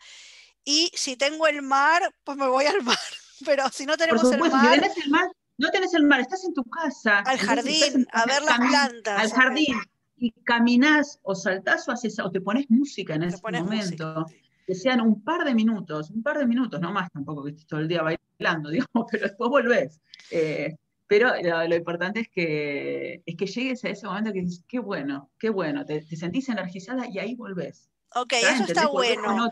Y 0.63 0.91
si 0.93 1.17
tengo 1.17 1.47
el 1.47 1.61
mar, 1.61 2.13
pues 2.23 2.37
me 2.37 2.47
voy 2.47 2.65
al 2.67 2.81
mar. 2.83 2.97
Pero 3.45 3.69
si 3.69 3.85
no 3.85 3.97
tenemos 3.97 4.23
el 4.31 4.39
mar, 4.39 5.31
no 5.57 5.69
tenés 5.69 5.93
el 5.93 6.03
mar, 6.03 6.19
estás 6.19 6.43
en 6.43 6.53
tu 6.53 6.63
casa. 6.63 7.19
Al 7.19 7.37
jardín, 7.37 8.07
a 8.11 8.25
ver 8.25 8.41
las 8.43 8.57
plantas. 8.57 9.19
Al 9.19 9.31
jardín. 9.31 9.75
Y 10.17 10.31
caminás 10.43 11.19
o 11.23 11.33
saltás 11.33 11.87
o 11.87 11.91
haces, 11.91 12.19
o 12.19 12.29
te 12.29 12.41
pones 12.41 12.69
música 12.69 13.15
en 13.15 13.23
ese 13.23 13.41
momento. 13.41 14.25
Que 14.67 14.75
sean 14.75 15.01
un 15.01 15.23
par 15.23 15.43
de 15.43 15.55
minutos, 15.55 16.11
un 16.11 16.21
par 16.21 16.37
de 16.37 16.45
minutos, 16.45 16.79
no 16.79 16.91
más 16.91 17.11
tampoco 17.11 17.43
que 17.43 17.49
estés 17.49 17.65
todo 17.65 17.79
el 17.79 17.87
día 17.87 18.03
bailando, 18.03 18.69
digamos, 18.71 19.07
pero 19.11 19.27
después 19.27 19.49
volvés. 19.49 19.99
Eh, 20.29 20.75
pero 21.11 21.33
lo, 21.67 21.75
importante 21.75 22.21
es 22.21 22.29
que, 22.29 23.21
es 23.25 23.35
que 23.35 23.45
llegues 23.45 23.83
a 23.83 23.89
ese 23.89 24.07
momento 24.07 24.31
que 24.31 24.43
dices, 24.43 24.63
qué 24.65 24.79
bueno, 24.79 25.29
qué 25.37 25.49
bueno, 25.49 25.85
te, 25.85 26.01
sentís 26.15 26.47
energizada 26.47 27.05
y 27.05 27.19
ahí 27.19 27.35
volvés. 27.35 27.89
Ok, 28.15 28.31
eso 28.31 28.63
está 28.63 28.87
bueno. 28.87 29.49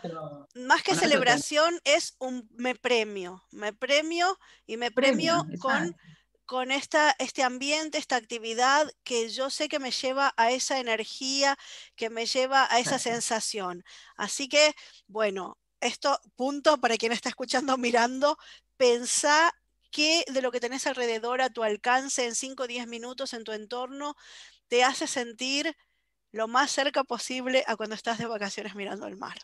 Más 0.56 0.84
que 0.84 0.96
celebración 0.96 1.78
es 1.84 2.16
un 2.18 2.48
me 2.56 2.76
premio, 2.76 3.44
me 3.52 3.74
premio 3.74 4.40
y 4.66 4.78
me 4.78 4.90
premio, 4.90 5.46
con, 5.60 5.98
con 6.46 6.72
esta, 6.72 7.14
este 7.20 7.44
ambiente, 7.44 7.98
esta 7.98 8.16
actividad 8.16 8.90
que 9.04 9.28
yo 9.28 9.50
sé 9.50 9.68
que 9.68 9.80
me 9.80 9.92
lleva 9.92 10.34
a 10.38 10.52
esa 10.52 10.80
energía, 10.80 11.58
que 11.98 12.10
me 12.10 12.26
lleva 12.26 12.74
a 12.74 12.80
esa 12.80 13.00
sensación. 13.00 13.84
Así 14.16 14.48
que, 14.48 14.74
bueno, 15.08 15.58
esto, 15.82 16.22
punto 16.38 16.78
para 16.78 16.96
quien 16.96 17.12
está 17.12 17.28
escuchando, 17.28 17.76
mirando, 17.78 18.38
pensá 18.78 19.54
qué 19.92 20.24
de 20.28 20.42
lo 20.42 20.52
que 20.52 20.60
tenés 20.60 20.88
alrededor 20.88 21.42
a 21.42 21.50
tu 21.50 21.64
alcance 21.64 22.26
en 22.26 22.36
5 22.36 22.64
o 22.64 22.68
10 22.68 22.88
minutos 22.88 23.34
en 23.34 23.44
tu 23.44 23.52
entorno 23.52 24.16
te 24.68 24.84
hace 24.84 25.08
sentir 25.08 25.76
lo 26.32 26.48
más 26.48 26.72
cerca 26.72 27.04
posible 27.04 27.64
a 27.68 27.76
cuando 27.76 27.96
estás 27.96 28.18
de 28.18 28.26
vacaciones 28.28 28.76
mirando 28.76 29.08
el 29.08 29.18
mar. 29.18 29.38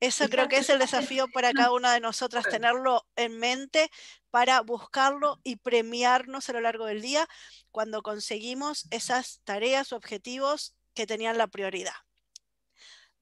Eso 0.00 0.28
creo 0.28 0.48
que 0.48 0.58
es 0.58 0.70
el 0.70 0.78
desafío 0.78 1.28
para 1.28 1.52
cada 1.52 1.72
una 1.72 1.92
de 1.92 2.00
nosotras, 2.00 2.48
tenerlo 2.48 3.06
en 3.16 3.38
mente 3.38 3.90
para 4.30 4.60
buscarlo 4.62 5.38
y 5.44 5.56
premiarnos 5.56 6.48
a 6.48 6.52
lo 6.52 6.60
largo 6.60 6.86
del 6.86 7.02
día 7.02 7.28
cuando 7.70 8.02
conseguimos 8.02 8.86
esas 8.90 9.40
tareas 9.44 9.92
o 9.92 9.96
objetivos 9.96 10.74
que 10.94 11.06
tenían 11.06 11.38
la 11.38 11.46
prioridad. 11.46 11.94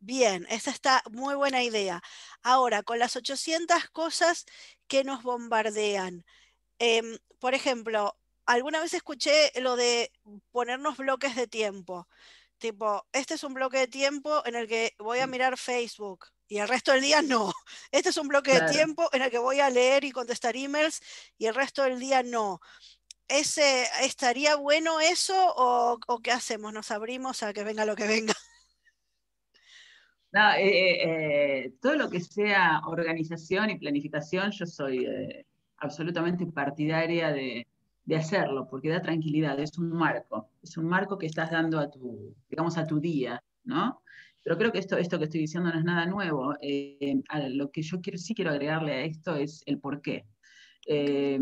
Bien, 0.01 0.47
esa 0.49 0.71
está 0.71 1.03
muy 1.11 1.35
buena 1.35 1.63
idea. 1.63 2.01
Ahora, 2.43 2.85
con 2.85 3.01
las 3.01 3.17
800 3.17 3.91
cosas 3.91 4.47
que 4.87 5.03
nos 5.03 5.23
bombardean. 5.23 6.25
Em, 6.79 7.19
por 7.39 7.55
ejemplo, 7.55 8.17
alguna 8.47 8.81
vez 8.81 8.95
escuché 8.95 9.53
lo 9.61 9.77
de 9.77 10.13
ponernos 10.51 10.97
bloques 10.97 11.37
de 11.37 11.47
tiempo. 11.47 12.09
Tipo, 12.59 13.07
este 13.13 13.35
es 13.35 13.45
un 13.45 13.55
bloque 13.55 13.79
de 13.79 13.89
tiempo 13.89 14.43
en 14.45 14.57
el 14.57 14.67
que 14.67 14.95
voy 14.99 15.21
a 15.21 15.27
mirar 15.27 15.57
Facebook 15.57 16.27
y 16.49 16.59
el 16.59 16.69
resto 16.69 16.93
del 16.93 17.03
día 17.03 17.23
no. 17.23 17.53
Este 17.93 18.09
es 18.09 18.17
un 18.17 18.29
bloque 18.29 18.59
de 18.59 18.73
tiempo 18.73 19.09
en 19.13 19.23
el 19.23 19.31
que 19.31 19.39
voy 19.39 19.61
a 19.61 19.71
leer 19.71 20.05
y 20.05 20.11
contestar 20.11 20.57
emails 20.57 21.01
y 21.37 21.47
el 21.47 21.55
resto 21.55 21.83
del 21.85 22.01
día 22.01 22.23
no. 22.23 22.61
Ese, 23.29 23.87
¿Estaría 24.03 24.57
bueno 24.57 25.01
eso 25.01 25.35
o, 25.57 26.21
qué 26.23 26.33
hacemos? 26.33 26.73
¿Nos 26.73 26.91
abrimos 26.91 27.43
a 27.43 27.53
que 27.53 27.63
venga 27.63 27.85
lo 27.85 27.95
que 27.97 28.07
venga? 28.07 28.35
No, 30.31 30.53
eh, 30.53 30.69
eh, 30.69 31.65
eh, 31.65 31.73
todo 31.81 31.95
lo 31.95 32.11
que 32.11 32.21
sea 32.21 32.83
organización 32.85 33.71
y 33.71 33.79
planificación, 33.79 34.51
yo 34.51 34.67
soy 34.67 35.07
absolutamente 35.79 36.47
partidaria 36.47 37.33
de, 37.33 37.67
de 38.09 38.17
hacerlo, 38.17 38.67
porque 38.71 38.89
da 38.89 39.03
tranquilidad, 39.03 39.61
es 39.61 39.77
un 39.77 39.91
marco, 39.91 40.49
es 40.63 40.79
un 40.79 40.87
marco 40.87 41.19
que 41.19 41.27
estás 41.27 41.51
dando 41.51 41.79
a 41.79 41.91
tu, 41.91 42.35
digamos, 42.49 42.79
a 42.79 42.87
tu 42.87 43.01
día, 43.01 43.43
¿no? 43.65 44.03
Pero 44.43 44.57
creo 44.57 44.73
que 44.73 44.79
esto, 44.79 44.97
esto 44.97 45.19
que 45.19 45.25
estoy 45.25 45.41
diciendo 45.41 45.71
no 45.71 45.79
es 45.79 45.85
nada 45.85 46.07
nuevo. 46.07 46.55
Eh, 46.63 47.21
lo 47.51 47.71
que 47.71 47.83
yo 47.83 48.01
quiero, 48.01 48.17
sí 48.17 48.35
quiero 48.35 48.51
agregarle 48.51 48.95
a 48.95 49.01
esto 49.03 49.37
es 49.37 49.63
el 49.67 49.79
por 49.79 50.01
qué. 50.01 50.25
Eh, 50.87 51.39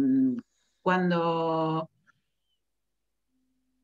cuando, 0.83 1.89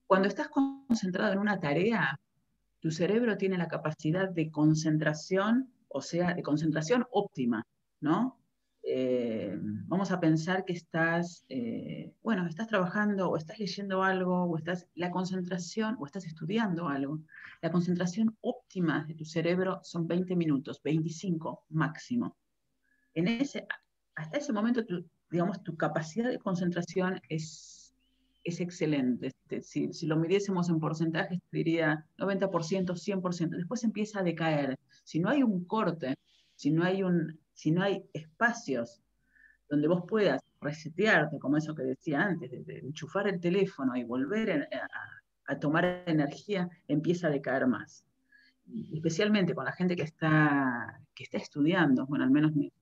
cuando 0.08 0.26
estás 0.26 0.48
concentrado 0.48 1.32
en 1.34 1.38
una 1.38 1.60
tarea, 1.60 2.18
tu 2.80 2.90
cerebro 2.90 3.36
tiene 3.36 3.58
la 3.58 3.68
capacidad 3.68 4.28
de 4.28 4.50
concentración, 4.50 5.72
o 5.86 6.02
sea, 6.02 6.34
de 6.34 6.42
concentración 6.42 7.06
óptima, 7.12 7.64
¿no? 8.00 8.41
Eh, 8.94 9.56
vamos 9.58 10.10
a 10.10 10.20
pensar 10.20 10.66
que 10.66 10.74
estás, 10.74 11.46
eh, 11.48 12.12
bueno, 12.22 12.46
estás 12.46 12.68
trabajando 12.68 13.30
o 13.30 13.38
estás 13.38 13.58
leyendo 13.58 14.02
algo 14.02 14.44
o 14.44 14.58
estás, 14.58 14.86
la 14.94 15.10
concentración 15.10 15.96
o 15.98 16.04
estás 16.04 16.26
estudiando 16.26 16.88
algo, 16.88 17.20
la 17.62 17.72
concentración 17.72 18.36
óptima 18.42 19.06
de 19.08 19.14
tu 19.14 19.24
cerebro 19.24 19.80
son 19.82 20.06
20 20.06 20.36
minutos, 20.36 20.82
25 20.82 21.64
máximo. 21.70 22.36
En 23.14 23.28
ese, 23.28 23.66
hasta 24.14 24.36
ese 24.36 24.52
momento, 24.52 24.82
digamos, 25.30 25.62
tu 25.62 25.74
capacidad 25.74 26.28
de 26.28 26.38
concentración 26.38 27.18
es, 27.30 27.94
es 28.44 28.60
excelente. 28.60 29.28
Este, 29.28 29.62
si, 29.62 29.90
si, 29.94 30.06
lo 30.06 30.18
midiésemos 30.18 30.68
en 30.68 30.78
porcentajes, 30.78 31.40
diría 31.50 32.06
90%, 32.18 32.94
100%. 32.94 33.56
Después 33.56 33.84
empieza 33.84 34.20
a 34.20 34.22
decaer. 34.22 34.78
Si 35.02 35.18
no 35.18 35.30
hay 35.30 35.42
un 35.42 35.64
corte, 35.64 36.14
si 36.56 36.70
no 36.70 36.84
hay 36.84 37.02
un, 37.02 37.41
si 37.52 37.70
no 37.70 37.82
hay 37.82 38.04
espacios 38.12 39.02
donde 39.68 39.88
vos 39.88 40.04
puedas 40.06 40.42
resetearte, 40.60 41.38
como 41.38 41.56
eso 41.56 41.74
que 41.74 41.82
decía 41.82 42.22
antes, 42.22 42.50
de, 42.50 42.78
enchufar 42.78 43.28
el 43.28 43.40
teléfono 43.40 43.96
y 43.96 44.04
volver 44.04 44.68
a, 45.46 45.58
tomar 45.58 46.02
energía, 46.06 46.68
empieza 46.88 47.26
a 47.26 47.30
decaer 47.30 47.66
más. 47.66 48.04
especialmente 48.94 49.54
con 49.54 49.64
la 49.66 49.72
gente 49.72 49.96
que 49.96 50.02
está, 50.02 51.00
que 51.14 51.24
está 51.24 51.36
estudiando, 51.36 52.06
bueno, 52.06 52.24
al 52.24 52.30
menos 52.30 52.54
mis 52.54 52.72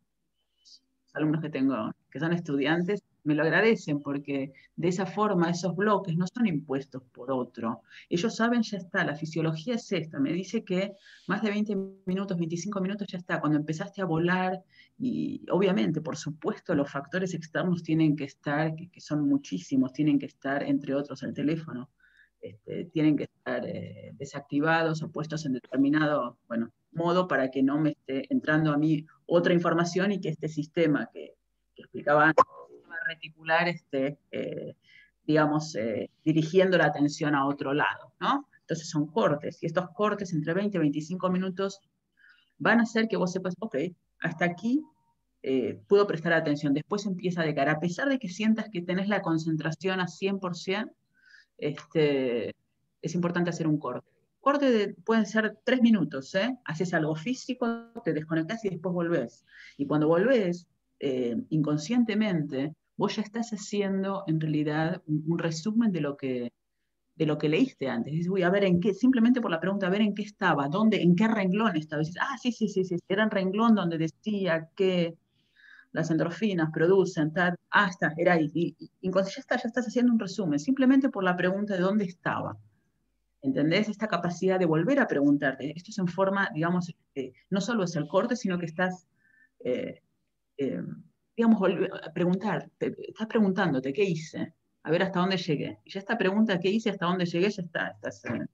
alumnos 1.13 1.41
que 1.41 1.51
tengo 1.51 1.93
que 2.11 2.21
son 2.21 2.33
estudiantes, 2.33 3.03
me 3.25 3.35
lo 3.35 3.43
agradecen 3.43 4.01
porque 4.01 4.53
de 4.77 4.89
esa 4.89 5.07
forma 5.07 5.51
esos 5.51 5.75
bloques 5.77 6.17
no 6.17 6.27
son 6.27 6.47
impuestos 6.47 7.03
por 7.13 7.31
otro. 7.31 7.83
Ellos 8.09 8.35
saben, 8.35 8.63
ya 8.63 8.79
está, 8.79 9.05
la 9.05 9.15
fisiología 9.15 9.75
es 9.75 9.91
esta, 9.93 10.19
me 10.19 10.33
dice 10.33 10.65
que 10.65 10.95
más 11.27 11.43
de 11.43 11.51
20 11.51 11.77
minutos, 12.07 12.37
25 12.37 12.81
minutos 12.81 13.07
ya 13.09 13.19
está, 13.19 13.41
cuando 13.41 13.59
empezaste 13.59 14.03
a 14.03 14.07
volar 14.07 14.63
y 14.99 15.45
obviamente, 15.51 16.01
por 16.01 16.17
supuesto, 16.17 16.75
los 16.75 16.91
factores 16.91 17.35
externos 17.35 17.83
tienen 17.83 18.17
que 18.17 18.25
estar, 18.25 18.75
que, 18.75 19.01
son 19.01 19.29
muchísimos, 19.29 19.93
tienen 19.93 20.19
que 20.19 20.27
estar, 20.27 20.63
entre 20.63 20.95
otros, 20.95 21.23
el 21.23 21.33
teléfono. 21.33 21.91
Este, 22.41 22.87
tienen 22.87 23.19
que 23.19 23.25
estar 23.25 23.67
eh, 23.67 24.13
desactivados 24.15 25.03
o 25.03 25.11
puestos 25.11 25.45
en 25.45 25.53
determinado 25.53 26.39
bueno, 26.49 26.73
modo 26.93 27.29
para 27.29 27.51
que 27.51 27.63
no 27.63 27.79
me 27.79 27.91
esté 27.91 28.33
entrando 28.33 28.73
a 28.73 28.79
mí 28.79 29.07
otra 29.27 29.53
información 29.53 30.13
y 30.13 30.21
que 30.21 30.31
este 30.31 30.49
sistema 30.49 31.11
que, 31.13 31.35
que 31.75 31.83
explicaba 31.83 32.29
antes, 32.29 32.45
reticular 33.11 33.69
esté, 33.69 34.19
eh, 34.31 34.75
digamos, 35.27 35.75
eh, 35.75 36.11
dirigiendo 36.25 36.79
la 36.79 36.87
atención 36.87 37.35
a 37.35 37.47
otro 37.47 37.75
lado, 37.75 38.13
¿no? 38.21 38.49
Entonces 38.61 38.89
son 38.89 39.07
cortes, 39.09 39.63
y 39.63 39.67
estos 39.67 39.91
cortes 39.91 40.33
entre 40.33 40.55
20 40.55 40.77
y 40.77 40.81
25 40.81 41.31
minutos 41.31 41.81
van 42.59 42.79
a 42.79 42.85
hacer 42.85 43.09
que 43.09 43.17
vos 43.17 43.33
sepas, 43.33 43.55
ok, 43.59 43.77
hasta 44.21 44.45
aquí 44.45 44.83
eh, 45.43 45.81
puedo 45.89 46.07
prestar 46.07 46.33
atención, 46.33 46.73
después 46.73 47.07
empieza 47.07 47.43
a 47.43 47.45
decaer, 47.45 47.71
a 47.71 47.81
pesar 47.81 48.09
de 48.09 48.19
que 48.19 48.29
sientas 48.29 48.69
que 48.71 48.83
tenés 48.83 49.09
la 49.09 49.23
concentración 49.23 50.01
a 50.01 50.07
100%, 50.07 50.93
este, 51.59 52.55
es 53.03 53.15
importante 53.15 53.51
hacer 53.51 53.67
un 53.67 53.79
corte. 53.79 54.09
Corte 54.41 54.71
de, 54.71 54.95
pueden 54.95 55.27
ser 55.27 55.59
tres 55.65 55.83
minutos, 55.83 56.35
¿eh? 56.35 56.57
Haces 56.65 56.95
algo 56.95 57.15
físico, 57.15 57.67
te 58.05 58.15
desconectas 58.15 58.65
y 58.65 58.71
después 58.71 58.95
volvés. 58.95 59.45
Y 59.77 59.87
cuando 59.87 60.09
volvés, 60.09 60.67
inconscientemente, 61.51 62.75
vos 63.01 63.17
ya 63.17 63.23
estás 63.23 63.51
haciendo 63.53 64.25
en 64.27 64.39
realidad 64.39 65.03
un, 65.07 65.39
resumen 65.39 65.91
de 65.91 66.03
lo 66.03 66.19
que 66.19 66.53
de 67.17 67.27
lo 67.27 67.39
que 67.39 67.49
leíste 67.49 67.89
antes. 67.89 68.13
Dices, 68.13 68.29
voy 68.29 68.43
a 68.43 68.51
ver 68.51 68.65
en 68.65 68.79
qué, 68.79 68.93
simplemente 68.93 69.41
por 69.41 69.51
la 69.51 69.59
pregunta, 69.59 69.87
a 69.87 69.91
ver 69.91 70.03
en 70.03 70.15
qué 70.15 70.23
estaba, 70.23 70.69
dónde, 70.69 71.01
en 71.03 71.17
qué 71.17 71.27
renglón 71.27 71.77
estaba. 71.77 72.01
Dices, 72.01 72.17
ah, 72.21 72.37
sí, 72.43 72.53
sí, 72.53 72.69
sí, 72.69 72.85
sí, 72.85 72.97
era 73.09 73.25
un 73.25 73.31
renglón 73.31 73.75
donde 73.75 73.97
decía 73.97 74.69
que 74.77 75.17
las 75.93 76.11
endorfinas 76.11 76.71
producen, 76.73 77.33
tal, 77.33 77.57
ah, 77.71 77.89
está, 77.89 78.13
era 78.19 78.35
ahí. 78.35 78.51
Y, 78.55 78.77
y, 79.01 79.11
ya, 79.11 79.21
está, 79.21 79.57
ya 79.57 79.69
estás 79.69 79.87
haciendo 79.87 80.13
un 80.13 80.19
resumen, 80.19 80.59
simplemente 80.59 81.09
por 81.09 81.25
la 81.25 81.37
pregunta 81.37 81.75
de 81.75 81.81
dónde 81.81 82.05
estaba. 82.05 82.59
¿Entendés? 83.41 83.89
Esta 83.89 84.09
capacidad 84.09 84.59
de 84.59 84.67
volver 84.67 85.01
a 85.01 85.09
preguntarte. 85.09 85.73
Esto 85.75 85.91
es 85.91 85.99
en 85.99 86.09
forma, 86.09 86.51
digamos, 86.55 86.95
eh, 87.15 87.33
no 87.49 87.63
solo 87.63 87.85
es 87.85 87.97
el 87.97 88.07
corte, 88.09 88.37
sino 88.37 88.59
que 88.59 88.67
estás 88.67 89.07
eh, 89.65 90.03
eh, 90.59 90.83
digamos, 91.41 91.63
preguntar, 92.13 92.71
estás 92.79 93.27
preguntándote, 93.27 93.95
¿qué 93.95 94.05
hice? 94.05 94.53
A 94.83 94.91
ver 94.91 95.03
hasta 95.05 95.21
dónde 95.21 95.39
llegué. 95.39 95.79
Y 95.85 95.91
ya 95.91 96.01
esta 96.01 96.19
pregunta, 96.19 96.61
¿qué 96.61 96.69
hice? 96.69 96.91
¿Hasta 96.91 97.07
dónde 97.07 97.25
llegué? 97.25 97.49
Ya 97.49 97.63
está. 97.63 97.97
Eh, 98.03 98.47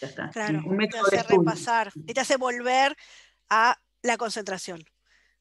ya 0.00 0.06
está. 0.06 0.30
Claro, 0.30 0.62
te 0.90 0.98
hace 0.98 1.22
repasar 1.28 1.92
y 1.94 2.14
te 2.14 2.20
hace 2.20 2.38
volver 2.38 2.96
a 3.50 3.76
la 4.02 4.16
concentración. 4.16 4.82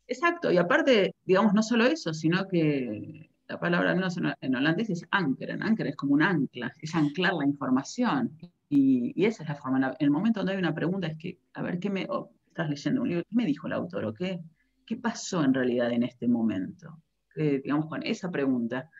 Exacto, 0.06 0.52
y 0.52 0.58
aparte, 0.58 1.16
digamos, 1.24 1.54
no 1.54 1.64
solo 1.64 1.86
eso, 1.86 2.14
sino 2.14 2.46
que 2.50 3.30
la 3.48 3.58
palabra, 3.58 3.92
al 3.92 3.96
menos 3.96 4.18
en, 4.42 4.56
holandés, 4.56 4.90
es 4.90 5.06
ancren. 5.12 5.64
Ancren 5.64 5.88
es 5.88 5.96
como 5.96 6.14
un 6.14 6.24
ancla, 6.24 6.74
es 6.82 6.94
anclar 6.94 7.36
la 7.36 7.46
información. 7.46 8.38
Y, 8.68 9.26
esa 9.26 9.44
es 9.44 9.50
la 9.50 9.56
forma. 9.56 9.78
En 9.78 9.96
el 9.98 10.12
momento 10.12 10.42
donde 10.42 10.54
hay 10.54 10.60
una 10.60 10.76
pregunta 10.76 11.08
es 11.08 11.18
que, 11.18 11.40
a 11.54 11.62
ver, 11.62 11.80
¿qué 11.80 11.90
me, 11.90 12.06
estás 12.48 12.70
leyendo 12.70 13.02
un 13.02 13.08
libro, 13.08 13.24
¿qué 13.30 13.36
me 13.36 13.46
dijo 13.46 13.68
el 13.68 13.74
autor? 13.74 14.04
¿O 14.06 14.14
qué, 14.14 14.42
¿qué 14.86 14.98
pasó 14.98 15.44
en 15.44 15.54
realidad 15.54 15.92
en 15.92 16.04
este 16.04 16.28
momento? 16.28 17.00
digamos, 17.36 17.88
con 17.88 18.04
esa 18.06 18.30
pregunta, 18.30 18.92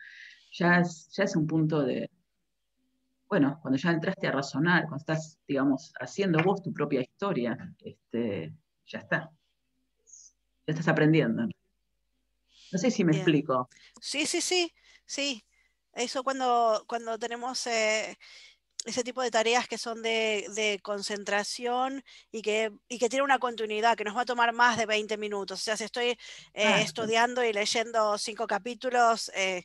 ya 0.50 0.80
es, 0.80 1.08
ya 1.12 1.22
es 1.22 1.36
un 1.36 1.46
punto 1.46 1.82
de, 1.82 2.10
bueno, 3.28 3.58
cuando 3.62 3.78
ya 3.78 3.90
entraste 3.90 4.26
a 4.26 4.32
razonar, 4.32 4.82
cuando 4.82 4.98
estás, 4.98 5.38
digamos, 5.46 5.92
haciendo 6.00 6.42
vos 6.42 6.62
tu 6.62 6.72
propia 6.72 7.00
historia, 7.00 7.56
este, 7.80 8.54
ya 8.86 8.98
está. 8.98 9.30
Ya 10.66 10.72
estás 10.72 10.88
aprendiendo. 10.88 11.42
No 11.44 12.78
sé 12.78 12.90
si 12.90 13.04
me 13.04 13.12
explico. 13.12 13.68
Sí, 14.00 14.26
sí, 14.26 14.40
sí, 14.40 14.72
sí. 15.04 15.44
Eso 15.92 16.24
cuando, 16.24 16.84
cuando 16.88 17.18
tenemos 17.18 17.66
eh, 17.66 18.16
ese 18.84 19.04
tipo 19.04 19.22
de 19.22 19.30
tareas 19.30 19.66
que 19.68 19.78
son 19.78 20.02
de, 20.02 20.80
concentración 20.82 22.04
y 22.30 22.42
que, 22.42 22.72
y 22.88 22.98
que 22.98 23.08
tienen 23.08 23.24
una 23.24 23.38
continuidad, 23.38 23.96
que 23.96 24.04
nos 24.04 24.16
va 24.16 24.22
a 24.22 24.26
tomar 24.26 24.52
más 24.52 24.76
de 24.76 24.86
20 24.86 25.16
minutos. 25.16 25.60
O 25.60 25.64
sea, 25.64 25.76
si 25.76 25.84
estoy 25.84 26.18
eh, 26.54 26.80
estudiando 26.82 27.44
y 27.44 27.52
leyendo 27.52 28.18
cinco 28.18 28.46
capítulos, 28.46 29.30
eh, 29.34 29.64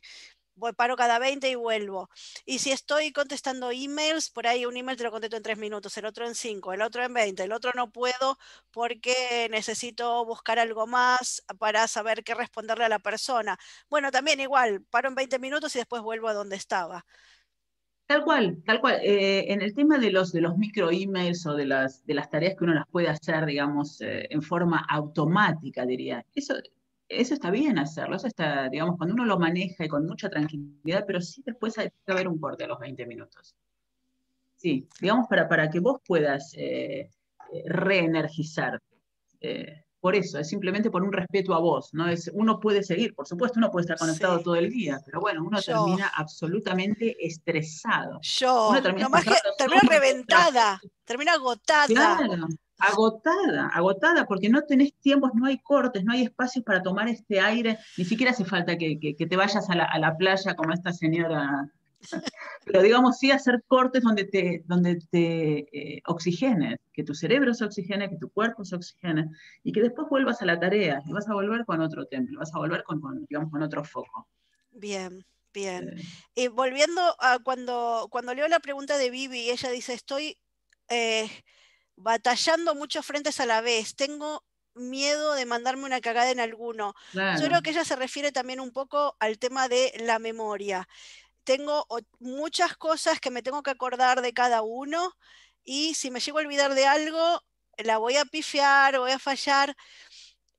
voy, 0.60 0.72
paro 0.72 0.96
cada 0.96 1.18
20 1.18 1.48
y 1.50 1.54
vuelvo. 1.54 2.08
Y 2.44 2.60
si 2.60 2.72
estoy 2.72 3.12
contestando 3.12 3.70
emails, 3.70 4.30
por 4.30 4.46
ahí 4.46 4.66
un 4.66 4.76
email 4.76 4.96
te 4.96 5.04
lo 5.04 5.10
contesto 5.10 5.36
en 5.36 5.42
3 5.42 5.58
minutos, 5.58 5.96
el 5.96 6.06
otro 6.06 6.26
en 6.26 6.34
5, 6.34 6.72
el 6.72 6.82
otro 6.82 7.02
en 7.04 7.12
20, 7.14 7.42
el 7.42 7.52
otro 7.52 7.72
no 7.74 7.90
puedo 7.90 8.38
porque 8.70 9.48
necesito 9.50 10.24
buscar 10.24 10.58
algo 10.58 10.86
más 10.86 11.42
para 11.58 11.88
saber 11.88 12.22
qué 12.24 12.34
responderle 12.34 12.84
a 12.84 12.88
la 12.88 12.98
persona. 13.00 13.58
Bueno, 13.88 14.10
también 14.10 14.40
igual, 14.40 14.82
paro 14.90 15.08
en 15.08 15.14
20 15.14 15.38
minutos 15.38 15.74
y 15.74 15.78
después 15.78 16.02
vuelvo 16.02 16.28
a 16.28 16.34
donde 16.34 16.56
estaba. 16.56 17.04
Tal 18.10 18.24
cual, 18.24 18.60
tal 18.66 18.80
cual. 18.80 18.98
Eh, 19.04 19.52
en 19.52 19.62
el 19.62 19.72
tema 19.72 19.96
de 19.96 20.10
los, 20.10 20.32
de 20.32 20.40
los 20.40 20.58
micro 20.58 20.90
emails 20.90 21.46
o 21.46 21.54
de 21.54 21.64
las, 21.64 22.04
de 22.06 22.14
las 22.14 22.28
tareas 22.28 22.56
que 22.56 22.64
uno 22.64 22.74
las 22.74 22.88
puede 22.88 23.06
hacer, 23.06 23.46
digamos, 23.46 24.00
eh, 24.00 24.26
en 24.30 24.42
forma 24.42 24.84
automática, 24.90 25.86
diría, 25.86 26.26
eso 26.34 26.54
eso 27.08 27.34
está 27.34 27.52
bien 27.52 27.78
hacerlo, 27.78 28.16
eso 28.16 28.26
está, 28.26 28.68
digamos, 28.68 28.96
cuando 28.96 29.14
uno 29.14 29.24
lo 29.26 29.38
maneja 29.38 29.84
y 29.84 29.88
con 29.88 30.06
mucha 30.06 30.28
tranquilidad, 30.28 31.04
pero 31.06 31.20
sí 31.20 31.40
después 31.46 31.78
hay 31.78 31.90
que 32.04 32.12
haber 32.12 32.26
un 32.26 32.40
corte 32.40 32.64
a 32.64 32.66
los 32.66 32.80
20 32.80 33.06
minutos. 33.06 33.54
Sí, 34.56 34.88
digamos, 35.00 35.28
para, 35.28 35.48
para 35.48 35.70
que 35.70 35.78
vos 35.78 36.00
puedas 36.04 36.52
eh, 36.56 37.10
eh 37.52 37.62
reenergizar. 37.66 38.80
Por 40.00 40.14
eso, 40.14 40.38
es 40.38 40.48
simplemente 40.48 40.90
por 40.90 41.02
un 41.02 41.12
respeto 41.12 41.54
a 41.54 41.58
vos, 41.58 41.90
¿no? 41.92 42.08
Es, 42.08 42.30
uno 42.32 42.58
puede 42.58 42.82
seguir, 42.82 43.14
por 43.14 43.26
supuesto, 43.26 43.58
uno 43.58 43.70
puede 43.70 43.84
estar 43.84 43.98
conectado 43.98 44.40
todo 44.40 44.56
el 44.56 44.70
día, 44.70 44.98
pero 45.04 45.20
bueno, 45.20 45.44
uno 45.44 45.60
termina 45.60 46.10
absolutamente 46.14 47.16
estresado. 47.24 48.18
Yo, 48.22 48.72
termina 48.82 49.04
nomás 49.04 49.24
que 49.24 49.34
termina 49.58 49.82
reventada, 49.88 50.80
termina 51.04 51.34
agotada. 51.34 51.86
Claro, 51.86 52.48
agotada, 52.80 53.68
agotada, 53.68 54.26
porque 54.26 54.48
no 54.48 54.62
tenés 54.62 54.94
tiempos, 55.00 55.30
no 55.34 55.46
hay 55.46 55.58
cortes, 55.58 56.02
no 56.04 56.12
hay 56.12 56.22
espacios 56.22 56.64
para 56.64 56.82
tomar 56.82 57.08
este 57.08 57.40
aire, 57.40 57.78
ni 57.96 58.04
siquiera 58.04 58.32
hace 58.32 58.44
falta 58.44 58.76
que, 58.76 59.14
te 59.18 59.36
vayas 59.36 59.68
a 59.68 59.74
la, 59.74 60.16
playa 60.16 60.54
como 60.54 60.72
esta 60.72 60.92
señora, 60.92 61.70
pero 62.64 62.82
digamos 62.82 63.18
sí 63.18 63.30
hacer 63.30 63.62
cortes 63.66 64.02
donde 64.02 64.24
te, 64.24 64.62
donde 64.66 64.98
te 65.10 65.58
eh, 65.72 66.02
oxigenes, 66.06 66.78
que 66.92 67.04
tu 67.04 67.14
cerebro 67.14 67.54
se 67.54 67.64
oxigene, 67.64 68.08
que 68.08 68.16
tu 68.16 68.30
cuerpo 68.30 68.64
se 68.64 68.76
oxigene, 68.76 69.28
y 69.62 69.72
que 69.72 69.82
después 69.82 70.08
vuelvas 70.08 70.42
a 70.42 70.46
la 70.46 70.58
tarea, 70.58 71.02
y 71.06 71.12
vas 71.12 71.28
a 71.28 71.34
volver 71.34 71.64
con 71.64 71.80
otro 71.80 72.06
templo, 72.06 72.38
vas 72.38 72.54
a 72.54 72.58
volver 72.58 72.82
con, 72.84 73.00
digamos, 73.28 73.50
con 73.50 73.62
otro 73.62 73.84
foco. 73.84 74.28
Bien. 74.70 75.24
Bien. 75.52 75.96
Y 76.36 76.46
volviendo 76.46 77.02
a 77.18 77.40
cuando, 77.40 78.06
cuando 78.08 78.34
leo 78.34 78.46
la 78.46 78.60
pregunta 78.60 78.98
de 78.98 79.10
Vivi, 79.10 79.50
ella 79.50 79.68
dice, 79.70 79.94
estoy 79.94 80.38
eh, 80.88 81.28
batallando 81.96 82.74
muchos 82.76 83.04
frentes 83.04 83.40
a 83.40 83.46
la 83.46 83.60
vez, 83.60 83.96
tengo 83.96 84.44
miedo 84.74 85.34
de 85.34 85.46
mandarme 85.46 85.84
una 85.84 86.00
cagada 86.00 86.30
en 86.30 86.40
alguno. 86.40 86.94
Yo 87.12 87.46
creo 87.46 87.62
que 87.62 87.70
ella 87.70 87.84
se 87.84 87.96
refiere 87.96 88.32
también 88.32 88.60
un 88.60 88.70
poco 88.70 89.16
al 89.18 89.38
tema 89.38 89.68
de 89.68 89.92
la 90.04 90.18
memoria. 90.18 90.88
Tengo 91.50 91.84
muchas 92.20 92.76
cosas 92.76 93.18
que 93.18 93.32
me 93.32 93.42
tengo 93.42 93.64
que 93.64 93.72
acordar 93.72 94.22
de 94.22 94.32
cada 94.32 94.62
uno 94.62 95.16
y 95.64 95.94
si 95.94 96.12
me 96.12 96.20
llego 96.20 96.38
a 96.38 96.42
olvidar 96.42 96.74
de 96.74 96.86
algo, 96.86 97.42
la 97.78 97.98
voy 97.98 98.14
a 98.18 98.24
pifiar, 98.24 98.96
voy 99.00 99.10
a 99.10 99.18
fallar. 99.18 99.76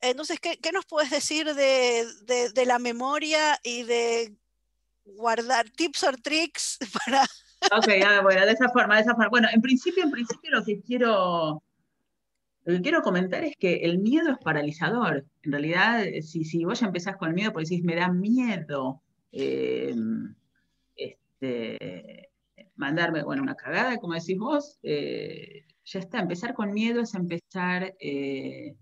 Entonces, 0.01 0.41
¿qué, 0.41 0.59
nos 0.73 0.85
puedes 0.85 1.09
decir 1.09 1.55
de, 1.55 2.05
de 2.53 2.65
la 2.65 2.77
memoria 2.77 3.57
y 3.63 3.83
de 3.83 4.35
guardar 5.05 5.69
tips 5.69 6.03
o 6.03 6.11
tricks 6.11 6.77
para 7.05 7.23
Ok, 7.73 7.87
bueno, 8.23 8.45
de 8.45 8.51
esa 8.51 8.67
forma, 8.67 8.95
de 8.95 9.01
esa 9.03 9.11
forma. 9.11 9.29
Bueno, 9.29 9.47
en 9.53 9.61
principio, 9.61 10.03
en 10.03 10.11
principio 10.11 10.51
lo 10.51 10.65
que 10.65 10.81
quiero, 10.81 11.63
lo 12.65 12.75
que 12.75 12.81
quiero 12.81 13.01
comentar 13.01 13.45
es 13.45 13.55
que 13.55 13.85
el 13.85 13.99
miedo 13.99 14.29
es 14.29 14.39
paralizador. 14.43 15.25
En 15.43 15.53
realidad, 15.53 16.03
si, 16.21 16.43
si 16.43 16.65
vos 16.65 16.81
ya 16.81 16.87
empezás 16.87 17.15
con 17.15 17.29
el 17.29 17.35
miedo, 17.35 17.53
pues 17.53 17.69
decís, 17.69 17.85
me 17.85 17.95
da 17.95 18.09
miedo 18.09 19.01
eh, 19.31 19.95
este, 21.41 22.29
mandarme, 22.75 23.23
bueno, 23.23 23.41
una 23.41 23.55
cagada, 23.55 23.97
como 23.97 24.13
decís 24.13 24.37
vos, 24.37 24.79
eh, 24.83 25.65
ya 25.83 25.99
está, 25.99 26.19
empezar 26.19 26.53
con 26.53 26.71
miedo 26.71 27.01
es 27.01 27.15
empezar, 27.15 27.95
eh, 27.99 28.75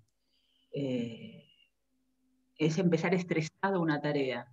es 2.58 2.78
empezar 2.78 3.14
estresado 3.14 3.82
una 3.82 4.02
tarea. 4.02 4.48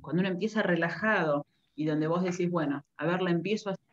Cuando 0.00 0.20
uno 0.20 0.28
empieza 0.28 0.62
relajado, 0.62 1.46
y 1.76 1.84
donde 1.84 2.08
vos 2.08 2.24
decís, 2.24 2.50
bueno, 2.50 2.84
a 2.96 3.06
ver, 3.06 3.22
la 3.22 3.30
empiezo 3.30 3.70
a 3.70 3.72
hacer 3.74 3.84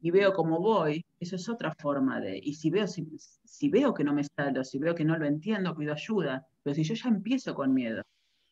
y 0.00 0.12
veo 0.12 0.32
cómo 0.32 0.60
voy, 0.60 1.04
eso 1.18 1.34
es 1.34 1.48
otra 1.48 1.74
forma 1.74 2.20
de, 2.20 2.38
y 2.40 2.54
si 2.54 2.70
veo, 2.70 2.86
si, 2.86 3.68
veo 3.68 3.94
que 3.94 4.04
no 4.04 4.14
me 4.14 4.22
sale, 4.22 4.64
si 4.64 4.78
veo 4.78 4.94
que 4.94 5.04
no 5.04 5.18
lo 5.18 5.26
entiendo, 5.26 5.74
pido 5.74 5.92
ayuda, 5.92 6.46
pero 6.62 6.74
si 6.74 6.84
yo 6.84 6.94
ya 6.94 7.08
empiezo 7.08 7.52
con 7.54 7.74
miedo, 7.74 8.02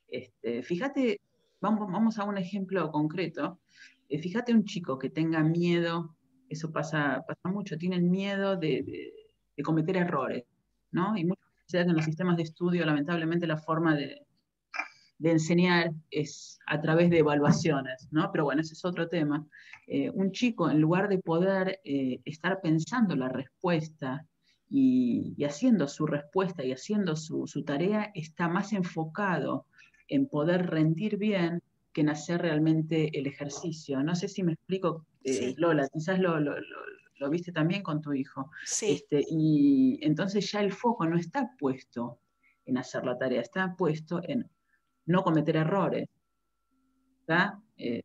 este, 0.08 0.62
fíjate, 0.64 1.20
vamos, 1.60 1.90
vamos 1.90 2.18
a 2.18 2.24
un 2.24 2.38
ejemplo 2.38 2.90
concreto, 2.90 3.60
eh, 4.08 4.18
fíjate 4.18 4.52
un 4.52 4.64
chico 4.64 4.98
que 4.98 5.10
tenga 5.10 5.42
miedo, 5.42 6.16
eso 6.48 6.70
pasa, 6.72 7.24
pasa 7.26 7.48
mucho, 7.48 7.76
tienen 7.76 8.10
miedo 8.10 8.56
de, 8.56 9.12
cometer 9.64 9.96
errores, 9.96 10.44
¿no? 10.90 11.16
Y 11.16 11.24
muchas 11.24 11.44
veces 11.72 11.88
en 11.88 11.96
los 11.96 12.04
sistemas 12.04 12.36
de 12.36 12.42
estudio, 12.44 12.84
lamentablemente, 12.84 13.46
la 13.46 13.56
forma 13.56 13.96
de, 13.96 14.26
de 15.18 15.30
enseñar 15.30 15.92
es 16.10 16.58
a 16.66 16.80
través 16.80 17.10
de 17.10 17.18
evaluaciones, 17.18 18.08
¿no? 18.10 18.30
Pero 18.32 18.44
bueno, 18.44 18.60
ese 18.60 18.74
es 18.74 18.84
otro 18.84 19.08
tema. 19.08 19.46
Eh, 19.86 20.10
un 20.10 20.32
chico, 20.32 20.70
en 20.70 20.80
lugar 20.80 21.08
de 21.08 21.18
poder 21.18 21.80
eh, 21.84 22.20
estar 22.24 22.60
pensando 22.60 23.16
la 23.16 23.28
respuesta 23.28 24.26
y, 24.68 25.36
haciendo 25.44 25.86
su 25.86 26.06
respuesta 26.06 26.64
y 26.64 26.72
haciendo 26.72 27.16
su, 27.16 27.46
tarea, 27.64 28.10
está 28.14 28.48
más 28.48 28.72
enfocado 28.72 29.66
en 30.08 30.28
poder 30.28 30.66
rendir 30.66 31.16
bien 31.16 31.62
que 31.92 32.02
en 32.02 32.10
hacer 32.10 32.42
realmente 32.42 33.18
el 33.18 33.26
ejercicio. 33.26 34.02
No 34.02 34.14
sé 34.14 34.28
si 34.28 34.42
me 34.42 34.52
explico, 34.52 35.06
eh, 35.24 35.54
Lola, 35.56 35.88
quizás 35.88 36.18
lo, 36.18 37.30
viste 37.30 37.52
también 37.52 37.82
con 37.82 38.02
tu 38.02 38.12
hijo. 38.12 38.50
Sí. 38.64 38.92
Este, 38.92 39.24
y 39.28 39.98
entonces 40.02 40.50
ya 40.52 40.60
el 40.60 40.72
foco 40.72 41.06
no 41.06 41.18
está 41.18 41.50
puesto 41.58 42.20
en 42.66 42.78
hacer 42.78 43.04
la 43.04 43.16
tarea, 43.16 43.40
está 43.40 43.74
puesto 43.76 44.20
en 44.22 44.50
no 45.06 45.22
cometer 45.22 45.56
errores. 45.56 46.08
Eh, 47.78 48.02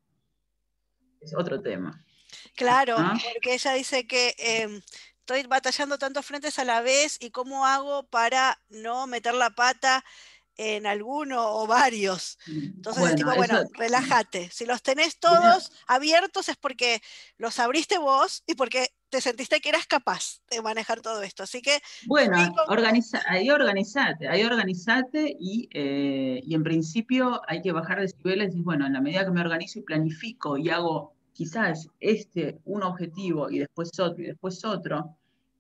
es 1.20 1.36
otro 1.36 1.62
tema. 1.62 2.04
Claro, 2.56 2.96
porque 3.34 3.54
ella 3.54 3.74
dice 3.74 4.08
que 4.08 4.34
em, 4.38 4.82
estoy 5.20 5.44
batallando 5.48 5.98
tantos 5.98 6.26
frentes 6.26 6.58
a 6.60 6.66
la 6.66 6.82
vez 6.82 7.18
y 7.20 7.32
cómo 7.32 7.66
hago 7.66 8.04
para 8.04 8.60
no 8.70 9.08
meter 9.08 9.34
la 9.34 9.52
pata 9.52 10.04
en 10.62 10.86
alguno 10.86 11.56
o 11.56 11.65
varios. 11.65 12.38
Entonces, 12.47 13.02
bueno, 13.02 13.15
tipo, 13.15 13.36
bueno, 13.36 13.63
relájate. 13.74 14.50
Si 14.52 14.65
los 14.65 14.84
tenés 14.84 15.17
todos 15.17 15.71
abiertos 15.88 16.50
es 16.50 16.58
porque 16.58 17.02
los 17.38 17.58
abriste 17.58 17.97
vos 17.97 18.43
y 18.45 18.54
porque 18.54 18.89
te 19.10 19.21
sentiste 19.21 19.60
que 19.60 19.69
eras 19.69 19.88
capaz 19.88 20.41
de 20.52 20.62
manejar 20.62 21.02
todo 21.02 21.24
esto. 21.24 21.41
Así 21.43 21.63
que. 21.63 21.82
Bueno, 22.06 22.38
organiza, 22.67 23.21
ahí 23.28 23.50
organizate, 23.50 24.28
ahí 24.28 24.43
organizate 24.43 25.36
y, 25.39 25.67
eh, 25.74 26.41
y, 26.43 26.54
en 26.54 26.63
principio 26.63 27.41
hay 27.47 27.62
que 27.63 27.71
bajar 27.71 28.00
decibeles 28.00 28.56
y 28.56 28.62
bueno, 28.62 28.86
en 28.86 28.93
la 28.93 29.02
medida 29.02 29.26
que 29.26 29.32
me 29.32 29.41
organizo 29.41 29.80
y 29.80 29.82
planifico 29.82 30.58
y 30.58 30.69
hago 30.69 31.13
quizás 31.34 31.88
este 32.00 32.60
un 32.65 32.84
objetivo 32.84 33.50
y 33.50 33.60
después 33.60 33.89
otro 34.00 34.24
y 34.24 34.28
después 34.28 34.63
otro, 34.63 35.17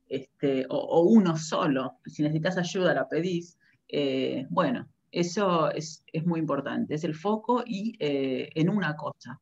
este, 0.07 0.65
o, 0.69 1.01
uno 1.03 1.37
solo, 1.37 1.97
si 2.05 2.21
necesitas 2.21 2.57
ayuda 2.57 2.93
la 2.93 3.07
pedís, 3.07 3.57
eh, 3.91 4.47
bueno, 4.49 4.87
eso 5.11 5.69
es, 5.71 6.03
muy 6.25 6.39
importante, 6.39 6.95
es 6.95 7.03
el 7.03 7.15
foco 7.15 7.63
y 7.65 7.95
eh, 7.99 8.49
en 8.55 8.69
una 8.69 8.95
cosa. 8.95 9.39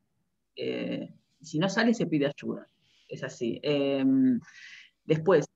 si 0.54 1.58
no 1.58 1.68
sale, 1.68 1.94
se 1.94 2.06
pide 2.06 2.26
ayuda 2.26 2.66
es 3.08 3.24
así. 3.24 3.60
Después, 5.04 5.46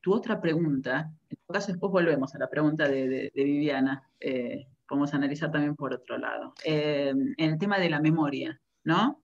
tu 0.00 0.14
otra 0.14 0.40
pregunta, 0.40 1.12
en 1.28 1.36
todo 1.46 1.54
caso 1.54 1.72
después 1.72 1.92
volvemos 1.92 2.34
a 2.34 2.38
la 2.38 2.48
pregunta 2.48 2.88
de, 2.88 3.30
Viviana, 3.34 4.02
eh, 4.18 4.66
podemos 4.88 5.12
analizar 5.12 5.50
también 5.50 5.76
por 5.76 5.92
otro 5.92 6.16
lado, 6.16 6.54
en 6.64 7.34
el 7.36 7.58
tema 7.58 7.78
de 7.78 7.90
la 7.90 8.00
memoria, 8.00 8.58
¿no? 8.84 9.22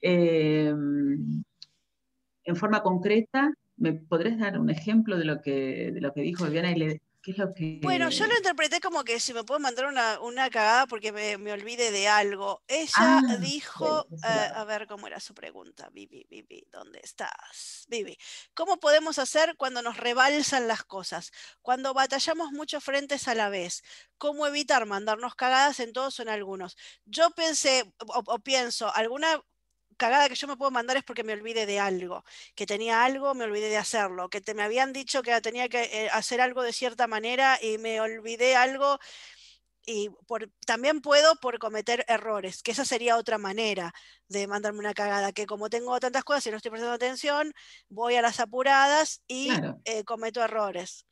en 0.00 1.44
forma 2.56 2.82
concreta, 2.82 3.52
¿me 3.78 3.94
podrías 3.94 4.38
dar 4.38 4.58
un 4.58 4.70
ejemplo 4.70 5.16
de 5.16 5.24
lo 5.24 5.40
que, 5.40 5.90
de 5.92 6.00
lo 6.00 6.12
que 6.12 6.22
dijo 6.22 6.44
Viviana 6.44 6.72
y 6.72 7.00
¿Qué 7.20 7.32
es 7.32 7.38
lo 7.38 7.52
que... 7.52 7.80
Bueno, 7.82 8.10
yo 8.10 8.26
lo 8.26 8.36
interpreté 8.36 8.80
como 8.80 9.02
que 9.02 9.18
si 9.18 9.34
me 9.34 9.42
puedo 9.42 9.58
mandar 9.58 9.86
una, 9.86 10.20
una 10.20 10.48
cagada 10.50 10.86
porque 10.86 11.10
me, 11.10 11.36
me 11.36 11.52
olvide 11.52 11.90
de 11.90 12.06
algo. 12.06 12.62
Ella 12.68 12.92
Ah, 12.96 13.36
dijo, 13.40 14.06
eh, 14.24 14.50
a 14.54 14.64
ver 14.64 14.86
cómo 14.86 15.08
era 15.08 15.18
su 15.18 15.34
pregunta, 15.34 15.90
Vivi, 15.92 16.26
Vivi, 16.30 16.64
¿dónde 16.70 17.00
estás? 17.02 17.86
Vivi, 17.88 18.16
¿cómo 18.54 18.78
podemos 18.78 19.18
hacer 19.18 19.56
cuando 19.56 19.82
nos 19.82 19.96
rebalsan 19.96 20.68
las 20.68 20.84
cosas? 20.84 21.32
Cuando 21.60 21.92
batallamos 21.92 22.52
muchos 22.52 22.84
frentes 22.84 23.26
a 23.26 23.34
la 23.34 23.48
vez. 23.48 23.82
¿Cómo 24.16 24.46
evitar 24.46 24.86
mandarnos 24.86 25.34
cagadas 25.34 25.80
en 25.80 25.92
todos 25.92 26.18
o 26.18 26.22
en 26.22 26.28
algunos? 26.28 26.76
Yo 27.04 27.30
pensé, 27.30 27.92
o, 28.06 28.22
o 28.26 28.38
pienso, 28.38 28.94
alguna 28.94 29.40
cagada 29.98 30.28
que 30.28 30.34
yo 30.34 30.48
me 30.48 30.56
puedo 30.56 30.70
mandar 30.70 30.96
es 30.96 31.04
porque 31.04 31.24
me 31.24 31.34
olvide 31.34 31.66
de 31.66 31.78
algo, 31.78 32.24
que 32.54 32.66
tenía 32.66 33.04
algo, 33.04 33.34
me 33.34 33.44
olvidé 33.44 33.68
de 33.68 33.76
hacerlo, 33.76 34.30
que 34.30 34.40
te, 34.40 34.54
me 34.54 34.62
habían 34.62 34.94
dicho 34.94 35.22
que 35.22 35.38
tenía 35.42 35.68
que 35.68 35.82
eh, 35.82 36.08
hacer 36.10 36.40
algo 36.40 36.62
de 36.62 36.72
cierta 36.72 37.06
manera 37.06 37.58
y 37.60 37.76
me 37.76 38.00
olvidé 38.00 38.56
algo 38.56 38.98
y 39.84 40.10
por, 40.26 40.50
también 40.66 41.00
puedo 41.00 41.36
por 41.36 41.58
cometer 41.58 42.04
errores, 42.08 42.62
que 42.62 42.72
esa 42.72 42.84
sería 42.84 43.16
otra 43.16 43.38
manera 43.38 43.94
de 44.28 44.46
mandarme 44.46 44.80
una 44.80 44.92
cagada, 44.92 45.32
que 45.32 45.46
como 45.46 45.70
tengo 45.70 45.98
tantas 45.98 46.24
cosas 46.24 46.46
y 46.46 46.50
no 46.50 46.58
estoy 46.58 46.70
prestando 46.70 46.94
atención, 46.94 47.54
voy 47.88 48.16
a 48.16 48.22
las 48.22 48.38
apuradas 48.38 49.22
y 49.26 49.48
Claro, 49.48 49.80
eh, 49.86 50.04
cometo 50.04 50.44
errores. 50.44 51.06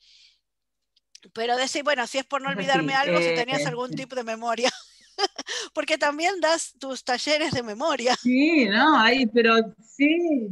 Pero 1.32 1.56
decir, 1.56 1.84
bueno, 1.84 2.06
si 2.06 2.18
es 2.18 2.26
por 2.26 2.42
no 2.42 2.50
olvidarme 2.50 2.94
algo, 2.94 3.18
si 3.18 3.28
eh, 3.28 3.34
tenías 3.34 3.64
algún 3.64 3.90
tipo 3.92 4.14
de 4.14 4.24
memoria, 4.24 4.70
porque 5.74 5.98
también 5.98 6.40
das 6.40 6.74
tus 6.78 7.04
talleres 7.04 7.52
de 7.52 7.62
memoria. 7.62 8.14
sí, 8.16 8.66
no, 8.66 8.98
ahí, 8.98 9.26
pero 9.26 9.56
sí, 9.82 10.48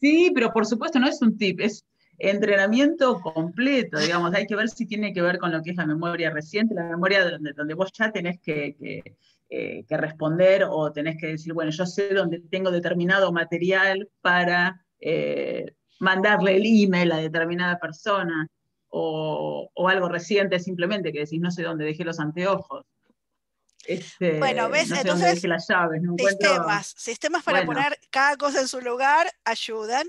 sí, 0.00 0.30
pero 0.34 0.52
por 0.52 0.66
supuesto 0.66 0.98
no 0.98 1.08
es 1.08 1.20
un 1.22 1.36
tip, 1.36 1.60
es 1.60 1.84
entrenamiento 2.18 3.20
completo, 3.20 3.98
digamos, 3.98 4.34
hay 4.34 4.46
que 4.46 4.54
ver 4.54 4.68
si 4.68 4.86
tiene 4.86 5.12
que 5.12 5.22
ver 5.22 5.38
con 5.38 5.52
lo 5.52 5.62
que 5.62 5.70
es 5.70 5.76
la 5.76 5.86
memoria 5.86 6.30
reciente, 6.30 6.74
la 6.74 6.84
memoria 6.84 7.30
donde, 7.30 7.52
donde 7.54 7.74
vos 7.74 7.90
ya 7.92 8.12
tenés 8.12 8.38
que, 8.40 8.76
eh, 9.48 9.84
que 9.88 9.96
responder 9.96 10.64
o 10.68 10.92
tenés 10.92 11.16
que 11.18 11.28
decir, 11.28 11.54
bueno, 11.54 11.70
yo 11.70 11.86
sé 11.86 12.12
dónde 12.14 12.40
tengo 12.50 12.70
determinado 12.70 13.32
material 13.32 14.08
para 14.20 14.84
eh, 15.00 15.74
mandarle 15.98 16.56
el 16.56 16.64
email 16.66 17.10
a 17.12 17.16
determinada 17.16 17.78
persona, 17.78 18.46
o, 18.90 19.70
o 19.72 19.88
algo 19.88 20.08
reciente 20.08 20.58
simplemente, 20.58 21.12
que 21.12 21.20
decís, 21.20 21.40
no 21.40 21.50
sé 21.50 21.62
dónde 21.62 21.84
dejé 21.84 22.04
los 22.04 22.20
anteojos. 22.20 22.84
Bueno, 24.38 24.68
Este, 24.68 24.70
¿ves? 24.70 24.90
no 24.90 24.96
sé 24.96 25.08
dónde 25.08 25.26
Entonces, 25.26 25.34
dejé 25.34 25.48
las 25.48 25.66
llaves, 25.68 26.02
no 26.02 26.14
encuentro. 26.14 26.48
sistemas, 26.48 26.94
sistemas 26.98 27.44
para 27.44 27.62
Bueno, 27.62 27.66
poner 27.66 27.98
cada 28.10 28.36
cosa 28.36 28.60
en 28.60 28.68
su 28.68 28.80
lugar 28.80 29.32
ayudan. 29.44 30.08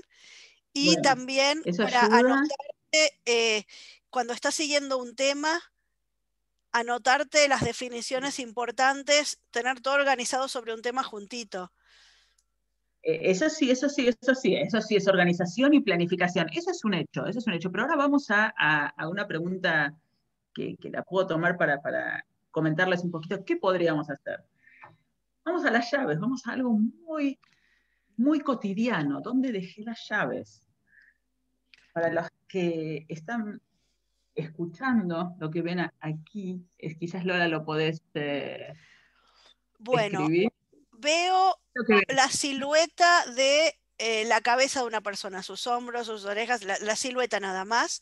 Y 0.72 0.96
bueno, 0.96 1.02
también 1.02 1.64
para 1.80 2.06
ayuda. 2.06 2.18
anotarte, 2.18 3.20
eh, 3.26 3.66
cuando 4.10 4.34
estás 4.34 4.54
siguiendo 4.56 4.98
un 4.98 5.16
tema, 5.16 5.60
anotarte 6.72 7.48
las 7.48 7.62
definiciones 7.62 8.38
importantes, 8.38 9.40
tener 9.50 9.80
todo 9.80 9.94
organizado 9.94 10.48
sobre 10.48 10.74
un 10.74 10.82
tema 10.82 11.02
juntito. 11.02 11.72
Eh, 13.02 13.30
Eso 13.30 13.48
sí, 13.50 13.70
eso 13.70 13.88
sí, 13.88 14.08
eso 14.08 14.34
sí, 14.34 14.54
eso 14.54 14.80
sí 14.80 14.96
es 14.96 15.08
organización 15.08 15.74
y 15.74 15.80
planificación. 15.80 16.46
Eso 16.52 16.70
es 16.70 16.84
un 16.84 16.94
hecho, 16.94 17.26
eso 17.26 17.38
es 17.40 17.46
un 17.46 17.54
hecho. 17.54 17.70
Pero 17.70 17.84
ahora 17.84 17.96
vamos 17.96 18.30
a, 18.30 18.52
a- 18.56 18.88
a 18.96 19.08
una 19.08 19.26
pregunta 19.26 19.96
que, 20.54 20.76
que 20.80 20.90
la 20.90 21.02
puedo 21.04 21.26
tomar 21.26 21.56
para, 21.58 21.80
para 21.82 22.24
comentarles 22.52 23.02
un 23.02 23.10
poquito. 23.10 23.44
¿Qué 23.44 23.56
podríamos 23.56 24.08
hacer? 24.08 24.44
Vamos 25.44 25.64
a 25.64 25.72
las 25.72 25.90
llaves, 25.90 26.20
vamos 26.20 26.46
a 26.46 26.52
algo 26.52 26.70
muy, 26.72 27.40
muy 28.16 28.38
cotidiano. 28.40 29.20
¿Dónde 29.20 29.50
dejé 29.50 29.82
las 29.82 30.08
llaves? 30.08 30.68
Para 31.92 32.12
los 32.12 32.28
que 32.46 33.04
están 33.08 33.60
escuchando 34.34 35.34
lo 35.40 35.50
que 35.50 35.62
ven 35.62 35.80
aquí, 36.00 36.64
es, 36.78 36.96
quizás 36.96 37.24
Lola 37.24 37.48
lo 37.48 37.64
podés 37.64 38.02
eh, 38.14 38.72
Bueno, 39.78 40.20
escribir. 40.20 40.52
veo 40.92 41.56
la 42.08 42.28
silueta 42.28 43.26
de 43.34 43.74
eh, 43.98 44.24
la 44.26 44.40
cabeza 44.40 44.80
de 44.80 44.86
una 44.86 45.00
persona, 45.00 45.42
sus 45.42 45.66
hombros, 45.66 46.06
sus 46.06 46.24
orejas, 46.24 46.64
la, 46.64 46.78
la 46.78 46.96
silueta 46.96 47.40
nada 47.40 47.64
más. 47.64 48.00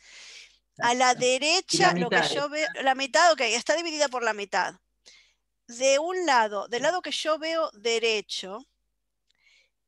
A 0.82 0.94
la. 0.94 0.94
Y 0.94 0.96
la 0.96 1.14
derecha, 1.14 1.94
lo 1.94 2.10
que 2.10 2.22
yo 2.34 2.48
veo, 2.48 2.68
la 2.82 2.94
mitad, 2.94 3.32
ok, 3.32 3.40
está 3.42 3.76
dividida 3.76 4.08
por 4.08 4.22
la 4.22 4.32
mitad. 4.34 4.74
De 5.66 5.98
un 5.98 6.26
lado, 6.26 6.68
del 6.68 6.82
lado 6.82 7.00
que 7.02 7.12
yo 7.12 7.38
veo 7.38 7.70
derecho, 7.72 8.66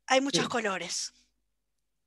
hay 0.06 0.20
muchos 0.20 0.44
Sí. 0.44 0.50
colores. 0.50 1.12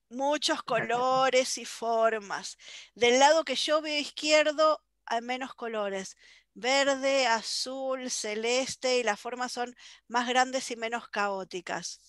Muchos 0.09 0.63
colores 0.63 1.57
y 1.57 1.65
formas. 1.65 2.57
Del 2.93 3.19
lado 3.19 3.43
que 3.43 3.55
yo 3.55 3.81
veo 3.81 3.99
izquierdo, 3.99 4.81
hay 5.05 5.21
menos 5.21 5.55
colores. 5.55 6.15
Verde, 6.53 7.27
azul, 7.27 8.09
celeste 8.09 8.99
y 8.99 9.03
las 9.03 9.19
formas 9.19 9.51
son 9.51 9.75
más 10.07 10.27
grandes 10.27 10.71
y 10.71 10.75
menos 10.77 11.09
caóticas. 11.09 11.99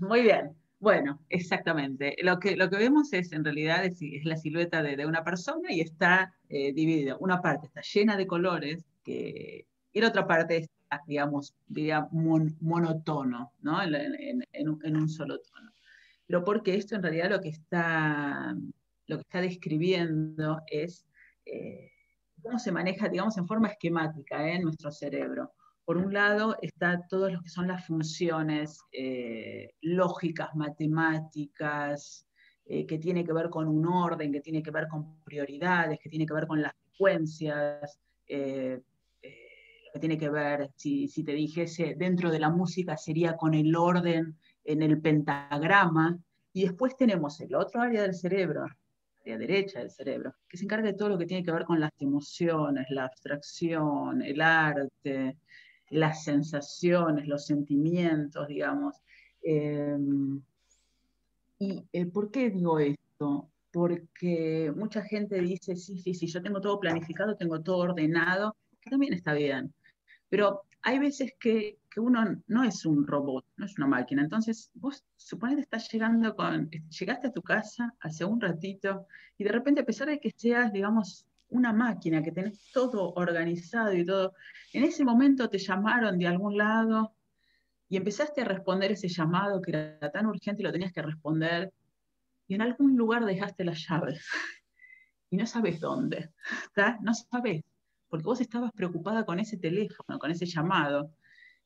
Muy 0.00 0.22
bien. 0.22 0.56
Bueno, 0.78 1.24
exactamente. 1.30 2.16
Lo 2.22 2.38
que, 2.38 2.54
lo 2.56 2.68
que 2.68 2.76
vemos 2.76 3.12
es, 3.12 3.32
en 3.32 3.44
realidad, 3.44 3.84
es, 3.84 3.98
la 4.24 4.36
silueta 4.36 4.82
de, 4.82 4.96
de 4.96 5.06
una 5.06 5.24
persona 5.24 5.72
y 5.72 5.80
está 5.80 6.34
eh, 6.48 6.72
dividida. 6.74 7.16
Una 7.18 7.40
parte 7.40 7.66
está 7.66 7.80
llena 7.80 8.16
de 8.16 8.26
colores 8.26 8.84
y 9.06 10.00
la 10.00 10.08
otra 10.08 10.26
parte 10.26 10.56
está, 10.58 11.02
digamos, 11.06 11.54
diría, 11.66 12.06
mon- 12.12 12.56
monotono, 12.60 13.52
¿no? 13.60 13.82
En, 13.82 14.44
en 14.52 14.96
un 14.96 15.08
solo 15.08 15.38
tono. 15.40 15.70
Pero 16.26 16.44
porque 16.44 16.74
esto 16.74 16.96
en 16.96 17.02
realidad 17.02 17.30
lo 17.30 17.40
que 17.40 17.48
está, 17.50 18.54
lo 19.06 19.16
que 19.16 19.22
está 19.22 19.40
describiendo 19.40 20.60
es 20.66 21.06
eh, 21.46 21.90
cómo 22.42 22.58
se 22.58 22.72
maneja, 22.72 23.08
digamos, 23.08 23.38
en 23.38 23.46
forma 23.46 23.68
esquemática 23.68 24.46
¿eh? 24.46 24.56
en 24.56 24.62
nuestro 24.62 24.90
cerebro. 24.90 25.52
Por 25.86 25.96
un 25.96 26.12
lado 26.12 26.56
está 26.60 27.06
todo 27.08 27.30
lo 27.30 27.40
que 27.40 27.48
son 27.48 27.68
las 27.68 27.86
funciones 27.86 28.78
eh, 28.92 29.70
lógicas, 29.80 30.54
matemáticas, 30.54 32.26
eh, 32.68 32.84
que 32.84 32.98
tiene 32.98 33.24
que 33.24 33.32
ver 33.32 33.48
con 33.48 33.68
un 33.68 33.86
orden, 33.86 34.32
que 34.32 34.40
tiene 34.40 34.60
que 34.60 34.72
ver 34.72 34.88
con 34.88 35.22
prioridades, 35.22 36.00
que 36.00 36.08
tiene 36.08 36.26
que 36.26 36.34
ver 36.34 36.48
con 36.48 36.60
las 36.60 36.72
frecuencias, 36.74 38.00
eh, 38.26 38.80
eh, 39.22 39.38
que 39.92 40.00
tiene 40.00 40.18
que 40.18 40.28
ver, 40.28 40.72
si, 40.74 41.06
si 41.06 41.22
te 41.22 41.30
dijese, 41.30 41.94
dentro 41.96 42.28
de 42.32 42.40
la 42.40 42.50
música 42.50 42.96
sería 42.96 43.36
con 43.36 43.54
el 43.54 43.76
orden 43.76 44.36
en 44.64 44.82
el 44.82 45.00
pentagrama, 45.00 46.18
y 46.52 46.64
después 46.64 46.96
tenemos 46.96 47.40
el 47.40 47.54
otro 47.54 47.82
área 47.82 48.02
del 48.02 48.14
cerebro, 48.14 48.66
área 49.20 49.38
derecha 49.38 49.78
del 49.78 49.92
cerebro, 49.92 50.34
que 50.48 50.56
se 50.56 50.64
encarga 50.64 50.88
de 50.88 50.94
todo 50.94 51.10
lo 51.10 51.18
que 51.18 51.26
tiene 51.26 51.44
que 51.44 51.52
ver 51.52 51.64
con 51.64 51.78
las 51.78 51.92
emociones, 52.00 52.86
la 52.90 53.04
abstracción, 53.04 54.22
el 54.22 54.40
arte, 54.40 55.36
las 55.90 56.24
sensaciones, 56.24 57.26
los 57.26 57.46
sentimientos, 57.46 58.48
digamos. 58.48 58.96
Eh, 59.42 59.96
¿Y 61.58 62.04
por 62.06 62.30
qué 62.30 62.50
digo 62.50 62.78
esto? 62.78 63.50
Porque 63.70 64.72
mucha 64.76 65.02
gente 65.02 65.40
dice, 65.40 65.76
sí, 65.76 65.98
sí, 65.98 66.14
sí, 66.14 66.26
yo 66.26 66.42
tengo 66.42 66.60
todo 66.60 66.80
planificado, 66.80 67.36
tengo 67.36 67.62
todo 67.62 67.78
ordenado, 67.78 68.56
que 68.80 68.90
también 68.90 69.14
está 69.14 69.32
bien. 69.32 69.72
Pero 70.28 70.62
hay 70.82 70.98
veces 70.98 71.34
que, 71.38 71.78
que 71.90 72.00
uno 72.00 72.42
no 72.46 72.64
es 72.64 72.84
un 72.86 73.06
robot, 73.06 73.44
no 73.56 73.66
es 73.66 73.76
una 73.78 73.86
máquina. 73.86 74.22
Entonces, 74.22 74.70
vos 74.74 75.04
suponete 75.16 75.62
estás 75.62 75.90
llegando 75.90 76.34
con, 76.36 76.70
llegaste 76.70 77.28
a 77.28 77.32
tu 77.32 77.42
casa 77.42 77.94
hace 78.00 78.24
un 78.24 78.40
ratito 78.40 79.06
y 79.38 79.44
de 79.44 79.52
repente, 79.52 79.80
a 79.80 79.86
pesar 79.86 80.08
de 80.08 80.20
que 80.20 80.30
seas, 80.30 80.72
digamos, 80.72 81.26
una 81.48 81.72
máquina, 81.72 82.22
que 82.22 82.32
tenés 82.32 82.70
todo 82.72 83.12
organizado 83.14 83.92
y 83.94 84.04
todo, 84.04 84.34
en 84.72 84.84
ese 84.84 85.04
momento 85.04 85.48
te 85.48 85.58
llamaron 85.58 86.18
de 86.18 86.26
algún 86.26 86.56
lado 86.56 87.14
y 87.88 87.96
empezaste 87.96 88.42
a 88.42 88.44
responder 88.44 88.92
ese 88.92 89.08
llamado 89.08 89.62
que 89.62 89.70
era 89.70 90.10
tan 90.10 90.26
urgente 90.26 90.62
y 90.62 90.64
lo 90.64 90.72
tenías 90.72 90.92
que 90.92 91.02
responder, 91.02 91.72
y 92.48 92.54
en 92.54 92.62
algún 92.62 92.96
lugar 92.96 93.24
dejaste 93.24 93.64
las 93.64 93.86
llaves 93.88 94.24
y 95.30 95.36
no 95.36 95.46
sabes 95.46 95.80
dónde. 95.80 96.30
No 97.02 97.14
sabes, 97.14 97.64
porque 98.08 98.24
vos 98.24 98.40
estabas 98.40 98.72
preocupada 98.72 99.24
con 99.24 99.40
ese 99.40 99.56
teléfono, 99.56 100.18
con 100.18 100.30
ese 100.30 100.46
llamado. 100.46 101.12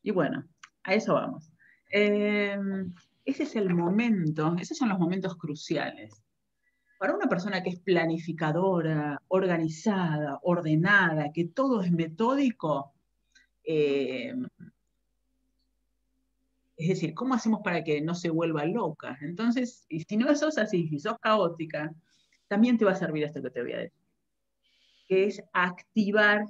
Y 0.02 0.10
bueno, 0.10 0.44
a 0.82 0.94
eso 0.94 1.14
vamos. 1.14 1.52
Eh, 1.92 2.58
ese 3.24 3.42
es 3.42 3.56
el 3.56 3.74
momento, 3.74 4.56
esos 4.58 4.78
son 4.78 4.88
los 4.88 4.98
momentos 4.98 5.36
cruciales. 5.36 6.22
Para 7.00 7.14
una 7.14 7.30
persona 7.30 7.62
que 7.62 7.70
es 7.70 7.80
planificadora, 7.80 9.22
organizada, 9.28 10.38
ordenada, 10.42 11.32
que 11.32 11.46
todo 11.46 11.80
es 11.80 11.90
metódico, 11.90 12.92
eh, 13.64 14.34
es 16.76 16.88
decir, 16.88 17.14
¿cómo 17.14 17.32
hacemos 17.32 17.62
para 17.64 17.82
que 17.82 18.02
no 18.02 18.14
se 18.14 18.28
vuelva 18.28 18.66
loca? 18.66 19.16
Entonces, 19.22 19.86
y 19.88 20.00
si 20.00 20.18
no 20.18 20.34
sos 20.36 20.58
así, 20.58 20.88
si 20.88 21.00
sos 21.00 21.16
caótica, 21.22 21.90
también 22.48 22.76
te 22.76 22.84
va 22.84 22.92
a 22.92 22.96
servir 22.96 23.24
esto 23.24 23.40
que 23.40 23.48
te 23.48 23.62
voy 23.62 23.72
a 23.72 23.78
decir, 23.78 24.02
que 25.08 25.24
es 25.24 25.42
activar 25.54 26.44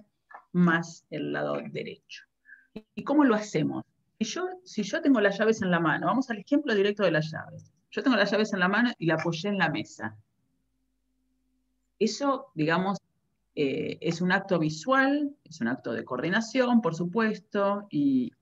más 0.50 1.06
el 1.10 1.32
lado 1.32 1.60
derecho. 1.70 2.24
¿Y 2.96 3.04
cómo 3.04 3.22
lo 3.22 3.36
hacemos? 3.36 3.84
Si 4.18 4.24
yo, 4.24 4.48
si 4.64 4.82
yo 4.82 5.00
tengo 5.00 5.20
las 5.20 5.38
llaves 5.38 5.62
en 5.62 5.70
la 5.70 5.78
mano, 5.78 6.08
vamos 6.08 6.28
al 6.28 6.38
ejemplo 6.38 6.74
directo 6.74 7.04
de 7.04 7.12
las 7.12 7.30
llaves. 7.30 7.70
Yo 7.92 8.02
tengo 8.02 8.16
las 8.16 8.32
llaves 8.32 8.52
en 8.52 8.58
la 8.58 8.68
mano 8.68 8.90
y 8.98 9.06
la 9.06 9.14
apoyé 9.14 9.48
en 9.48 9.56
la 9.56 9.68
mesa. 9.68 10.18
Eso, 12.00 12.50
digamos, 12.54 12.98
eh, 13.54 13.98
es 14.00 14.22
un 14.22 14.32
acto 14.32 14.58
visual, 14.58 15.36
es 15.44 15.60
un 15.60 15.68
acto 15.68 15.92
de 15.92 16.02
coordinación, 16.02 16.80
por 16.80 16.94
supuesto, 16.94 17.86
y, 17.90 18.32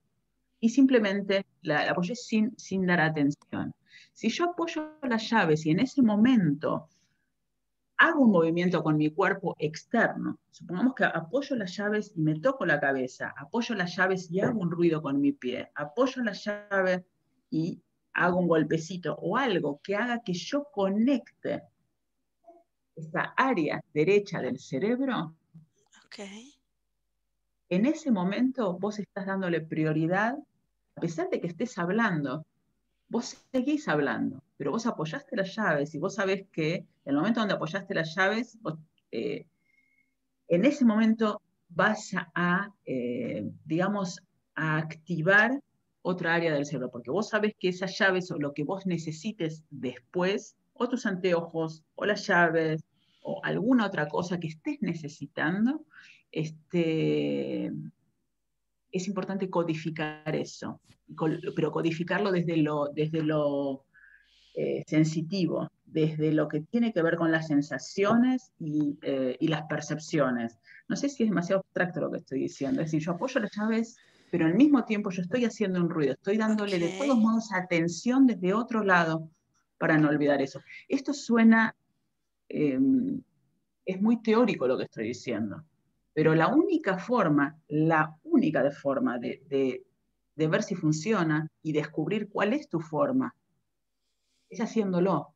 simplemente 0.63 1.45
la, 1.63 1.91
apoyé 1.91 2.15
sin, 2.15 2.57
sin 2.57 2.87
dar 2.87 3.01
atención. 3.01 3.75
Si 4.13 4.29
yo 4.29 4.51
apoyo 4.51 4.93
las 5.03 5.29
llaves 5.29 5.67
y 5.67 5.71
en 5.71 5.81
ese 5.81 6.03
momento 6.03 6.89
hago 7.97 8.21
un 8.21 8.31
movimiento 8.31 8.85
con 8.85 8.97
mi 8.97 9.11
cuerpo 9.11 9.57
externo, 9.59 10.39
supongamos 10.53 10.95
que 10.95 11.05
apoyo 11.05 11.57
las 11.57 11.77
llaves 11.77 12.13
y 12.15 12.21
me 12.21 12.39
toco 12.39 12.65
la 12.65 12.79
cabeza, 12.79 13.35
apoyo 13.37 13.75
las 13.75 13.97
llaves 13.97 14.31
y 14.31 14.39
hago 14.39 14.61
un 14.61 14.71
ruido 14.71 15.03
con 15.03 15.21
mi 15.21 15.33
pie, 15.33 15.73
apoyo 15.75 16.23
las 16.23 16.45
llaves 16.45 17.03
y 17.51 17.83
hago 18.13 18.39
un 18.39 18.47
golpecito 18.47 19.17
o 19.17 19.37
algo 19.37 19.81
que 19.83 19.97
haga 19.97 20.23
que 20.23 20.35
yo 20.35 20.69
conecte 20.73 21.63
esta 22.99 23.35
área 23.37 23.83
derecha 23.93 24.41
del 24.41 24.59
cerebro, 24.59 25.35
en 27.69 27.87
ese 27.87 28.11
momento 28.11 28.79
vos 28.79 28.99
estás 28.99 29.27
dándole 29.27 29.61
prioridad, 29.61 30.37
a 30.97 31.01
pesar 31.01 31.29
de 31.31 31.41
que 31.41 31.49
estés 31.49 31.79
hablando, 31.79 32.45
vos 33.09 33.37
seguís 33.53 33.89
hablando, 33.89 34.43
pero 34.57 34.71
vos 34.71 34.87
apoyaste 34.87 35.37
las 35.37 35.55
llaves 35.55 35.95
y 35.95 35.99
vos 35.99 36.15
sabés 36.15 36.47
que 36.51 36.75
en 36.75 36.87
el 37.05 37.17
momento 37.17 37.41
donde 37.41 37.55
apoyaste 37.55 37.95
las 37.95 38.15
llaves, 38.15 38.59
eh, 39.13 39.47
en 40.49 40.65
ese 40.65 40.85
momento 40.85 41.41
vas 41.69 42.13
a, 42.35 42.73
eh, 42.85 43.49
digamos, 43.65 44.21
a 44.55 44.79
activar 44.79 45.63
otra 46.03 46.35
área 46.35 46.55
del 46.55 46.65
cerebro, 46.65 46.91
porque 46.91 47.11
vos 47.11 47.29
sabés 47.29 47.55
que 47.59 47.69
esas 47.69 47.97
llaves 47.99 48.31
o 48.31 48.39
lo 48.39 48.55
que 48.55 48.65
vos 48.65 48.87
necesites 48.87 49.63
después, 49.71 50.57
o 50.73 50.89
tus 50.89 51.07
anteojos, 51.07 51.83
o 51.97 52.07
las 52.07 52.27
llaves, 52.27 52.83
o 53.29 53.45
alguna 53.45 53.87
otra 53.87 54.09
cosa 54.09 54.41
que 54.41 54.49
estés 54.49 54.79
necesitando, 54.81 55.85
este, 56.33 57.71
es 58.91 59.07
importante 59.07 59.51
codificar 59.51 60.35
eso, 60.35 60.81
pero 61.55 61.71
codificarlo 61.71 62.33
desde 62.33 62.57
lo, 62.57 62.89
desde 62.89 63.23
lo 63.23 63.85
eh, 64.55 64.83
sensitivo, 64.87 65.71
desde 65.85 66.33
lo 66.33 66.49
que 66.49 66.61
tiene 66.63 66.93
que 66.93 67.03
ver 67.03 67.17
con 67.17 67.31
las 67.31 67.49
sensaciones 67.49 68.53
eh, 69.03 69.37
y, 69.39 69.49
las 69.49 69.63
percepciones. 69.69 70.59
No 70.89 70.97
sé 70.97 71.11
si 71.11 71.25
es 71.25 71.29
demasiado 71.29 71.61
abstracto 71.61 72.01
lo 72.01 72.11
que 72.11 72.19
estoy 72.19 72.41
diciendo, 72.41 72.81
es 72.81 72.87
decir, 72.87 73.03
yo 73.03 73.13
apoyo 73.13 73.41
las 73.41 73.55
llaves, 73.55 73.97
pero 74.31 74.47
al 74.47 74.55
mismo 74.55 74.85
tiempo 74.85 75.11
yo 75.11 75.23
estoy 75.23 75.45
haciendo 75.45 75.81
un 75.81 75.91
ruido, 75.91 76.15
estoy 76.15 76.39
dándole 76.39 76.79
de 76.79 76.97
todos 76.99 77.19
modos 77.19 77.53
atención 77.53 78.27
desde 78.27 78.55
otro 78.55 78.85
lado 78.85 79.31
para 79.79 79.97
no 79.97 80.09
olvidar 80.09 80.43
eso. 80.43 80.61
Esto 80.89 81.15
suena 81.15 81.75
Em, 82.49 83.23
es 83.85 84.01
muy 84.01 84.23
teórico 84.23 84.67
lo 84.67 84.77
que 84.77 84.85
estoy 84.85 85.09
diciendo, 85.09 85.65
pero 86.13 86.35
la 86.35 86.49
única 86.49 86.99
forma, 86.99 87.59
la 87.69 88.17
única 88.23 88.71
forma 88.71 89.19
de, 89.19 89.83
ver 90.35 90.63
si 90.63 90.75
funciona 90.75 91.49
y 91.63 91.73
descubrir 91.73 92.29
cuál 92.29 92.53
es 92.53 92.69
tu 92.69 92.81
forma 92.81 93.35
es 94.51 94.61
haciéndolo. 94.61 95.35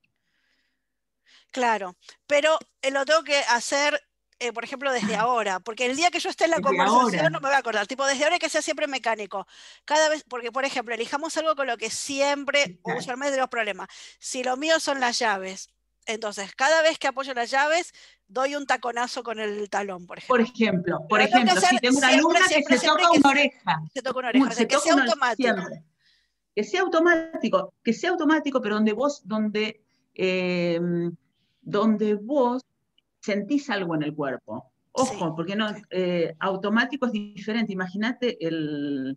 Claro, 1.50 1.96
pero 2.26 2.58
eh, 2.82 2.90
lo 2.90 3.04
tengo 3.04 3.22
que 3.24 3.38
hacer, 3.48 4.00
eh, 4.38 4.52
por 4.52 4.64
ejemplo, 4.64 4.92
desde 4.92 5.16
ahora, 5.16 5.60
porque 5.60 5.86
el 5.86 5.96
día 5.96 6.10
que 6.10 6.20
yo 6.20 6.30
esté 6.30 6.44
en 6.44 6.52
la 6.52 6.60
conversación 6.60 7.32
no 7.32 7.40
me 7.40 7.48
voy 7.48 7.56
a 7.56 7.58
acordar, 7.58 7.86
tipo 7.86 8.06
desde 8.06 8.24
ahora 8.24 8.38
que 8.38 8.48
sea 8.48 8.62
siempre 8.62 8.86
mecánico. 8.86 9.46
Cada 9.84 10.08
vez, 10.08 10.24
porque 10.28 10.52
por 10.52 10.64
ejemplo, 10.64 10.94
elijamos 10.94 11.36
algo 11.36 11.56
con 11.56 11.66
lo 11.66 11.76
que 11.76 11.90
siempre, 11.90 12.80
usualmente 12.82 13.32
tenemos 13.32 13.50
problemas. 13.50 13.88
Si 14.18 14.42
lo 14.42 14.56
mío 14.56 14.80
son 14.80 15.00
las 15.00 15.18
llaves, 15.18 15.70
entonces, 16.06 16.54
cada 16.54 16.82
vez 16.82 16.98
que 16.98 17.08
apoyo 17.08 17.32
las 17.34 17.50
llaves, 17.50 17.92
doy 18.26 18.56
un 18.56 18.66
taconazo 18.66 19.22
con 19.22 19.38
el 19.38 19.68
talón, 19.70 20.06
por 20.06 20.18
ejemplo. 20.18 20.34
Por 20.34 20.40
ejemplo, 20.40 21.06
por 21.08 21.20
ejemplo, 21.20 21.60
si 21.60 21.78
tengo 21.78 21.98
una 21.98 22.08
alumna 22.08 22.40
que 22.48 22.78
se 22.78 22.86
toca 22.86 23.10
una 23.10 23.30
oreja. 23.30 23.82
Se 23.94 24.02
toca 24.02 24.18
una 24.18 24.28
oreja, 24.28 24.48
que 24.66 24.78
sea 24.78 24.94
automático. 24.94 25.54
Que 26.54 26.64
sea 26.64 26.80
automático, 26.82 27.74
que 27.82 27.92
sea 27.92 28.10
automático, 28.10 28.60
pero 28.60 28.74
donde 28.74 28.92
vos, 28.92 29.26
donde, 29.26 29.82
em, 30.14 31.14
donde 31.62 32.14
vos 32.14 32.62
sentís 33.20 33.70
algo 33.70 33.94
en 33.94 34.02
el 34.02 34.14
cuerpo. 34.14 34.70
Ojo, 34.92 35.34
porque 35.34 35.56
no, 35.56 35.74
eh, 35.90 36.34
automático 36.38 37.06
es 37.06 37.12
diferente. 37.12 37.72
Imagínate 37.72 38.44
el, 38.46 39.16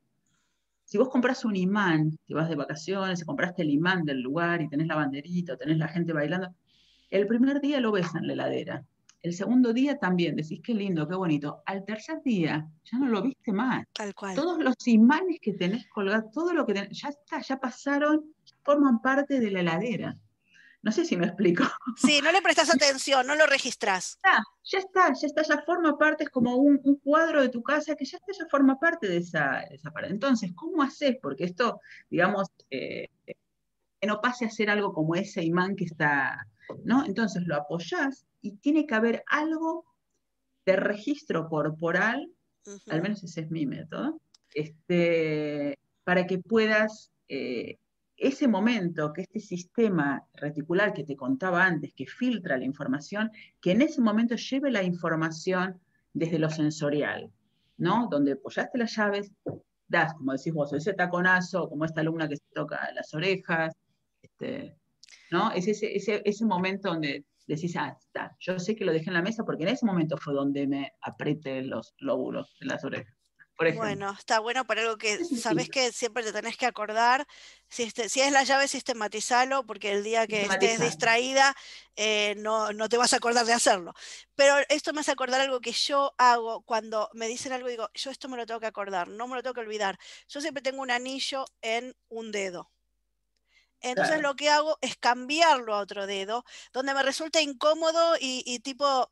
si 0.85 0.97
vos 0.99 1.09
compras 1.09 1.43
un 1.43 1.55
imán, 1.55 2.17
que 2.25 2.35
vas 2.35 2.47
de 2.47 2.55
vacaciones, 2.55 3.25
compraste 3.25 3.63
el 3.63 3.71
imán 3.71 4.05
del 4.05 4.21
lugar 4.21 4.61
y 4.61 4.69
tenés 4.69 4.87
la 4.87 4.95
banderita, 4.95 5.57
tenés 5.57 5.77
la 5.77 5.87
gente 5.87 6.13
bailando, 6.13 6.53
el 7.15 7.27
primer 7.27 7.61
día 7.61 7.79
lo 7.79 7.91
ves 7.91 8.13
en 8.15 8.27
la 8.27 8.33
heladera. 8.33 8.83
El 9.21 9.33
segundo 9.33 9.73
día 9.73 9.97
también, 9.97 10.35
decís 10.35 10.61
qué 10.63 10.73
lindo, 10.73 11.07
qué 11.07 11.15
bonito. 11.15 11.63
Al 11.65 11.83
tercer 11.83 12.21
día 12.23 12.67
ya 12.83 12.97
no 12.99 13.07
lo 13.07 13.23
viste 13.23 13.51
más. 13.51 13.85
Tal 13.93 14.13
cual. 14.13 14.35
Todos 14.35 14.59
los 14.59 14.75
imanes 14.85 15.39
que 15.41 15.53
tenés 15.53 15.87
colgados, 15.87 16.31
todo 16.31 16.53
lo 16.53 16.65
que 16.65 16.73
tenés, 16.73 17.01
ya 17.01 17.09
está, 17.09 17.41
ya 17.41 17.59
pasaron, 17.59 18.35
forman 18.63 19.01
parte 19.01 19.39
de 19.39 19.49
la 19.49 19.61
heladera. 19.61 20.15
No 20.83 20.91
sé 20.91 21.05
si 21.05 21.17
me 21.17 21.25
explico. 21.25 21.63
Sí, 21.95 22.19
no 22.23 22.31
le 22.31 22.43
prestas 22.43 22.69
atención, 22.75 23.25
no 23.25 23.35
lo 23.35 23.47
registras. 23.47 24.19
Ya, 24.23 24.43
ya 24.63 24.77
está, 24.77 25.13
ya 25.13 25.25
está, 25.25 25.41
ya 25.41 25.63
forma 25.65 25.97
parte, 25.97 26.25
es 26.25 26.29
como 26.29 26.57
un, 26.57 26.77
cuadro 27.03 27.41
de 27.41 27.49
tu 27.49 27.63
casa 27.63 27.95
que 27.95 28.05
ya 28.05 28.17
está, 28.17 28.31
ya 28.37 28.45
forma 28.47 28.77
parte 28.77 29.07
de 29.07 29.17
esa, 29.17 29.61
esa 29.61 29.89
parte. 29.89 30.11
Entonces, 30.11 30.51
¿cómo 30.53 30.83
haces? 30.83 31.17
Porque 31.19 31.45
esto, 31.45 31.79
digamos, 32.11 32.49
eh, 32.69 33.07
que 33.25 34.05
no 34.05 34.21
pase 34.21 34.45
a 34.45 34.51
ser 34.51 34.69
algo 34.69 34.93
como 34.93 35.15
ese 35.15 35.43
imán 35.43 35.75
que 35.75 35.85
está 35.85 36.47
¿no? 36.83 37.05
Entonces 37.05 37.43
lo 37.45 37.55
apoyás 37.55 38.25
y 38.41 38.57
tiene 38.57 38.85
que 38.85 38.95
haber 38.95 39.23
algo 39.27 39.85
de 40.65 40.75
registro 40.75 41.47
corporal, 41.47 42.31
al 42.89 43.01
menos 43.01 43.23
ese 43.23 43.41
es 43.41 43.51
mi 43.51 43.65
método, 43.65 44.19
este, 44.53 45.77
para 46.03 46.25
que 46.25 46.39
puedas, 46.39 47.11
eh, 47.27 47.77
ese 48.17 48.47
momento, 48.47 49.11
que 49.11 49.21
este 49.21 49.39
sistema 49.39 50.25
reticular 50.33 50.93
que 50.93 51.03
te 51.03 51.15
contaba 51.15 51.65
antes, 51.65 51.93
que 51.93 52.05
filtra 52.07 52.57
la 52.57 52.63
información, 52.63 53.29
que 53.61 53.71
en 53.71 53.81
ese 53.81 54.01
momento 54.01 54.35
lleve 54.35 54.71
la 54.71 54.83
información 54.83 55.79
desde 56.13 56.39
lo 56.39 56.49
sensorial, 56.49 57.29
¿no? 57.77 58.07
Donde 58.09 58.33
apoyaste 58.33 58.77
las 58.77 58.95
llaves, 58.95 59.31
das, 59.87 60.13
como 60.13 60.31
decís 60.31 60.53
vos, 60.53 60.71
ese 60.73 60.93
taconazo, 60.93 61.69
como 61.69 61.85
esta 61.85 62.01
alumna 62.01 62.29
que 62.29 62.37
se 62.37 62.53
toca 62.53 62.89
las 62.93 63.13
orejas, 63.13 63.75
este, 64.21 64.77
¿no? 65.31 65.51
Es 65.51 65.67
ese, 65.67 65.95
ese, 65.95 66.21
ese 66.25 66.45
momento 66.45 66.89
donde 66.89 67.25
decís, 67.47 67.75
ah, 67.77 67.95
está, 67.99 68.35
yo 68.39 68.59
sé 68.59 68.75
que 68.75 68.85
lo 68.85 68.93
dejé 68.93 69.09
en 69.09 69.15
la 69.15 69.21
mesa 69.21 69.43
porque 69.43 69.63
en 69.63 69.69
ese 69.69 69.85
momento 69.85 70.17
fue 70.17 70.33
donde 70.33 70.67
me 70.67 70.93
apreté 71.01 71.61
los 71.61 71.93
lóbulos 71.99 72.55
de 72.59 72.65
las 72.65 72.83
orejas. 72.83 73.13
bueno, 73.75 74.11
está 74.11 74.39
bueno 74.39 74.65
para 74.65 74.81
algo 74.81 74.97
que 74.97 75.23
sabes 75.23 75.69
que 75.69 75.91
siempre 75.91 76.23
te 76.23 76.33
tenés 76.33 76.57
que 76.57 76.65
acordar. 76.65 77.25
Si, 77.69 77.83
este, 77.83 78.09
si 78.09 78.21
es 78.21 78.31
la 78.31 78.43
llave, 78.43 78.67
sistematizalo, 78.67 79.65
porque 79.65 79.91
el 79.91 80.03
día 80.03 80.27
que 80.27 80.43
estés 80.43 80.79
distraída 80.79 81.55
eh, 81.95 82.35
no, 82.37 82.73
no, 82.73 82.89
te 82.89 82.97
vas 82.97 83.13
a 83.13 83.17
acordar 83.17 83.45
de 83.45 83.53
hacerlo. 83.53 83.93
Pero 84.35 84.55
esto 84.69 84.91
me 84.93 85.01
hace 85.01 85.11
acordar 85.11 85.41
algo 85.41 85.61
que 85.61 85.71
yo 85.71 86.13
hago 86.17 86.63
cuando 86.63 87.09
me 87.13 87.27
dicen 87.27 87.53
algo, 87.53 87.69
digo, 87.69 87.89
yo 87.93 88.11
esto 88.11 88.27
me 88.27 88.37
lo 88.37 88.45
tengo 88.45 88.59
que 88.59 88.67
acordar, 88.67 89.07
no 89.07 89.27
me 89.27 89.35
lo 89.35 89.43
tengo 89.43 89.53
que 89.53 89.61
olvidar. 89.61 89.99
Yo 90.27 90.41
siempre 90.41 90.63
tengo 90.63 90.81
un 90.81 90.91
anillo 90.91 91.45
en 91.61 91.95
un 92.09 92.31
dedo. 92.31 92.74
Entonces 93.81 94.21
lo 94.21 94.35
que 94.35 94.49
hago 94.49 94.77
es 94.81 94.97
cambiarlo 94.97 95.75
a 95.75 95.79
otro 95.79 96.07
dedo, 96.07 96.43
donde 96.73 96.93
me 96.93 97.03
resulta 97.03 97.41
incómodo 97.41 98.15
y, 98.19 98.59
tipo 98.59 99.11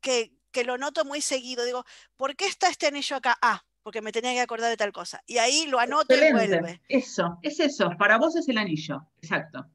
que, 0.00 0.32
lo 0.64 0.78
noto 0.78 1.04
muy 1.04 1.20
seguido. 1.20 1.64
Digo, 1.64 1.84
¿por 2.16 2.36
qué 2.36 2.46
está 2.46 2.68
este 2.68 2.86
anillo 2.86 3.16
acá? 3.16 3.36
Ah, 3.42 3.64
porque 3.82 4.00
me 4.00 4.12
tenía 4.12 4.32
que 4.32 4.40
acordar 4.40 4.70
de 4.70 4.76
tal 4.76 4.92
cosa. 4.92 5.22
Y 5.26 5.38
ahí 5.38 5.66
lo 5.66 5.78
anoto 5.78 6.14
y 6.14 6.32
vuelve. 6.32 6.80
Eso, 6.88 7.38
es 7.42 7.60
eso. 7.60 7.90
Para 7.98 8.18
vos 8.18 8.36
es 8.36 8.48
el 8.48 8.58
anillo. 8.58 9.06
Exacto. 9.20 9.66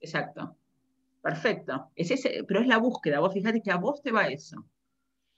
Exacto. 0.00 0.56
Perfecto. 1.22 1.90
Es 1.96 2.10
ese, 2.10 2.44
pero 2.46 2.60
es 2.60 2.66
la 2.66 2.76
búsqueda. 2.76 3.20
Vos 3.20 3.32
fíjate 3.32 3.62
que 3.62 3.70
a 3.70 3.76
vos 3.76 4.02
te 4.02 4.12
va 4.12 4.26
eso 4.26 4.66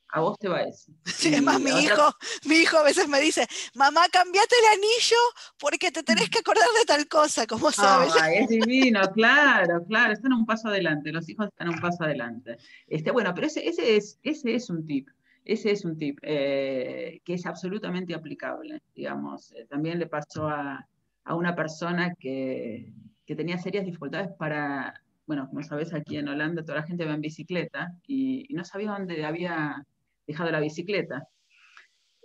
a 0.08 0.20
vos 0.20 0.38
te 0.38 0.48
va 0.48 0.62
eso. 0.62 0.92
Sí, 1.04 1.32
además 1.32 1.60
mi 1.60 1.70
hijo, 1.70 2.14
mi 2.44 2.56
hijo 2.56 2.78
a 2.78 2.82
veces 2.82 3.08
me 3.08 3.20
dice, 3.20 3.46
mamá, 3.74 4.02
cambiate 4.12 4.54
el 4.62 4.78
anillo 4.78 5.16
porque 5.58 5.90
te 5.90 6.02
tenés 6.02 6.30
que 6.30 6.38
acordar 6.38 6.68
de 6.78 6.84
tal 6.86 7.06
cosa, 7.08 7.46
como 7.46 7.70
sabes. 7.72 8.12
es 8.32 8.48
divino, 8.48 9.00
claro, 9.12 9.84
claro, 9.86 10.12
están 10.12 10.32
un 10.32 10.46
paso 10.46 10.68
adelante, 10.68 11.12
los 11.12 11.28
hijos 11.28 11.48
están 11.48 11.68
un 11.68 11.80
paso 11.80 12.04
adelante. 12.04 12.56
Este, 12.86 13.10
bueno, 13.10 13.32
pero 13.34 13.46
ese, 13.46 13.66
ese, 13.68 13.96
es, 13.96 14.18
ese 14.22 14.54
es 14.54 14.70
un 14.70 14.86
tip, 14.86 15.08
ese 15.44 15.70
es 15.70 15.84
un 15.84 15.96
tip 15.96 16.18
eh, 16.22 17.20
que 17.24 17.34
es 17.34 17.46
absolutamente 17.46 18.14
aplicable, 18.14 18.82
digamos. 18.94 19.52
Eh, 19.52 19.66
también 19.68 19.98
le 19.98 20.06
pasó 20.06 20.48
a, 20.48 20.86
una 21.28 21.56
persona 21.56 22.14
que, 22.14 22.92
tenía 23.26 23.58
serias 23.58 23.84
dificultades 23.84 24.30
para, 24.38 25.02
bueno, 25.26 25.48
como 25.48 25.62
sabes, 25.62 25.92
aquí 25.92 26.16
en 26.16 26.28
Holanda 26.28 26.64
toda 26.64 26.78
la 26.78 26.86
gente 26.86 27.04
va 27.04 27.14
en 27.14 27.20
bicicleta 27.20 27.92
y 28.06 28.46
no 28.50 28.64
sabía 28.64 28.92
dónde 28.92 29.24
había 29.24 29.84
dejado 30.26 30.50
la 30.50 30.60
bicicleta. 30.60 31.28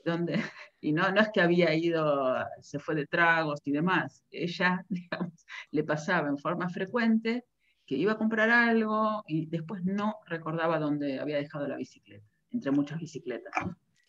Donde, 0.04 0.34
y 0.82 0.92
no, 0.92 1.12
no 1.12 1.22
es 1.22 1.30
que 1.34 1.42
había 1.42 1.74
ido, 1.74 2.36
se 2.62 2.80
fue 2.80 2.96
de 2.96 3.08
tragos 3.08 3.60
y 3.66 3.72
demás, 3.72 4.24
ella, 4.32 4.86
digamos, 4.90 5.46
le 5.72 5.84
pasaba 5.84 6.28
en 6.28 6.38
forma 6.38 6.70
frecuente 6.70 7.46
que 7.86 7.96
iba 7.96 8.14
a 8.14 8.18
comprar 8.18 8.50
algo 8.50 9.24
y 9.28 9.48
después 9.48 9.84
no 9.84 10.16
recordaba 10.26 10.80
dónde 10.80 11.20
había 11.20 11.38
dejado 11.38 11.68
la 11.68 11.78
bicicleta, 11.78 12.26
entre 12.52 12.72
muchas 12.72 13.00
bicicletas. 13.00 13.54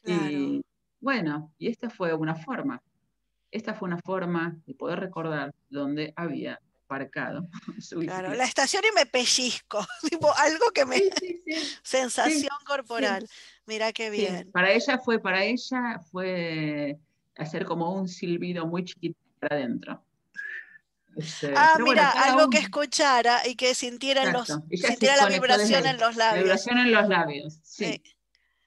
Y 0.05 0.63
bueno, 1.01 1.53
y 1.59 1.69
esta 1.69 1.91
fue 1.91 2.15
una 2.15 2.35
forma. 2.35 2.81
Esta 3.51 3.75
fue 3.75 3.89
una 3.89 3.99
forma 3.99 4.57
de 4.67 4.75
poder 4.75 5.01
recordar 5.01 5.53
dónde 5.69 6.13
había 6.17 6.61
aparcado 6.93 7.49
Claro, 8.01 8.35
la 8.35 8.45
estación 8.45 8.83
y 8.91 8.95
me 8.95 9.07
pellizco, 9.07 9.85
tipo 10.11 10.33
algo 10.37 10.71
que 10.75 10.85
me... 10.85 11.01
Sensación 11.83 12.57
corporal. 12.67 13.29
Mira 13.67 13.93
qué 13.93 14.11
bien. 14.11 14.51
Para 14.53 14.73
ella 14.73 14.99
fue, 14.99 15.19
para 15.19 15.45
ella 15.45 16.01
fue 16.11 16.99
hacer 17.37 17.65
como 17.65 17.93
un 17.93 18.09
silbido 18.09 18.67
muy 18.67 18.85
chiquito 18.85 19.19
para 19.41 19.57
adentro. 19.57 20.05
Este, 21.17 21.53
ah, 21.55 21.77
mira, 21.79 22.11
algo 22.11 22.49
que 22.49 22.59
escuchara 22.59 23.47
y 23.47 23.55
que 23.55 23.75
sintiera, 23.75 24.33
los, 24.33 24.49
sintiera 24.71 25.17
la 25.17 25.29
vibración 25.29 25.87
en 25.87 25.99
los 25.99 26.17
labios. 26.17 26.37
La 26.37 26.43
vibración 26.43 26.79
en 26.79 26.93
los 26.93 27.09
labios, 27.09 27.59
sí. 27.63 28.03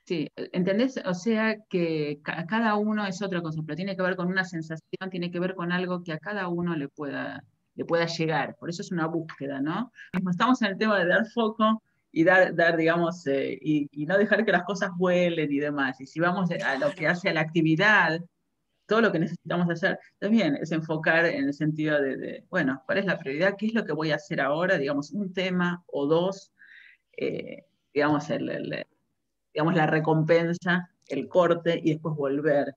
sí. 0.06 0.32
¿entendés? 0.36 1.02
O 1.06 1.16
sea 1.16 1.58
que 1.70 2.20
cada 2.24 2.76
uno 2.76 3.06
es 3.08 3.22
otra 3.24 3.42
cosa, 3.42 3.62
pero 3.66 3.76
tiene 3.76 3.96
que 3.96 4.04
ver 4.04 4.16
con 4.16 4.28
una 4.28 4.44
sensación, 4.44 5.10
tiene 5.10 5.32
que 5.32 5.40
ver 5.40 5.56
con 5.56 5.72
algo 5.72 6.04
que 6.04 6.14
a 6.14 6.20
cada 6.20 6.48
uno 6.48 6.76
le 6.76 6.88
pueda, 6.88 7.44
le 7.76 7.86
pueda 7.86 8.06
llegar. 8.06 8.56
Por 8.56 8.70
eso 8.70 8.82
es 8.82 8.92
una 8.92 9.08
búsqueda, 9.08 9.62
¿no? 9.62 9.92
Estamos 10.30 10.62
en 10.62 10.70
el 10.70 10.78
tema 10.78 10.98
de 11.00 11.08
dar 11.08 11.26
foco 11.28 11.82
y 12.12 12.24
dar, 12.24 12.56
dar 12.56 12.78
digamos, 12.78 13.28
eh, 13.28 13.58
y, 13.62 14.06
no 14.06 14.18
dejar 14.18 14.46
que 14.46 14.52
las 14.52 14.64
cosas 14.64 14.92
vuelen 14.98 15.52
y 15.52 15.60
demás. 15.60 16.00
Y 16.00 16.08
si 16.08 16.20
vamos 16.20 16.50
a 16.52 16.78
lo 16.78 16.92
que 16.92 17.08
hace 17.08 17.30
a 17.30 17.34
la 17.34 17.42
actividad, 17.42 18.22
todo 18.86 19.02
lo 19.02 19.12
que 19.12 19.20
necesitamos 19.20 19.70
hacer 19.70 20.00
también 20.20 20.56
es 20.56 20.72
enfocar 20.72 21.26
en 21.26 21.46
el 21.46 21.54
sentido 21.54 22.00
de, 22.00 22.46
bueno, 22.50 22.82
¿cuál 22.86 23.00
es 23.00 23.06
la 23.06 23.20
prioridad? 23.20 23.56
¿Qué 23.58 23.68
es 23.68 23.74
lo 23.74 23.84
que 23.84 23.94
voy 23.94 24.12
a 24.12 24.16
hacer 24.16 24.40
ahora? 24.40 24.78
Digamos, 24.78 25.12
un 25.12 25.34
tema 25.34 25.84
o 25.88 26.06
dos, 26.06 26.54
eh, 27.18 27.66
digamos, 27.94 28.28
digamos, 29.54 29.76
la 29.76 29.88
recompensa, 29.88 30.90
el 31.08 31.28
corte 31.28 31.80
y 31.84 31.94
después 31.94 32.16
volver 32.16 32.76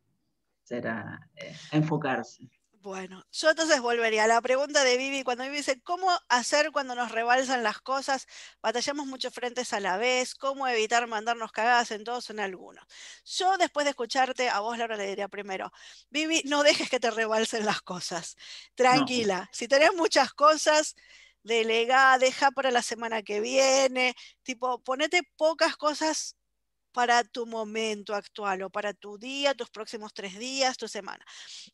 a 0.84 1.20
eh, 1.36 1.54
enfocarse. 1.72 2.48
Bueno, 2.80 3.24
yo 3.32 3.50
entonces 3.50 3.80
volvería 3.80 4.24
a 4.24 4.26
la 4.28 4.40
pregunta 4.40 4.84
de 4.84 4.96
Vivi, 4.96 5.24
cuando 5.24 5.42
Vivi 5.42 5.56
dice, 5.58 5.80
¿cómo 5.82 6.08
hacer 6.28 6.70
cuando 6.70 6.94
nos 6.94 7.10
rebalsan 7.10 7.64
las 7.64 7.80
cosas? 7.80 8.26
Batallamos 8.62 9.06
muchos 9.06 9.34
frentes 9.34 9.72
a 9.72 9.80
la 9.80 9.96
vez, 9.96 10.36
¿cómo 10.36 10.66
evitar 10.68 11.06
mandarnos 11.08 11.50
cagadas 11.50 11.90
en 11.90 12.04
todos 12.04 12.30
o 12.30 12.32
en 12.32 12.40
algunos? 12.40 12.84
Yo 13.24 13.56
después 13.58 13.84
de 13.84 13.90
escucharte, 13.90 14.48
a 14.48 14.60
vos 14.60 14.78
Laura 14.78 14.96
le 14.96 15.08
diría 15.08 15.28
primero, 15.28 15.72
Vivi, 16.10 16.42
no 16.44 16.62
dejes 16.62 16.88
que 16.88 17.00
te 17.00 17.10
rebalsen 17.10 17.66
las 17.66 17.82
cosas, 17.82 18.36
tranquila, 18.76 19.48
si 19.52 19.66
tenés 19.66 19.92
muchas 19.94 20.32
cosas, 20.32 20.94
delega, 21.42 22.16
deja 22.18 22.52
para 22.52 22.70
la 22.70 22.82
semana 22.82 23.22
que 23.22 23.40
viene, 23.40 24.14
tipo, 24.44 24.82
ponete 24.84 25.22
pocas 25.36 25.76
cosas 25.76 26.37
para 26.92 27.24
tu 27.24 27.46
momento 27.46 28.14
actual 28.14 28.62
o 28.62 28.70
para 28.70 28.92
tu 28.94 29.18
día, 29.18 29.54
tus 29.54 29.70
próximos 29.70 30.12
tres 30.14 30.38
días, 30.38 30.76
tu 30.76 30.88
semana. 30.88 31.24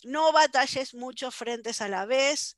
No 0.04 0.32
batalles 0.32 0.94
muchos 0.94 1.34
frentes 1.34 1.80
a 1.80 1.88
la 1.88 2.06
vez. 2.06 2.56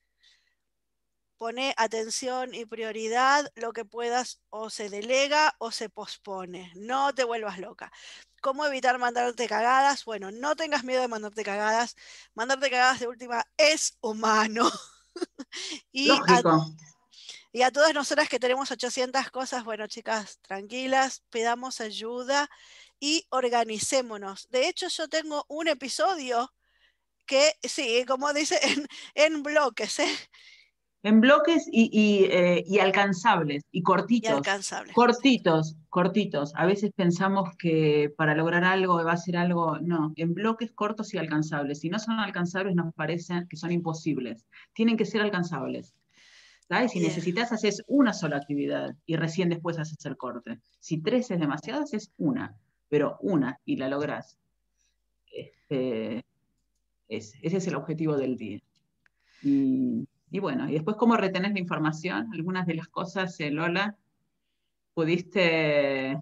Pone 1.38 1.74
atención 1.76 2.54
y 2.54 2.64
prioridad, 2.64 3.52
lo 3.56 3.74
que 3.74 3.84
puedas 3.84 4.40
o 4.48 4.70
se 4.70 4.88
delega 4.88 5.54
o 5.58 5.70
se 5.70 5.90
pospone. 5.90 6.72
No 6.76 7.14
te 7.14 7.24
vuelvas 7.24 7.58
loca. 7.58 7.92
¿Cómo 8.40 8.64
evitar 8.64 8.98
mandarte 8.98 9.46
cagadas? 9.46 10.04
Bueno, 10.06 10.30
no 10.30 10.56
tengas 10.56 10.82
miedo 10.82 11.02
de 11.02 11.08
mandarte 11.08 11.44
cagadas. 11.44 11.94
Mandarte 12.34 12.70
cagadas 12.70 13.00
de 13.00 13.08
última 13.08 13.44
es 13.58 13.98
humano. 14.00 14.70
y 15.92 16.08
Lógico. 16.08 16.74
Y 17.56 17.62
a 17.62 17.70
todas 17.70 17.94
nosotras 17.94 18.28
que 18.28 18.38
tenemos 18.38 18.70
800 18.70 19.30
cosas, 19.30 19.64
bueno, 19.64 19.86
chicas, 19.86 20.38
tranquilas, 20.42 21.22
pedamos 21.30 21.80
ayuda 21.80 22.50
y 23.00 23.24
organicémonos. 23.30 24.46
De 24.50 24.68
hecho, 24.68 24.88
yo 24.88 25.08
tengo 25.08 25.46
un 25.48 25.66
episodio 25.66 26.52
que, 27.24 27.54
sí, 27.62 28.04
como 28.06 28.30
dice, 28.34 28.60
en, 29.14 29.42
bloques, 29.42 30.00
¿eh? 30.00 30.14
En 31.02 31.22
bloques 31.22 31.66
y, 31.72 32.24
eh, 32.24 32.62
y, 32.66 32.78
alcanzables, 32.78 33.62
y 33.72 33.82
cortitos. 33.82 34.32
Y 34.32 34.34
alcanzables. 34.34 34.94
Cortitos, 34.94 35.76
cortitos. 35.88 36.52
A 36.56 36.66
veces 36.66 36.90
pensamos 36.94 37.56
que 37.58 38.12
para 38.18 38.34
lograr 38.34 38.64
algo 38.64 39.02
va 39.02 39.12
a 39.12 39.16
ser 39.16 39.38
algo, 39.38 39.78
no, 39.78 40.12
en 40.16 40.34
bloques 40.34 40.72
cortos 40.72 41.14
y 41.14 41.16
alcanzables. 41.16 41.80
Si 41.80 41.88
no 41.88 41.98
son 41.98 42.20
alcanzables, 42.20 42.74
nos 42.74 42.92
parece 42.92 43.46
que 43.48 43.56
son 43.56 43.72
imposibles. 43.72 44.44
Tienen 44.74 44.98
que 44.98 45.06
ser 45.06 45.22
alcanzables. 45.22 45.94
Si 46.88 46.98
necesitas, 47.00 47.52
haces 47.52 47.82
una 47.86 48.12
sola 48.12 48.38
actividad 48.38 48.96
y 49.06 49.16
recién 49.16 49.48
después 49.48 49.78
haces 49.78 50.04
el 50.04 50.16
corte. 50.16 50.58
Si 50.80 51.00
tres 51.00 51.30
es 51.30 51.38
demasiado, 51.38 51.82
haces 51.82 52.12
una, 52.16 52.56
pero 52.88 53.18
una 53.20 53.60
y 53.64 53.76
la 53.76 53.88
lográs. 53.88 54.36
Este, 55.30 56.24
ese 57.08 57.38
es 57.42 57.66
el 57.68 57.76
objetivo 57.76 58.16
del 58.16 58.36
día. 58.36 58.60
Y, 59.42 60.08
bueno, 60.40 60.68
y 60.68 60.72
después, 60.72 60.96
¿cómo 60.96 61.16
retenés 61.16 61.52
la 61.52 61.60
información? 61.60 62.28
Algunas 62.32 62.66
de 62.66 62.74
las 62.74 62.88
cosas, 62.88 63.38
eh, 63.38 63.52
Lola, 63.52 63.96
pudiste. 64.92 66.18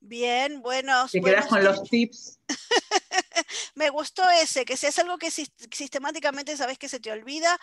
Bien, 0.00 0.60
bueno. 0.60 1.06
Te 1.10 1.20
quedas 1.20 1.46
con 1.46 1.62
los 1.62 1.84
tips. 1.84 2.40
Me 3.74 3.90
gustó 3.90 4.28
ese, 4.30 4.64
que 4.64 4.76
si 4.76 4.86
es 4.86 4.98
algo 4.98 5.18
que 5.18 5.30
sistemáticamente 5.30 6.56
sabes 6.56 6.78
que 6.78 6.88
se 6.88 7.00
te 7.00 7.10
olvida, 7.10 7.58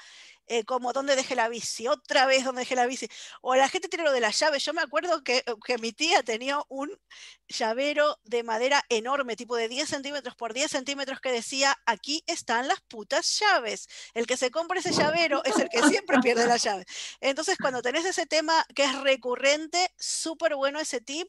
eh, 0.49 0.63
como 0.63 0.93
dónde 0.93 1.17
dejé 1.17 1.35
la 1.35 1.49
bici, 1.49 1.87
otra 1.87 2.25
vez 2.25 2.45
dónde 2.45 2.61
dejé 2.61 2.75
la 2.75 2.85
bici. 2.85 3.09
O 3.41 3.55
la 3.55 3.67
gente 3.67 3.89
tiene 3.89 4.05
lo 4.05 4.13
de 4.13 4.21
las 4.21 4.39
llaves. 4.39 4.63
Yo 4.63 4.73
me 4.73 4.81
acuerdo 4.81 5.21
que, 5.23 5.43
que 5.65 5.77
mi 5.77 5.91
tía 5.91 6.23
tenía 6.23 6.59
un 6.69 6.97
llavero 7.47 8.17
de 8.23 8.43
madera 8.43 8.83
enorme, 8.87 9.35
tipo 9.35 9.57
de 9.57 9.67
10 9.67 9.89
centímetros 9.89 10.35
por 10.35 10.53
10 10.53 10.71
centímetros, 10.71 11.19
que 11.19 11.31
decía, 11.31 11.77
aquí 11.85 12.23
están 12.27 12.67
las 12.69 12.79
putas 12.81 13.39
llaves. 13.39 13.89
El 14.13 14.25
que 14.25 14.37
se 14.37 14.49
compra 14.49 14.79
ese 14.79 14.93
llavero 14.93 15.43
es 15.43 15.57
el 15.57 15.69
que 15.69 15.83
siempre 15.83 16.19
pierde 16.19 16.47
la 16.47 16.57
llave. 16.57 16.85
Entonces, 17.19 17.57
cuando 17.59 17.81
tenés 17.81 18.05
ese 18.05 18.25
tema 18.25 18.65
que 18.73 18.85
es 18.85 19.01
recurrente, 19.01 19.93
súper 19.97 20.55
bueno 20.55 20.79
ese 20.79 21.01
tip 21.01 21.27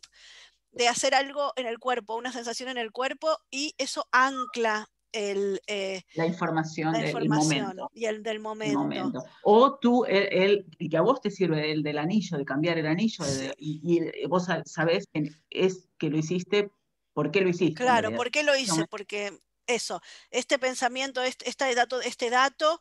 de 0.79 0.87
hacer 0.87 1.13
algo 1.13 1.53
en 1.57 1.67
el 1.67 1.81
cuerpo, 1.81 2.17
una 2.17 2.33
sensación 2.33 2.69
en 2.69 2.79
el 2.79 2.93
cuerpo, 2.93 3.37
y 3.51 3.75
eso 3.79 4.07
ancla 4.13 4.89
el, 5.11 5.61
eh, 5.67 6.03
la 6.15 6.25
información, 6.25 6.93
del 6.93 7.29
momento. 7.29 7.91
Y 7.93 8.05
el 8.05 8.23
del 8.23 8.39
momento. 8.39 9.25
O 9.43 9.77
tú, 9.77 10.05
el, 10.05 10.67
que 10.89 10.97
a 10.97 11.01
vos 11.01 11.21
te 11.21 11.33
sirve 11.33 11.73
el 11.73 11.83
del 11.83 11.99
anillo, 11.99 12.39
de 12.39 12.45
cambiar 12.45 12.79
el 12.79 12.87
anillo, 12.87 13.25
y, 13.59 14.27
vos 14.29 14.47
sabés 14.67 15.09
que 15.13 15.33
es 15.51 15.89
que 15.99 16.11
lo 16.11 16.17
hiciste, 16.17 16.71
¿por 17.13 17.33
qué 17.33 17.41
lo 17.41 17.49
hiciste? 17.49 17.83
Claro, 17.83 18.15
¿por 18.15 18.31
qué 18.31 18.45
lo 18.45 18.57
hice? 18.57 18.87
Porque 18.89 19.37
eso, 19.67 20.01
este 20.31 20.61
pensamiento, 20.61 21.23
este, 21.23 21.49
este, 21.49 21.75
dato, 21.75 22.01
este 22.03 22.31
dato 22.31 22.81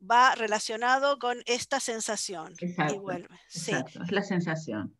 va 0.00 0.36
relacionado 0.36 1.18
con 1.18 1.42
esta 1.46 1.80
sensación. 1.80 2.54
y 2.60 2.98
vuelve. 2.98 3.34
Exacto, 3.52 4.00
es 4.04 4.12
la 4.12 4.22
sensación. 4.22 4.96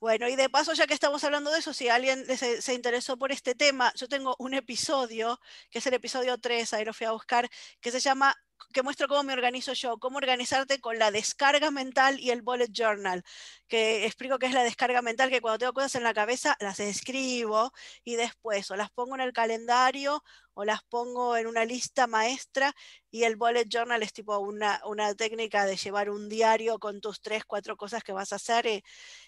Bueno, 0.00 0.28
y 0.28 0.34
de 0.36 0.48
paso, 0.48 0.72
ya 0.72 0.86
que 0.86 0.94
estamos 0.94 1.22
hablando 1.24 1.50
de 1.50 1.58
eso, 1.58 1.74
si 1.74 1.90
alguien 1.90 2.24
se, 2.38 2.72
interesó 2.74 3.18
por 3.18 3.32
este 3.32 3.54
tema, 3.54 3.92
yo 3.94 4.08
tengo 4.08 4.34
un 4.38 4.54
episodio, 4.54 5.38
que 5.70 5.78
es 5.78 5.86
el 5.86 5.92
episodio 5.92 6.38
3, 6.38 6.72
ahí 6.72 6.86
lo 6.86 6.94
fui 6.94 7.06
a 7.06 7.12
buscar, 7.12 7.50
que 7.82 7.90
se 7.90 8.00
llama 8.00 8.34
que 8.72 8.82
muestro 8.82 9.08
cómo 9.08 9.22
me 9.22 9.32
organizo 9.32 9.72
yo, 9.72 9.98
cómo 9.98 10.18
organizarte 10.18 10.80
con 10.80 10.98
la 10.98 11.10
descarga 11.10 11.70
mental 11.70 12.20
y 12.20 12.30
el 12.30 12.42
bullet 12.42 12.70
journal, 12.72 13.24
que 13.68 14.06
explico 14.06 14.38
qué 14.38 14.46
es 14.46 14.52
la 14.52 14.62
descarga 14.62 15.02
mental, 15.02 15.30
que 15.30 15.40
cuando 15.40 15.58
tengo 15.58 15.72
cosas 15.72 15.96
en 15.96 16.04
la 16.04 16.14
cabeza 16.14 16.56
las 16.60 16.80
escribo 16.80 17.72
y 18.04 18.16
después 18.16 18.70
o 18.70 18.76
las 18.76 18.90
pongo 18.90 19.14
en 19.14 19.22
el 19.22 19.32
calendario 19.32 20.22
o 20.54 20.64
las 20.64 20.82
pongo 20.84 21.36
en 21.36 21.46
una 21.46 21.64
lista 21.64 22.06
maestra 22.06 22.74
y 23.10 23.24
el 23.24 23.36
bullet 23.36 23.66
journal 23.68 24.02
es 24.02 24.12
tipo 24.12 24.38
una, 24.38 24.80
una 24.86 25.14
técnica 25.14 25.66
de 25.66 25.76
llevar 25.76 26.10
un 26.10 26.28
diario 26.28 26.78
con 26.78 27.00
tus 27.00 27.20
tres, 27.20 27.44
cuatro 27.44 27.76
cosas 27.76 28.04
que 28.04 28.12
vas 28.12 28.32
a 28.32 28.36
hacer 28.36 28.66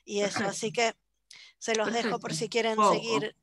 y, 0.05 0.21
eso, 0.21 0.45
así 0.45 0.73
que 0.73 0.95
se 1.59 1.75
los 1.75 1.93
dejo 1.93 2.19
por 2.19 2.35
si 2.35 2.49
quieren 2.49 2.77
seguir. 2.93 3.35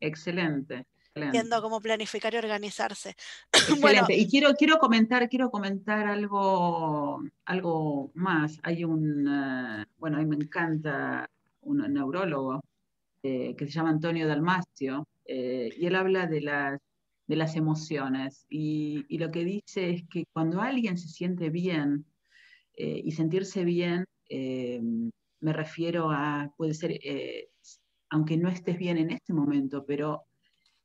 Excelente 0.00 0.86
viendo 1.16 1.62
cómo 1.62 1.80
planificar 1.80 2.34
y 2.34 2.36
organizarse. 2.36 3.16
Excelente. 3.52 4.16
y 4.16 4.28
quiero, 4.28 4.54
quiero 4.54 4.78
comentar, 4.78 5.28
quiero 5.28 5.50
comentar 5.50 6.06
algo, 6.06 7.22
algo 7.44 8.10
más. 8.14 8.58
Hay 8.62 8.84
un, 8.84 9.26
eh, 9.28 9.86
bueno, 9.98 10.18
a 10.18 10.20
mí 10.20 10.26
me 10.26 10.36
encanta 10.36 11.28
un 11.62 11.78
neurólogo 11.92 12.62
eh, 13.22 13.54
que 13.56 13.66
se 13.66 13.72
llama 13.72 13.90
Antonio 13.90 14.28
Dalmacio, 14.28 15.08
eh, 15.24 15.70
y 15.76 15.86
él 15.86 15.96
habla 15.96 16.26
de 16.26 16.40
las, 16.42 16.80
de 17.26 17.36
las 17.36 17.56
emociones. 17.56 18.46
Y, 18.48 19.04
y, 19.08 19.18
lo 19.18 19.30
que 19.30 19.44
dice 19.44 19.90
es 19.90 20.04
que 20.08 20.26
cuando 20.32 20.60
alguien 20.60 20.96
se 20.98 21.08
siente 21.08 21.50
bien, 21.50 22.04
y 22.78 23.12
sentirse 23.12 23.64
bien, 23.64 24.04
me 24.28 25.52
refiero 25.54 26.10
a, 26.10 26.52
puede 26.58 26.74
ser, 26.74 27.00
aunque 28.10 28.36
no 28.36 28.50
estés 28.50 28.76
bien 28.76 28.98
en 28.98 29.12
este 29.12 29.32
momento, 29.32 29.86
pero 29.86 30.26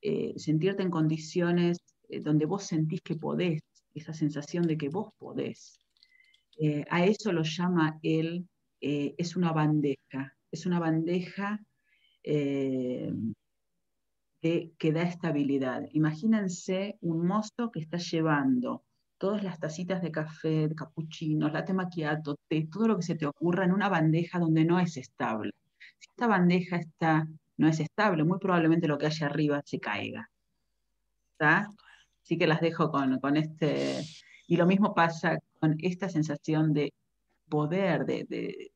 eh, 0.02 0.34
sentirte 0.38 0.84
en 0.84 0.89
condiciones 0.91 1.80
eh, 2.10 2.20
donde 2.22 2.45
vos 2.45 2.64
sentís 2.64 3.02
que 3.02 3.16
podés, 3.16 3.62
esa 3.93 4.14
sensación 4.14 4.64
de 4.68 4.78
que 4.78 4.89
vos 4.89 5.14
podés. 5.18 5.80
eh, 6.60 6.86
a 6.89 7.06
eso 7.06 7.32
lo 7.32 7.43
llama 7.43 7.99
él, 8.04 8.47
es 8.80 9.36
una 9.36 9.52
bandeja, 9.54 10.36
es 10.52 10.66
una 10.66 10.80
bandeja 10.80 11.60
eh, 12.24 13.14
que 14.41 14.91
da 14.91 15.04
estabilidad. 15.04 15.84
Imagínense 15.93 16.97
un 17.02 17.26
mozo 17.28 17.72
que 17.72 17.80
está 17.80 17.97
llevando 17.97 18.84
todas 19.20 19.43
las 19.43 19.60
tacitas 19.60 20.02
de 20.02 20.12
café, 20.12 20.68
de 20.68 20.76
cappuccino, 20.76 21.47
latte 21.49 21.74
macchiato, 21.74 22.38
té, 22.47 22.68
todo 22.72 22.88
lo 22.88 22.95
que 22.97 23.04
se 23.04 23.16
te 23.16 23.28
ocurra 23.28 23.66
en 23.66 23.72
una 23.72 23.88
bandeja 23.88 24.39
donde 24.39 24.66
no 24.66 24.80
es 24.80 24.97
estable. 24.97 25.52
Si 25.99 26.10
esta 26.10 26.26
bandeja 26.26 26.78
está, 26.78 27.28
no 27.62 27.68
es 27.68 27.80
estable, 27.80 28.24
muy 28.24 28.39
probablemente 28.39 28.88
lo 28.88 28.97
que 28.97 29.05
haya 29.05 29.28
arriba 29.28 29.62
se 29.64 29.80
caiga. 29.80 30.30
¿Está? 31.34 31.70
Así 32.24 32.36
que 32.38 32.47
las 32.47 32.59
dejo 32.59 32.89
con, 32.91 33.20
con 33.20 33.38
este... 33.38 34.01
Y 34.47 34.57
lo 34.57 34.66
mismo 34.66 34.95
pasa 34.95 35.38
con 35.59 35.78
esta 35.80 36.09
sensación 36.09 36.74
de 36.74 36.91
poder, 37.47 38.05
de, 38.05 38.26
de, 38.28 38.72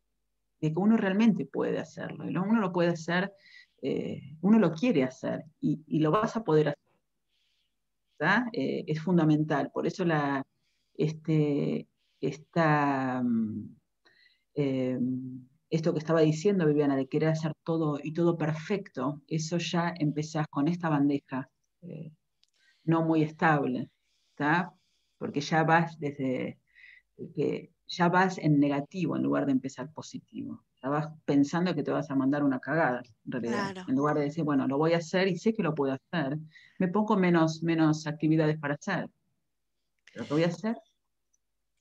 que 0.62 0.72
uno 0.76 0.98
realmente 0.98 1.46
puede 1.48 1.80
hacerlo. 1.80 2.30
Y 2.30 2.38
uno 2.38 2.62
lo 2.62 2.72
puede 2.72 2.90
hacer, 2.90 3.34
eh, 3.82 4.22
uno 4.42 4.60
lo 4.60 4.72
quiere 4.72 5.04
hacer 5.04 5.44
y, 5.60 6.00
lo 6.00 6.12
vas 6.12 6.38
a 6.38 6.44
poder 6.44 6.76
hacer. 8.20 8.44
Eh, 8.54 8.84
es 8.88 9.02
fundamental. 9.02 9.72
Por 9.74 9.88
eso 9.88 10.06
la, 10.06 10.46
este, 10.96 11.88
esta, 12.22 13.22
mm, 13.24 13.76
eh, 14.54 15.00
esto 15.70 15.94
que 15.94 16.00
estaba 16.00 16.22
diciendo 16.22 16.66
Viviana, 16.66 16.96
de 16.96 17.08
querer 17.08 17.30
hacer 17.30 17.54
todo 17.64 18.00
y 18.02 18.14
todo 18.14 18.38
perfecto, 18.38 19.22
eso 19.28 19.58
ya 19.58 19.94
empezás 19.98 20.48
con 20.48 20.68
esta 20.68 20.90
bandeja 20.90 21.50
no 22.84 23.04
muy 23.04 23.24
estable, 23.24 23.90
¿está? 24.30 24.72
porque 25.18 25.42
ya 25.42 25.64
vas 25.64 26.00
desde, 26.00 26.60
que 27.36 27.72
ya 27.88 28.10
vas 28.10 28.38
en 28.38 28.60
negativo 28.60 29.16
en 29.16 29.24
lugar 29.24 29.46
de 29.46 29.54
empezar 29.54 29.92
positivo. 29.92 30.64
Ya 30.82 30.90
vas 30.90 31.08
pensando 31.26 31.74
que 31.74 31.84
te 31.84 31.92
vas 31.92 32.12
a 32.12 32.16
mandar 32.16 32.44
una 32.44 32.60
cagada, 32.60 33.02
en 33.26 33.32
realidad. 33.32 33.86
En 33.88 33.96
lugar 33.96 34.18
de 34.18 34.26
decir, 34.26 34.44
bueno, 34.44 34.68
lo 34.68 34.78
voy 34.78 34.94
a 34.94 34.98
hacer 34.98 35.28
y 35.28 35.38
sé 35.38 35.54
que 35.54 35.64
lo 35.64 35.74
puedo 35.74 35.94
hacer, 35.94 36.38
me 36.78 36.88
pongo 36.90 37.18
menos, 37.18 37.64
menos 37.64 38.06
actividades 38.06 38.60
para 38.60 38.76
hacer. 38.76 39.10
Lo 40.14 40.26
voy 40.28 40.44
a 40.44 40.48
hacer 40.48 40.76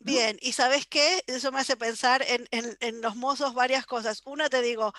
Bien, 0.05 0.37
y 0.43 0.53
sabes 0.53 0.87
qué? 0.87 1.25
Eso 1.27 1.51
me 1.51 1.61
hace 1.61 1.79
pensar 1.79 2.23
en, 2.29 2.47
en, 2.51 2.77
en, 2.81 3.01
los 3.01 3.17
mozos 3.17 3.55
varias 3.55 3.87
cosas. 3.87 4.21
Una, 4.27 4.51
te 4.51 4.61
digo, 4.61 4.93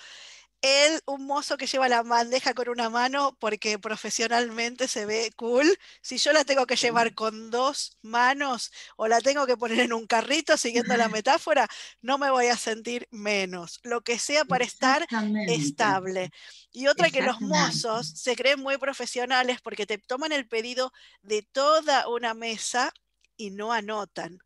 él, 0.62 1.00
un 1.06 1.26
mozo 1.26 1.56
que 1.56 1.68
lleva 1.68 1.88
la 1.88 2.02
bandeja 2.02 2.52
con 2.52 2.68
una 2.68 2.90
mano 2.90 3.36
porque 3.38 3.78
profesionalmente 3.78 4.88
se 4.88 5.06
ve 5.06 5.32
cool. 5.36 5.78
Si 6.02 6.18
yo 6.18 6.32
la 6.32 6.44
tengo 6.44 6.66
que 6.66 6.74
llevar 6.74 7.14
con 7.14 7.50
dos 7.50 7.96
manos 8.02 8.72
o 8.96 9.06
la 9.06 9.20
tengo 9.20 9.46
que 9.46 9.56
poner 9.56 9.80
en 9.80 9.92
un 9.92 10.08
carrito 10.08 10.56
siguiendo 10.56 10.96
la 10.96 11.08
metáfora, 11.08 11.68
no 12.00 12.18
me 12.18 12.30
voy 12.30 12.46
a 12.46 12.56
sentir 12.56 13.06
menos. 13.12 13.78
Lo 13.84 14.00
que 14.00 14.18
sea 14.18 14.44
para 14.44 14.64
estar 14.64 15.06
estable. 15.46 16.30
Y 16.72 16.88
otra 16.88 17.10
que 17.10 17.22
los 17.22 17.40
mozos 17.40 18.08
se 18.08 18.34
creen 18.34 18.60
muy 18.60 18.76
profesionales 18.78 19.60
porque 19.62 19.86
te 19.86 19.98
toman 19.98 20.32
el 20.32 20.48
pedido 20.48 20.92
de 21.22 21.42
toda 21.42 22.08
una 22.08 22.34
mesa 22.34 22.92
y 23.36 23.50
no 23.50 23.72
anotan. 23.72 24.40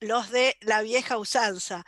Los 0.00 0.30
de 0.30 0.56
la 0.60 0.82
vieja 0.82 1.18
usanza 1.18 1.84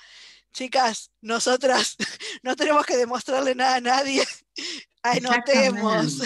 chicas, 0.53 1.11
nosotras 1.21 1.97
no 2.43 2.55
tenemos 2.57 2.87
que 2.87 2.97
demostrarle 2.97 3.55
nada 3.55 3.77
a 3.77 3.81
nadie. 3.81 4.23
Anotemos. 5.03 6.21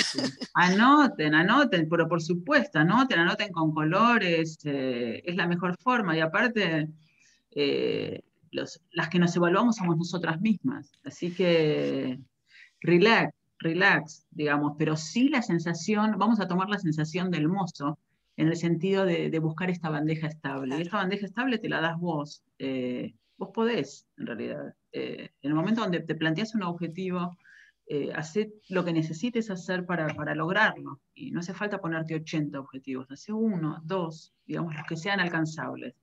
Anoten, 0.55 1.34
anoten, 1.34 1.89
pero 1.89 2.07
por 2.07 2.20
supuesto, 2.20 2.78
anoten, 2.78 3.20
anoten 3.20 3.51
con 3.51 3.72
colores, 3.72 4.59
eh, 4.64 5.22
es 5.24 5.34
la 5.34 5.47
mejor 5.47 5.78
forma. 5.78 6.14
Y 6.14 6.20
aparte, 6.20 6.91
eh, 7.53 8.22
las 8.51 9.09
que 9.11 9.18
nos 9.18 9.34
evaluamos 9.34 9.76
somos 9.76 9.97
nosotras 9.97 10.43
mismas. 10.43 10.93
Así 11.05 11.32
que 11.32 12.18
relax, 12.82 13.32
relax, 13.61 14.26
digamos, 14.30 14.74
pero 14.78 14.95
sí 14.95 15.30
la 15.30 15.41
sensación, 15.41 16.18
vamos 16.18 16.39
a 16.41 16.47
tomar 16.47 16.68
la 16.68 16.78
sensación 16.78 17.30
del 17.30 17.49
mozo, 17.49 17.99
en 18.37 18.49
el 18.49 18.57
sentido 18.57 19.05
de, 19.05 19.39
buscar 19.39 19.70
esta 19.70 19.89
bandeja 19.89 20.26
estable. 20.26 20.76
Y 20.76 20.82
esta 20.82 20.99
bandeja 20.99 21.26
estable 21.26 21.59
te 21.59 21.68
la 21.68 21.80
das 21.80 21.99
vos. 21.99 22.43
Eh, 22.59 23.14
vos 23.37 23.51
podés, 23.53 24.07
en 24.18 24.26
realidad. 24.26 24.74
Eh, 24.93 25.30
en 25.43 25.51
el 25.51 25.55
momento 25.55 25.80
donde 25.80 26.01
te 26.01 26.14
planteas 26.14 26.55
un 26.55 26.62
objetivo, 26.62 27.37
eh, 27.87 28.12
hacer 28.14 28.49
lo 28.68 28.84
que 28.84 28.93
necesites 28.93 29.51
hacer 29.51 29.87
para, 29.87 30.09
para, 30.09 30.34
lograrlo. 30.34 31.01
Y 31.14 31.30
no 31.30 31.41
hace 31.41 31.55
falta 31.55 31.80
ponerte 31.80 32.14
80 32.14 32.61
objetivos, 32.61 33.11
hace 33.11 33.32
uno, 33.32 33.80
dos, 33.84 34.34
digamos, 34.45 34.74
los 34.74 34.87
que 34.87 34.97
sean 34.97 35.20
alcanzables. 35.20 35.95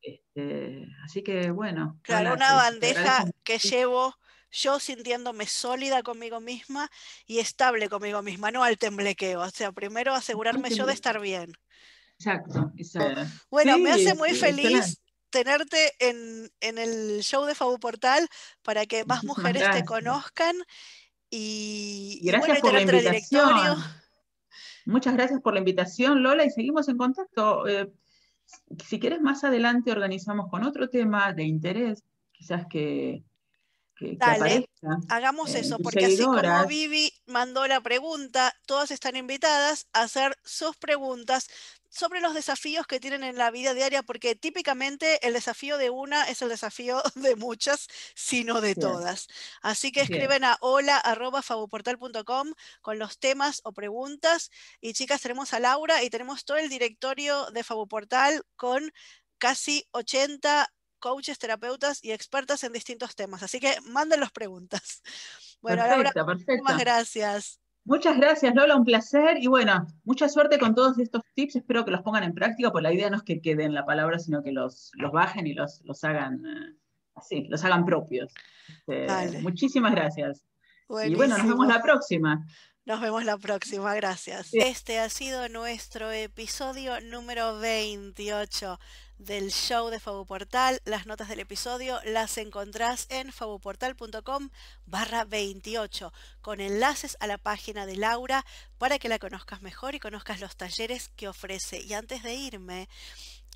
Este, 0.00 0.86
así 1.02 1.22
que 1.22 1.50
bueno. 1.50 1.98
Claro, 2.02 2.34
una 2.34 2.54
bandeja 2.54 3.24
que 3.42 3.58
llevo 3.58 4.14
yo 4.54 4.78
sintiéndome 4.78 5.46
sólida 5.46 6.02
conmigo 6.02 6.40
misma 6.40 6.90
y 7.26 7.40
estable 7.40 7.88
conmigo 7.88 8.22
misma, 8.22 8.50
no 8.50 8.62
al 8.62 8.78
temblequeo. 8.78 9.40
O 9.40 9.50
sea, 9.50 9.72
primero 9.72 10.14
asegurarme 10.14 10.70
yo 10.70 10.86
de 10.86 10.92
estar 10.92 11.20
bien. 11.20 11.52
Exacto, 12.18 12.72
exacto. 12.76 13.22
Bueno, 13.50 13.78
me 13.78 13.90
hace 13.90 14.14
muy 14.14 14.34
feliz 14.34 15.00
tenerte 15.30 15.92
en, 15.98 16.50
el 16.60 17.20
show 17.22 17.44
de 17.44 17.56
Fabu 17.56 17.78
Portal 17.80 18.28
para 18.62 18.86
que 18.86 19.04
más 19.04 19.24
mujeres 19.24 19.68
te 19.72 19.84
conozcan 19.84 20.54
y, 21.28 22.20
gracias 22.22 22.60
por 22.60 22.72
la 22.72 22.82
invitación. 22.82 23.76
Muchas 24.86 25.14
gracias 25.14 25.40
por 25.40 25.54
la 25.54 25.58
invitación, 25.60 26.22
Lola, 26.22 26.44
y 26.44 26.50
seguimos 26.50 26.88
en 26.88 26.98
contacto. 26.98 27.66
Eh, 27.66 27.90
si 28.84 29.00
quieres, 29.00 29.20
más 29.20 29.42
adelante 29.42 29.90
organizamos 29.90 30.48
con 30.50 30.62
otro 30.62 30.88
tema 30.88 31.32
de 31.32 31.44
interés, 31.44 32.04
quizás 32.32 32.66
que, 32.68 33.24
Dale, 34.00 34.68
hagamos 35.08 35.54
eso, 35.54 35.78
porque 35.78 36.06
así 36.06 36.24
como 36.24 36.66
Vivi 36.66 37.12
mandó 37.26 37.66
la 37.66 37.80
pregunta, 37.80 38.52
todas 38.66 38.90
están 38.90 39.14
invitadas 39.16 39.86
a 39.92 40.02
hacer 40.02 40.36
sus 40.42 40.76
preguntas 40.76 41.48
sobre 41.94 42.20
los 42.20 42.34
desafíos 42.34 42.88
que 42.88 42.98
tienen 42.98 43.22
en 43.22 43.38
la 43.38 43.52
vida 43.52 43.72
diaria, 43.72 44.02
porque 44.02 44.34
típicamente 44.34 45.24
el 45.26 45.32
desafío 45.32 45.78
de 45.78 45.90
una 45.90 46.24
es 46.24 46.42
el 46.42 46.48
desafío 46.48 47.00
de 47.14 47.36
muchas, 47.36 47.86
sino 48.16 48.60
de 48.60 48.74
todas. 48.74 49.28
Así 49.62 49.92
que 49.92 50.00
escriben 50.00 50.42
a 50.42 50.58
hola.fabuportal.com 50.60 52.52
con 52.82 52.98
los 52.98 53.18
temas 53.20 53.60
o 53.62 53.72
preguntas. 53.72 54.50
Y 54.80 54.92
chicas, 54.94 55.22
tenemos 55.22 55.54
a 55.54 55.60
Laura 55.60 56.02
y 56.02 56.10
tenemos 56.10 56.44
todo 56.44 56.56
el 56.56 56.68
directorio 56.68 57.46
de 57.52 57.62
Fabuportal 57.62 58.42
con 58.56 58.92
casi 59.38 59.86
80 59.92 60.68
coaches, 61.04 61.38
terapeutas 61.38 62.02
y 62.02 62.12
expertas 62.12 62.64
en 62.64 62.72
distintos 62.72 63.14
temas. 63.14 63.42
Así 63.42 63.60
que 63.60 63.74
manden 63.90 64.20
las 64.20 64.32
preguntas. 64.32 65.02
Bueno, 65.64 65.82
Laura, 65.86 66.12
muchas 66.26 66.78
gracias. 66.78 67.58
Muchas 67.86 68.18
gracias, 68.18 68.54
Lola, 68.54 68.76
un 68.76 68.84
placer. 68.84 69.38
Y 69.40 69.46
bueno, 69.46 69.86
mucha 70.04 70.28
suerte 70.28 70.58
con 70.58 70.74
todos 70.74 70.98
estos 70.98 71.22
tips. 71.32 71.56
Espero 71.56 71.86
que 71.86 71.90
los 71.90 72.02
pongan 72.02 72.22
en 72.22 72.34
práctica, 72.34 72.70
porque 72.70 72.82
la 72.82 72.92
idea 72.92 73.08
no 73.08 73.16
es 73.16 73.22
que 73.22 73.40
queden 73.40 73.72
la 73.72 73.86
palabra, 73.86 74.18
sino 74.18 74.42
que 74.42 74.52
los, 74.52 74.90
los 74.92 75.10
bajen 75.10 75.46
y 75.46 75.54
los, 75.54 75.80
los 75.84 76.04
hagan 76.04 76.44
eh, 76.44 76.76
así, 77.14 77.46
los 77.48 77.64
hagan 77.64 77.86
propios. 77.86 78.34
Este, 78.86 79.38
muchísimas 79.38 79.92
gracias. 79.92 80.44
Y 81.06 81.14
bueno, 81.14 81.38
nos 81.38 81.48
vemos 81.48 81.66
la 81.66 81.80
próxima. 81.80 82.44
Nos 82.84 83.00
vemos 83.00 83.24
la 83.24 83.38
próxima, 83.38 83.94
gracias. 83.94 84.52
Este 84.52 84.98
ha 84.98 85.08
sido 85.08 85.48
nuestro 85.48 86.12
episodio 86.12 87.00
número 87.00 87.58
28 87.58 88.78
del 89.18 89.50
show 89.50 89.90
de 89.90 90.00
Fabuportal. 90.00 90.80
Las 90.84 91.06
notas 91.06 91.28
del 91.28 91.40
episodio 91.40 92.00
las 92.04 92.38
encontrás 92.38 93.06
en 93.10 93.32
fabuportal.com 93.32 94.50
barra 94.86 95.24
28 95.24 96.12
con 96.42 96.60
enlaces 96.60 97.16
a 97.20 97.26
la 97.26 97.38
página 97.38 97.86
de 97.86 97.96
Laura 97.96 98.44
para 98.78 98.98
que 98.98 99.08
la 99.08 99.18
conozcas 99.18 99.62
mejor 99.62 99.94
y 99.94 100.00
conozcas 100.00 100.40
los 100.40 100.56
talleres 100.56 101.10
que 101.16 101.28
ofrece. 101.28 101.80
Y 101.80 101.94
antes 101.94 102.22
de 102.22 102.34
irme, 102.34 102.88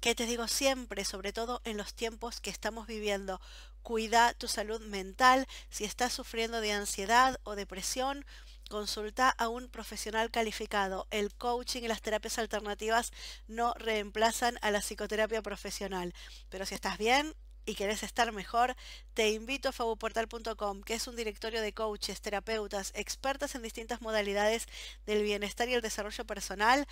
que 0.00 0.14
te 0.14 0.26
digo 0.26 0.48
siempre, 0.48 1.04
sobre 1.04 1.32
todo 1.32 1.60
en 1.64 1.76
los 1.76 1.94
tiempos 1.94 2.40
que 2.40 2.50
estamos 2.50 2.86
viviendo, 2.86 3.40
cuida 3.82 4.34
tu 4.34 4.48
salud 4.48 4.80
mental. 4.82 5.46
Si 5.70 5.84
estás 5.84 6.12
sufriendo 6.12 6.60
de 6.60 6.72
ansiedad 6.72 7.40
o 7.42 7.56
depresión, 7.56 8.24
Consulta 8.68 9.30
a 9.30 9.48
un 9.48 9.68
profesional 9.68 10.30
calificado. 10.30 11.06
El 11.10 11.34
coaching 11.34 11.82
y 11.82 11.88
las 11.88 12.02
terapias 12.02 12.38
alternativas 12.38 13.12
no 13.46 13.72
reemplazan 13.74 14.58
a 14.60 14.70
la 14.70 14.80
psicoterapia 14.80 15.40
profesional. 15.40 16.12
Pero 16.50 16.66
si 16.66 16.74
estás 16.74 16.98
bien 16.98 17.34
y 17.64 17.74
querés 17.74 18.02
estar 18.02 18.30
mejor, 18.32 18.76
te 19.14 19.30
invito 19.30 19.70
a 19.70 19.72
fabuportal.com, 19.72 20.82
que 20.82 20.94
es 20.94 21.06
un 21.06 21.16
directorio 21.16 21.62
de 21.62 21.72
coaches, 21.72 22.20
terapeutas, 22.20 22.92
expertas 22.94 23.54
en 23.54 23.62
distintas 23.62 24.02
modalidades 24.02 24.66
del 25.06 25.22
bienestar 25.22 25.68
y 25.70 25.74
el 25.74 25.82
desarrollo 25.82 26.26
personal, 26.26 26.86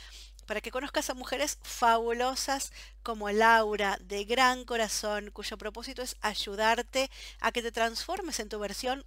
para 0.47 0.63
que 0.63 0.71
conozcas 0.71 1.11
a 1.11 1.15
mujeres 1.15 1.59
fabulosas 1.63 2.73
como 3.03 3.31
Laura, 3.31 3.99
de 4.01 4.25
gran 4.25 4.65
corazón, 4.65 5.31
cuyo 5.31 5.59
propósito 5.59 6.01
es 6.01 6.17
ayudarte 6.23 7.11
a 7.41 7.53
que 7.53 7.63
te 7.63 7.73
transformes 7.73 8.41
en 8.41 8.49
tu 8.49 8.59
versión 8.59 9.05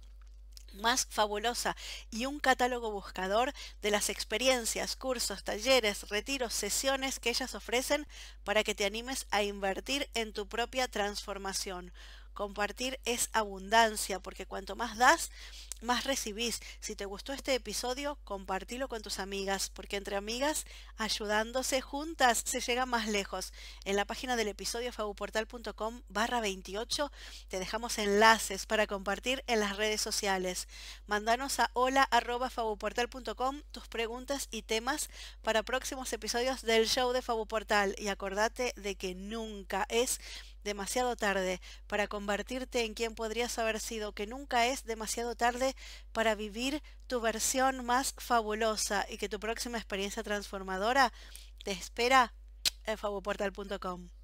más 0.74 1.06
fabulosa 1.10 1.76
y 2.10 2.26
un 2.26 2.40
catálogo 2.40 2.90
buscador 2.90 3.52
de 3.82 3.90
las 3.90 4.08
experiencias, 4.08 4.96
cursos, 4.96 5.44
talleres, 5.44 6.08
retiros, 6.08 6.54
sesiones 6.54 7.20
que 7.20 7.30
ellas 7.30 7.54
ofrecen 7.54 8.06
para 8.44 8.64
que 8.64 8.74
te 8.74 8.84
animes 8.84 9.26
a 9.30 9.42
invertir 9.42 10.08
en 10.14 10.32
tu 10.32 10.48
propia 10.48 10.88
transformación. 10.88 11.92
Compartir 12.34 12.98
es 13.04 13.28
abundancia, 13.32 14.20
porque 14.20 14.46
cuanto 14.46 14.76
más 14.76 14.96
das, 14.96 15.30
más 15.82 16.04
recibís. 16.04 16.60
Si 16.80 16.94
te 16.94 17.04
gustó 17.04 17.32
este 17.32 17.54
episodio, 17.54 18.18
compartilo 18.24 18.88
con 18.88 19.02
tus 19.02 19.18
amigas, 19.18 19.70
porque 19.70 19.96
entre 19.96 20.16
amigas, 20.16 20.66
ayudándose 20.96 21.80
juntas, 21.80 22.42
se 22.44 22.60
llega 22.60 22.86
más 22.86 23.08
lejos. 23.08 23.52
En 23.84 23.96
la 23.96 24.04
página 24.04 24.36
del 24.36 24.48
episodio 24.48 24.92
fabuportal.com 24.92 26.02
barra 26.08 26.40
28 26.40 27.10
te 27.48 27.58
dejamos 27.58 27.98
enlaces 27.98 28.66
para 28.66 28.86
compartir 28.86 29.44
en 29.46 29.60
las 29.60 29.76
redes 29.76 30.00
sociales. 30.00 30.68
Mándanos 31.06 31.60
a 31.60 31.70
hola 31.74 32.02
arroba 32.02 32.50
tus 33.70 33.88
preguntas 33.88 34.48
y 34.50 34.62
temas 34.62 35.10
para 35.42 35.62
próximos 35.62 36.12
episodios 36.12 36.62
del 36.62 36.86
show 36.86 37.12
de 37.12 37.22
Fabuportal 37.22 37.94
y 37.98 38.08
acordate 38.08 38.72
de 38.76 38.94
que 38.94 39.14
nunca 39.14 39.86
es 39.88 40.20
demasiado 40.64 41.16
tarde 41.16 41.60
para 41.86 42.08
convertirte 42.08 42.84
en 42.84 42.94
quien 42.94 43.14
podrías 43.14 43.58
haber 43.58 43.80
sido, 43.80 44.12
que 44.12 44.26
nunca 44.26 44.66
es 44.66 44.84
demasiado 44.84 45.34
tarde 45.34 45.74
para 46.12 46.34
vivir 46.34 46.82
tu 47.06 47.20
versión 47.20 47.84
más 47.84 48.14
fabulosa 48.18 49.06
y 49.08 49.18
que 49.18 49.28
tu 49.28 49.40
próxima 49.40 49.78
experiencia 49.78 50.22
transformadora 50.22 51.12
te 51.64 51.72
espera 51.72 52.32
en 52.84 52.98
fabuportal.com. 52.98 54.19